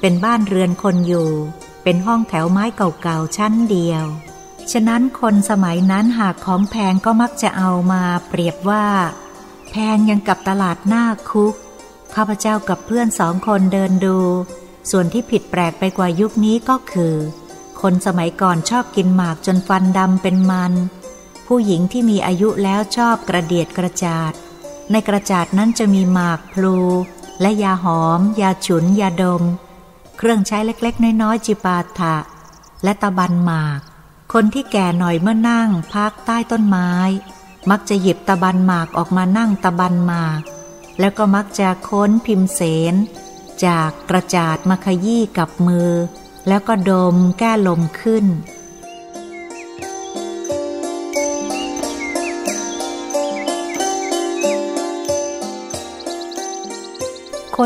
[0.00, 1.30] เป็นบ้านเรือนคนอยู่
[1.82, 4.04] เป็นห้องแถวไม้เก่าๆชั้นเดียว
[4.72, 8.86] ฉะนั้นคนสมัยนั้นหากของแพงก็มักจะเอามาเปรียบว่า
[9.70, 11.54] แพงยังกับตลาดหน้าคุก
[12.14, 14.18] ข้าพเจ้ากับเพื่อนสองคนเดินดู
[14.90, 17.14] ส่วนที่ผิดแปลกไปกว่ายุคนี้ก็คือ
[17.80, 20.72] คนสมัยก่อนชอบกินหมากจนฟันดำเป็นมัน
[21.46, 24.34] ผู้หญิงที่มีอายุแล้วชอบกระเดียดกระจาด
[24.92, 26.76] ในกระจาดนั้นจะมีหมากพลู
[27.40, 29.42] และยาหอม ยาฉุน ยาดม
[30.18, 32.16] เครื่องใช้เล็กๆ น้อยๆจิปาถะ
[32.84, 33.80] และตะบันหมาก
[34.32, 36.92] คนที่แก่หน่อยเมื่อนั่งพักใต้ต้นไม้
[37.70, 40.40] มักจะหยิบตะบันหมากออกมานั่งตะบันหมาก
[41.00, 42.60] แล้วก็มักจะค้นพิมเส
[42.92, 42.94] น
[43.64, 45.90] จากกระจาดมาขยี้กับมือ
[46.48, 48.26] แล้วก็ดมแก้ลมขึ้น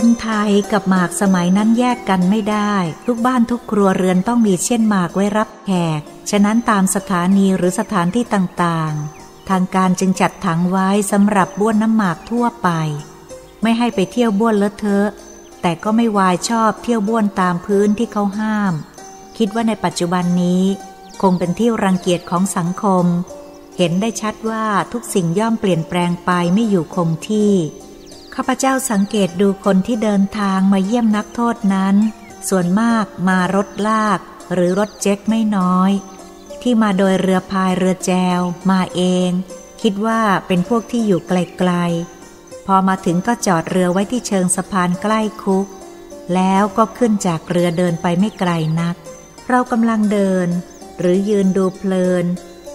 [0.02, 2.74] คนไทยกับหมากสมัยนั้นแยกกันไม่ได้
[3.06, 6.00] ทุกบ้านทุกครัวเรือนต้องมีเช่นหมากไว้รับแขก
[6.30, 12.68] ฉะนั้นตามสถานีหรือสถานที่ต่างๆ ทางการจึงจัดถังไว้สำหรับบ้วนน้ำหมากทั่วไป
[13.62, 15.08] ไม่ให้ไปเที่ยวบ้วนเลอะเทอะ
[15.62, 18.74] แต่ก็ไม่วายชอบเที่ยวบ้วนตามพื้นที่เขาห้าม
[19.38, 20.62] คิดว่าในปัจจุบันนี้
[21.22, 23.04] คงเป็นที่รังเกียจของสังคม
[23.76, 27.54] เห็นได้ชัดว่าทุกสิ่งย่อมเปลี่ยนแปลงไปไม่อยู่คงที่
[28.34, 31.96] ข้าพเจ้าสังเกตดูคนที่เดินทางมาเยี่ยมนักโทษนั้น
[32.48, 34.18] ส่วนมากมารถลาก
[34.52, 35.90] หรือรถเจ็กไม่น้อย
[36.62, 38.40] ที่มาโดยเรือพายเรือแจว
[38.70, 39.30] มาเอง
[39.82, 45.66] คิดว่าเป็นพวกที่อยู่ไกลๆ พอมาถึงก็จอดเรือไว้ที่เชิงสะพานใกล้คุก
[46.34, 48.50] แล้วก็ขึ้นจากเรือเดินไปไม่ไกล
[48.80, 48.96] นัก
[49.48, 50.48] เรากำลังเดิน
[50.98, 52.24] หรือยืนดูเพลิน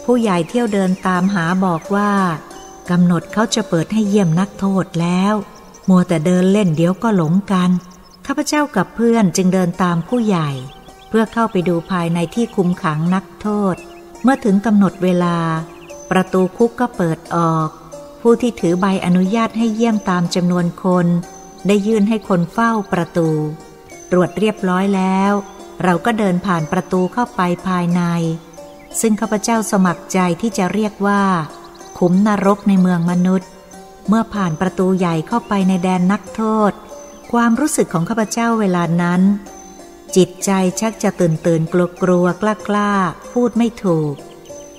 [0.05, 2.11] ผู้ใหญ่เที่ยวเดินตามหาบอกว่า
[2.89, 5.33] กำหนดเขาจะเปิดให้เยี่ยมนักโทษแล้ว
[5.89, 7.71] มัวแต่เดินเล่นเดี๋ยวก็หลงกัน
[8.25, 10.49] ข้าพเจ้ากับเพื่อนจึงเดินตามผู้ใหญ่
[11.09, 13.75] เพื่อเข้าไปดูภายในที่คุมขังนักโทษ
[14.23, 15.37] เมื่อถึงกำหนดเวลา
[16.11, 17.69] ประตูคุกก็เปิดออก
[18.21, 21.07] ผู้ที่ถือใบอนุญาตให้เยี่ยมตามจำนวนคน
[21.67, 23.29] ได้ยื่นให้คนเฝ้าประตู
[24.11, 25.31] ตรวจเรียบร้อยแล้ว
[25.83, 28.01] เราก็เดินผ่านประตูเข้าไปภายใน
[28.99, 31.21] ซึ่งข้าพเจ้าสมัครใจที่จะเรียกว่า
[31.97, 33.49] ขุมนรกในเมืองมนุษย์
[34.07, 36.71] เมื่อผ่านประตูใหญ่เข้าไปในแดนนักโทษ
[37.31, 39.21] ความรู้สึกของข้าพเจ้าเวลานั้น
[40.15, 42.91] จิตใจชักจะตื่นตื่นกลัวกลัวกล้ากล้า
[43.31, 44.13] พูดไม่ถูก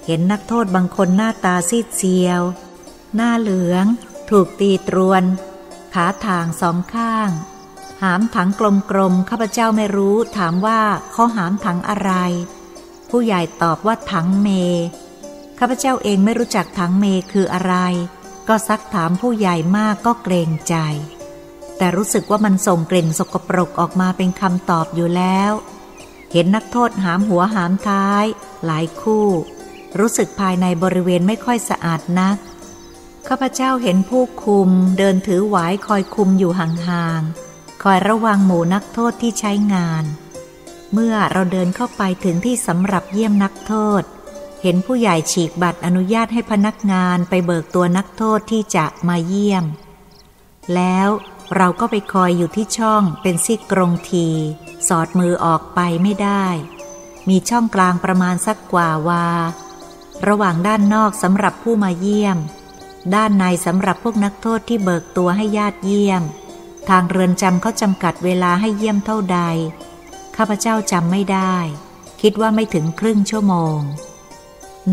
[0.07, 2.43] เห็นนักโทษบางคนหน้าตาซีดเซียว
[3.15, 3.85] หน้าเหลือง
[4.31, 5.23] ถูกตีตรวน
[5.95, 7.31] ขาทางสองข้าง
[8.03, 8.49] หามถัง
[8.91, 10.81] กลมๆข้าพเจ้าไม่รู้ถามว่า
[11.13, 12.13] เขาหามถังอะไร
[13.11, 14.49] ผู้ใหญ่ตอบว่าถังเม
[15.59, 17.75] ข้าพเจ้าเองไม่รู้จักถังเมคืออะไร
[18.49, 20.77] ก็ซักถามผู้ใหญ่มากก็เกรงใจ
[21.77, 25.53] แต่รู้สึกว่ามันส่งกลิ่นสกปรกออกมาเป็นคำตอบอยู่แล้ว
[26.33, 28.25] เห็นนักโทษหามหัวหามท้าย
[28.67, 29.27] หลายคู่
[29.99, 32.37] รู้สึกภายในบริเวณไม่ค่อยสะอาดนัก
[33.29, 40.05] ข้าพเจ้าเห็นผู้คุมเดินถือหวายคอยคุมอยู่ห่างๆ คอยระวังหมู่นักโทษที่ใช้งาน
[40.93, 44.03] เมื่อเราเดินเข้าไปถึงที่สำหรับเยี่ยมนักโทษ
[44.63, 49.65] เห็นผู้ใหญ่ฉีกบัตรอนุญาตให้พนักงานไปเบิกตัวนักโทษที่จะมาเยี่ยม
[50.75, 51.09] แล้ว
[51.57, 54.29] เราก็ไปคอยอยู่ที่ช่องเป็นซี่กรงที
[54.89, 56.47] สอดมือออกไปไม่ได้
[57.29, 59.27] มีช่องกลางประมาณสักกว่าวา
[60.29, 62.39] ระหว่างด้านนอกสำหรับผู้มาเยี่ยม
[63.15, 66.23] ด้านในสำหรับพวกนักโทษที่เบิกตัวให้ญาติเยี่ยม
[66.89, 69.41] ทางเรือนจำเขาจำกัดเวลาให้เยี่ยมเท่าใด
[70.37, 71.57] ข้าพเจ้าจำไม่ได้
[72.23, 73.81] คิดว่าไม่ถึงครึ่งชั่วโมง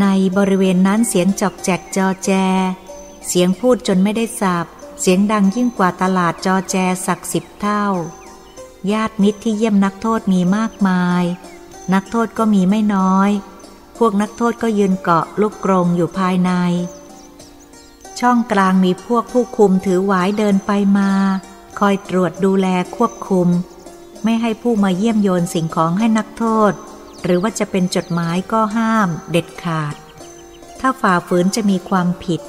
[0.00, 0.06] ใน
[0.36, 2.30] บริเวณนั้นเสียงจอกแจกจอแจ
[3.26, 4.66] เสียงพูดจนไม่ได้สับ
[5.00, 6.76] เสียงดังยิ่งกว่าตลาดจอแจ
[7.06, 7.84] สักสิบเท่า
[8.92, 11.24] ญาติมิตรที่เยี่ยมนักโทษมีมากมาย
[11.94, 13.30] นักโทษก็มีไม่น้อย
[13.98, 16.50] พวกนักโทษก็ยืนเกาะลูกกรงอยู่ภายใน
[18.20, 21.10] ช่องกลางมีพวกผู้คุมถือหวายเดินไปมา
[21.78, 22.66] คอยตรวจดูแล
[22.96, 23.48] ควบคุม
[24.24, 26.72] ไม่ให้ผู้มาเยี่ยมโยนสิ่งของให้นักโทษ
[27.24, 29.94] หรือว่าจะเป็นจดหมายก็ห้ามเด็ดขาด
[30.80, 32.40] ถ้าฝ่าฝืนจะมีความผิด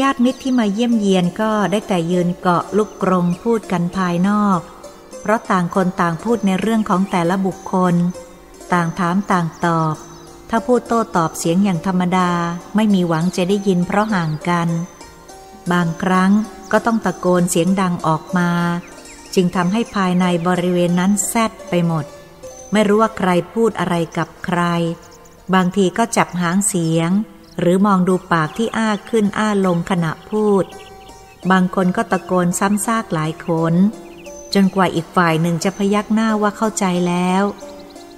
[0.00, 4.60] ญาติมิตรที่มาเยี่ยมเยียนก็ได้แต่ยืนเกาะลูกกรงพูดกันภายนอก
[5.20, 7.94] เพราะต่างคนต่างพูดในเรื่องของแต่ละบุคคล
[8.72, 9.94] ต่างถามต่างตอบ
[10.50, 12.30] ถ้าพูดโต้ตอบเสียงอย่างธรรมดา
[12.76, 14.68] ไม่มีหวังจะได้ยินเพราะห่างกัน
[15.72, 16.32] บางครั้ง
[16.72, 18.50] ก็ต้องตะโกนเสียงดังออกมา
[19.34, 22.04] จึงทำให้ภายในบริเวณนั้นแซดไปหมด
[22.72, 24.60] ไม่รู้ว่าใครพูดอะไรกับใคร
[25.54, 27.10] บางทีก็จับหางเสียง
[27.58, 30.64] หรือมองดูปากที่อ้าขึ้นอ้าลงขณะพูด
[31.50, 33.74] บางคนก็ตะโกนซ้ำซากหลายคน
[34.54, 37.42] จนกว่าอีกฝ่ายหนึ่งจะพยักหน้าว่าเข้าใจแล้ว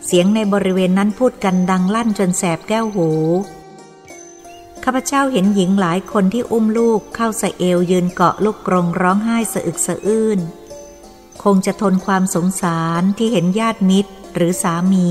[0.06, 3.10] เสียงในบริเวณนั้นพูดกันดังลั่นจนแสบแก้วหู
[4.84, 10.38] ข้าพเจ้าเห็นหญิงหลายคนที่อุ้มลูกเข้าสะเอวยืนเกาะลูกกรงร้องไห้สะอึกสะอื้น
[11.42, 15.08] คงจะทนความสงสารที่เห็นญาติมิตร หรือสามี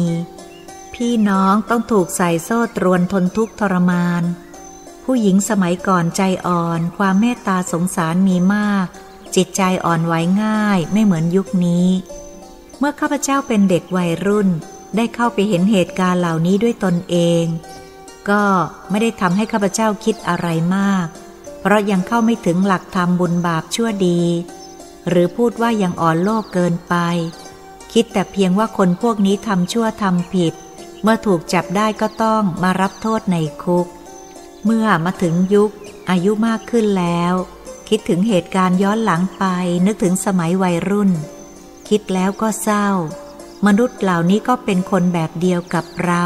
[0.93, 4.23] พี่น้องต้องถูกใส่โซ่ตรวนทนทุกข์ทรมาน
[5.03, 8.87] ผู้หญิงสมัยก่อนใจอ่อน ความเมตตาสงสารมีมาก
[9.35, 11.87] จิตใจอ่อนไหวง่ายไม่เหมือนยุคนี้
[12.77, 14.49] เมื่อข้าพเจ้าเป็นเด็กวัยรุ่น
[14.95, 17.43] ได้เข้าไปเห็นเหตุการณ์เหล่านี้ด้วยตนเอง
[18.29, 18.43] ก็
[18.89, 21.07] ไม่ได้ทำให้ข้าพเจ้าคิดอะไรมาก
[21.61, 24.21] เพราะยังเข้าไม่ถึงหลักธรรมบุญบาปชั่วดี
[25.09, 26.95] หรือพูดว่ายังอ่อนโลกเกินไป
[27.93, 30.53] คิดแต่เพียงว่าคนพวกนี้ทำชั่วทำผิด
[31.01, 33.87] เมื่อถูกจับได้ก็ต้องมารับโทษในคุก
[34.65, 35.71] เมื่อมาถึงยุค
[36.09, 37.33] อายุมากขึ้นแล้ว
[37.89, 39.43] คิดถึงเหตุการณ์ย้อนหลังไป
[39.85, 41.11] นึกถึงสมัยวัยรุ่น
[41.89, 42.87] คิดแล้วก็เศร้า
[43.65, 46.25] มนุษย์เหล่านี้ก็เป็นคนแบบเดียวกับเรา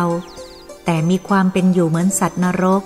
[0.85, 2.83] แต่มีความเป็นอยู่เหมือนสัตว์นรก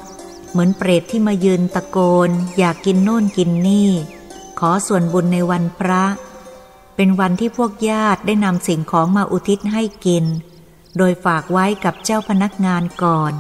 [0.52, 1.98] เหมือนเปรตที่มายืนตะโก
[2.28, 3.90] น อยากกินโน่นกินนี่
[4.60, 6.04] ขอส่วนบุญในวันพระ
[7.02, 10.26] เป็นวันที่พวกญาติได้นำสิ่งของมาอุทิศให้กิน
[10.98, 13.34] โดยฝากไว้กับเจ้าพนักงานก่อน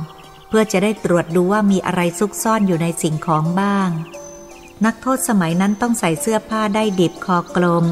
[0.47, 3.89] เพื่อจะได้ตรวจดูว่ามีอะไรซุกซ่อนอยู่ในสิ่งของบ้าง
[4.85, 7.85] นักโทษสมัยนั้นต้องใส่เสื้อผ้าได้ดิบคอกลม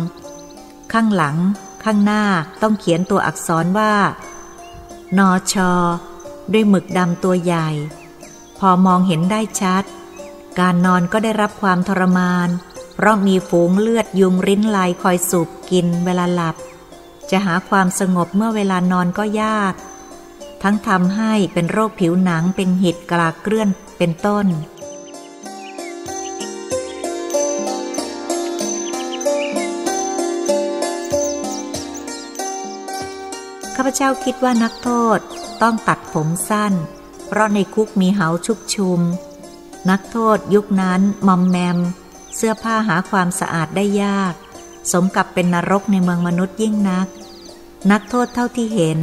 [0.93, 1.37] ข้างหลัง
[1.83, 2.23] ข้างหน้า
[2.61, 3.93] ต้องเขียนตัวอักษรว่า
[5.17, 5.71] นอชอ
[6.53, 7.69] ด้วยหมึกดำตัวใหญ่
[8.59, 9.83] พอมองเห็นได้ชัด
[10.59, 16.55] การนอนก็ได้รับความทรมานเพราะมีฝูงเลือดยุงริ้นลายคอยสูบกินเวลาหลับ
[17.31, 19.73] จะหาความสงบเมื่อเวลานอนก็ยาก
[20.63, 24.45] ทั้งทำให้เป็นโรคผิวหนังเป็นหิดกลากเกลื่อนเป็นต้น
[33.75, 35.19] ข้าพเจ้าคิดว่านักโทษ
[35.61, 36.73] ต้องตัดผมสั้น
[37.27, 38.99] เพราะในคุกมีเหาชุบชุม
[39.89, 41.77] นักโทษยุคนั้นมอมแมม
[42.37, 44.33] เสื้อผ้าหาความสะอาดได้ยาก
[44.91, 47.07] สมกับเป็นนรกในเมืองมนุษย์ยิ่งนัก
[47.91, 48.99] นักโทษเท่าที่เห็น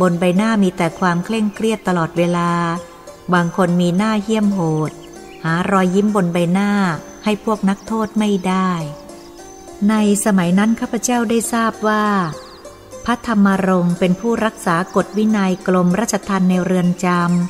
[0.00, 2.50] บนใบหน้ามีแต่ความเคร่งเครียดตลอดเวลา
[3.34, 4.92] บางคนมีหน้าเหี้ยมโหด
[5.44, 6.70] หารอยยิ้มบนใบหน้า
[7.24, 8.70] ให้พวกนักโทษไม่ได้
[9.88, 9.94] ใน
[10.24, 12.04] สมัยนั้นข้าพเจ้าได้ทราบว่า
[13.04, 17.06] พระธรรมรงค์เป็นผู้รักษากฎวินัยกรมราชทัณฑ์ในเรือนจ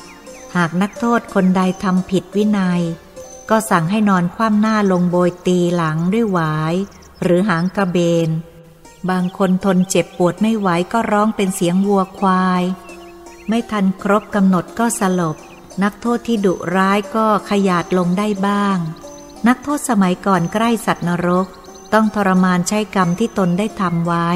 [0.06, 2.82] ำหากนักโทษคนใดทำผิดวินัย
[3.54, 6.74] ก็สั่งให้นอนคว่ำหน้าลงโบยตีหลังด้วยหวาย
[7.22, 8.28] หรือหางกระเบน
[9.10, 12.62] บางคนทนเจ็บปวดไม่ไหวก็ร้องเป็นเสียงวัวควาย
[13.48, 15.36] ไม่ทันครบกำหนดก็สลบ
[15.82, 18.78] นักโทษที่ดุร้ายก็ขยาดลงได้บ้าง
[19.48, 21.46] นักโทษสมัยก่อนใกล้สัตว์นรก
[21.92, 24.30] ต้องทรมานใช้กรรมที่ตนได้ทำไว้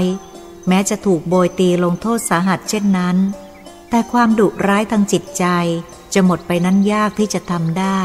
[0.68, 3.16] แม้จะถูกโบยตีลงโทษสาหัสเช่นนั้น
[3.90, 5.44] แต่ความดุร้ายทางจิตใจ
[6.14, 8.02] จะหมดไปนั้นยากที่จะทำได้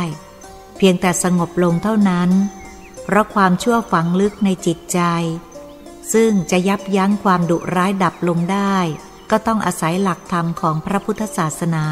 [0.82, 2.30] พียงแต่สงบลงเท่านั้น
[3.04, 5.00] เพราะความชั่วฝังลึกในจิตใจ
[6.14, 8.76] ซึ่งจะยับยั้งความดุร้ายดับลงได้
[9.32, 11.86] ก็ต้องอาศัยหลักธรรมของพระพุทธศาสนา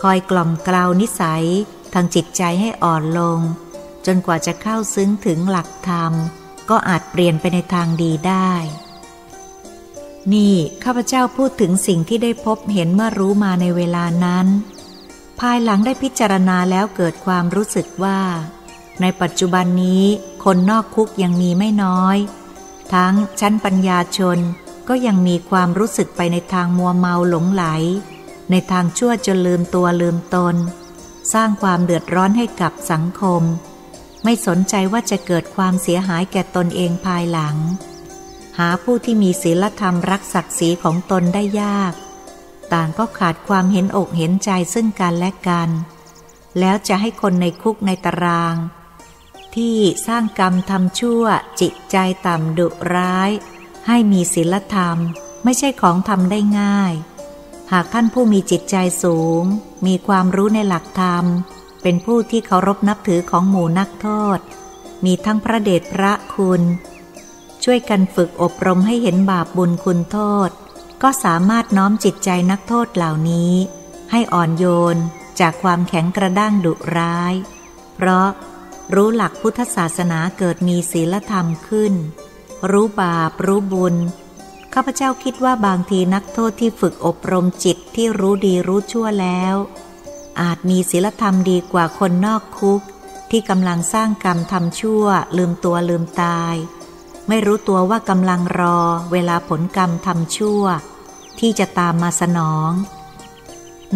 [0.00, 1.44] คอยกล่อมกล่าวนิสัย
[1.92, 3.40] ทางจิตใจให้อ่อนลง
[4.06, 6.12] จนกว่าจะเข้าซึ้งถึงหลักธรรม
[6.70, 8.52] ก็อาจเปลี่ยนไปในทางดีได้
[10.32, 10.54] นี่
[10.84, 14.46] ข้าพเจ้าพูดถึงสิ่งที่ได้พบเห็นเมื่อรู้มาในเวลานั้น
[15.40, 18.20] ภายหลังได้พิจารณาแล้วเกิดความรู้สึกว่า
[19.00, 20.04] ในปัจจุบันนี้
[20.44, 22.16] คนนอกคุกยังมีไม่น้อย
[22.94, 24.38] ทั้งชั้นปัญญาชน
[24.88, 27.64] ก็ยังมีความรู้สึกไปในทางมัวเมาหลงไหล
[28.50, 30.54] ในทางชั่วจนลืมตัวลืมตน
[31.32, 33.42] สร้างความเดือดร้อนให้กับสังคม
[34.24, 37.56] ไม่สนใจว่าจะเกิดความเสียหายแก่ตนเองภายหลัง
[38.58, 41.92] หาผู้ที่มีศีลธรรมรักศักดิ์ศรีของตนได้ยาก
[42.72, 45.68] ต่างก็ขาดความเห็นอกเห็นใจซึ่งกันและกัน
[46.58, 48.56] แล้วจะให้คนในคุกในตาราง
[49.54, 51.24] ที่สร้างกรรมทำชั่ว
[51.60, 51.96] จิตใจ
[52.26, 53.30] ต่ำดุร้าย
[53.86, 54.96] ให้มีศีลธรรม
[55.44, 56.92] ไม่ใช่ของทำได้ง่าย
[57.72, 59.42] หากท่านผู้มีจิตใจสูง
[59.86, 61.24] มีความรู้ในหลักธรรม
[61.82, 64.38] เป็นผู้ที่เคารพนับถือของหมู่นักโทษ
[65.04, 66.62] มีทั้งพระเดชพระคุณ
[67.64, 70.18] ช่วยกันฝึกอบรมให้เห็นบาปบุญคุณโท
[70.48, 70.50] ษ
[71.02, 73.52] ก็สามารถน้อมจิตใจนักโทษเหล่านี้
[74.10, 74.64] ให้อ่อนโย
[74.94, 74.96] น
[75.40, 77.34] จากความแข็งกระด้างดุร้าย
[77.94, 78.28] เพราะ
[78.94, 81.94] รู้หลักพุทธศาสนาเกิดมีศีลธรรมขึ้น
[82.70, 83.96] รู้บาปรู้บุญ
[84.74, 89.54] ข้าพเจ้าคิดว่าบางทีนักโทษที่ฝึกอบรมจิตที่รู้ดีรู้ชั่วแล้ว
[90.40, 92.82] อาจมีศีลธรรมดีกว่าคนนอกคุก
[93.30, 95.04] ที่กำลังสร้างกรรมทำชั่ว
[95.36, 96.54] ลืมตัวลืมตาย
[97.28, 98.78] ไม่รู้ตัวว่ากำลังรอ
[99.12, 100.64] เวลาผลกรรมทำชั่ว
[101.38, 102.70] ที่จะตามมาสนอง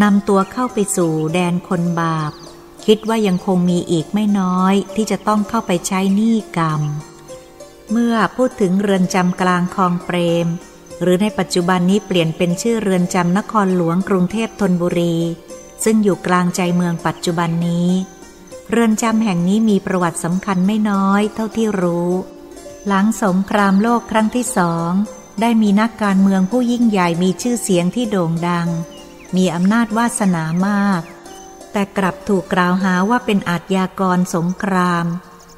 [0.03, 2.33] นำตัวเข้าไปสู่แดนคนบาป
[2.87, 6.83] คิดว่ายังคงมีอีกไม่น้อยที่จะต้องเข้าไปใช้หนี้กรรม
[7.91, 10.47] เมื่อพูดถึงเรือนจำกลางคลองเปรม
[11.01, 15.17] หรือในปัจจุบันนี้เปลี่ยนเป็นชื่อเรือนจำนครหลวงกรุงเทพธนบุรี
[15.85, 17.89] ซึ่งอยู่กลางใจเมืองปัจจุบันนี้
[18.71, 22.11] เรือนจำแห่งนี้มีประวัติสำคัญไม่น้อยเท่าที่รู้
[22.89, 24.91] หลังสงครามโลกครั้งที่สอง
[25.41, 28.69] ได้มีนักการเมืองผู้ยิ่งใหญ่มีชื่อเสียงที่โด่งดัง
[29.37, 31.03] มีอำนาจวาสนามาก
[31.73, 35.07] แต่กลับถูกกล่าวหาว่าเป็นอาทยากรสงคราม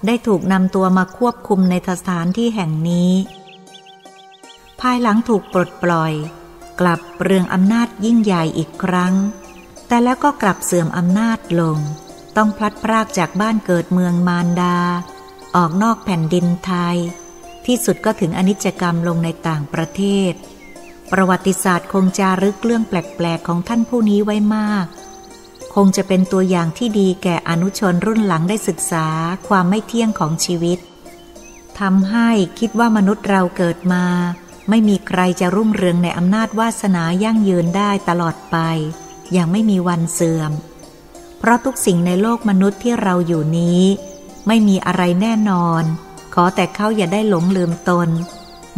[0.07, 3.13] ได้ถูกนำตัวมาควบคุมในสถานที่แห่งนี้
[4.81, 6.13] ภายหลังถูกปลดปล่อย
[6.81, 9.15] กลับเรืองอำนาจยิ่งใหญ่อีกครั้ง
[9.87, 11.79] แต่แล้วก็กลับเสื่อมอำนาจลง
[12.37, 14.79] ต้องพลัดพรากจากบ้านเกิดเมืองมารดา
[15.57, 16.97] ออกนอกแผ่นดินไทย
[17.67, 20.33] ที่สุดก็ถึงอนิจจกรรมลงในต่างประเทศ
[21.13, 24.87] ประวัติศาสตร์คงจารึกเรื่องแปลกๆของท่านผู้นี้ไว้มาก
[25.75, 29.07] คงจะเป็นตัวอย่างที่ดีแก่อนุชนรุ่นหลังได้ศึกษา
[29.49, 30.79] ความไม่เที่ยงของชีวิต
[31.81, 32.29] ทำให้
[32.59, 34.05] คิดว่ามนุษย์เราเกิดมา
[34.69, 38.57] ไม่มีใครจะรุ่งเรืองในอำนาจวาสนายั่งยืนได้ตลอดไป
[39.33, 40.53] อย่างไม่มีวันเสื่อม
[41.39, 43.83] เพราะทุกสิ่งในโลกมนุษย์ที่เราอยู่นี้
[44.47, 45.85] ไม่มีอะไรแน่นอน
[46.35, 48.09] ขอแต่เขาอย่าได้หลงลืมตน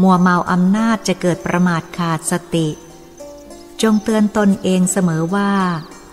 [0.02, 2.68] มัวเมาอำนาจจะเกิดประมาทขาดสติ
[3.82, 5.52] จงเตือนตนเองเสมอว่า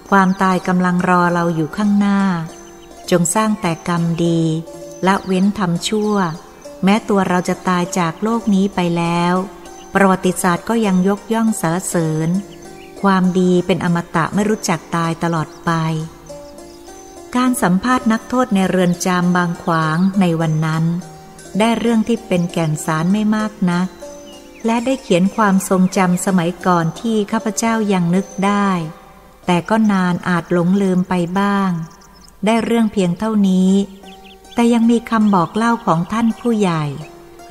[0.09, 2.19] ความตายกำลังรอเราอยู่ข้างหน้า
[3.11, 4.41] จงสร้างแต่กรรมดี
[5.07, 6.15] ละเว้นทำชั่ว
[6.83, 9.33] แม้ตัวเราจะตายจากโลกนี้ไปแล้ว
[9.93, 12.29] ประวัติศาสตร์ก็ยังยกย่องสรรเสริญ
[13.01, 15.71] ความดีเป็นอมตะไม่รู้จักตายตลอดไป
[17.35, 20.83] การสัมภาษณ์นักโทษในเรือนจำบางขวางในวันนั้น
[21.59, 23.87] ได้เรื่องที่เป็นแก่นสารไม่มากนัก
[24.65, 28.69] และได้เขียนความทรงจำสมัยก่อนที่ข้าพเจ้ายังนึกได้
[29.45, 31.69] แต่ก็นานอาจหลงลืมไปบ้าง
[32.45, 33.71] ได้เรื่องเพียงเท่านี้
[34.53, 36.83] แต่ยังมีคำบอกเล่าของท่านผู้ใหญ่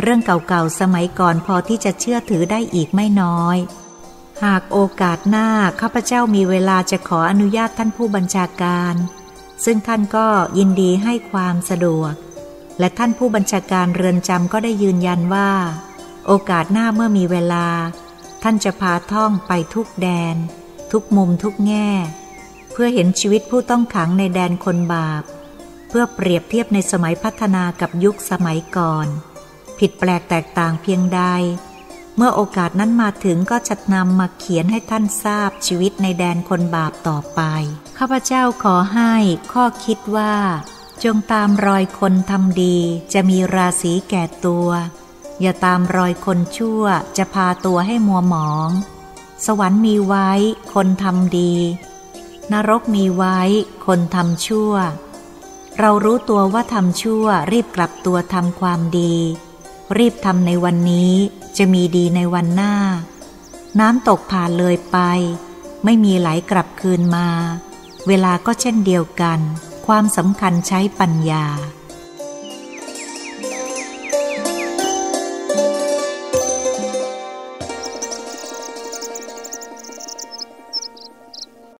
[0.01, 3.57] เรื่องเก่าๆสมัยก่อนพอที่จะเชื่อถือได้อีกไม่น้อย
[4.45, 5.49] หากโอกาสหน้า
[5.81, 8.97] ข้าพเจ้ามีเวลาจะขออนุญาตท่านผู้บัญชาการ
[9.65, 10.27] ซึ่งท่านก็
[10.59, 12.15] ยินดีให้ความสะดวก
[12.79, 15.51] และท่านผู้บัญชาการเรือนจำก็ได้ยืนยันว่า
[16.27, 17.67] โอกาสหน้าเมื่อมีเวลา
[18.43, 20.37] ท่านจะพาท่องไปทุกแดน
[20.93, 21.91] ทุกมุมทุกแง่
[22.73, 25.23] เพื่อเห็นชีวิตผู้ต้องขังในแดนคนบาป
[25.89, 29.07] เพื่อเปรียบเทียบในสมัยพัฒนากับยุคสมัยก่อน
[29.79, 31.23] ผิดแปลกแตกต่างเพียงใด
[32.17, 37.41] เมื่อโอกาสนั้นมาถึงก็จะนำมาเขียนให้ท่านทราบชีวิตในแดนคนบาปต่อไป
[37.99, 39.15] ข้าพเจ้าขอให้
[39.53, 40.35] ข้อคิดว่า
[41.05, 42.79] จงตามรอยคนทำดี
[43.13, 44.69] จะมีราศีแก่ตัว
[45.41, 46.85] อย่าตามรอยคนชั่ว
[47.17, 48.71] จะพาตัวให้มัวหมอง
[49.47, 50.31] สวรรค์มีไว้
[50.75, 51.55] คนทำดี
[52.53, 53.39] นรกมีไว้
[53.87, 54.73] คนทำชั่ว
[55.79, 59.15] เรารู้ตัวว่าทำชั่วรีบกลับตัวทำความดี
[59.99, 61.13] รีบทำในวันนี้
[61.57, 62.75] จะมีดีในวันหน้า
[63.81, 64.99] น้ำตกผ่านเลยไป
[65.85, 67.29] ไม่มีไหลกลับคืนมา
[68.09, 69.39] เวลาก็เช่นเดียวกัน
[69.87, 71.45] ความสำคัญใช้ปัญญา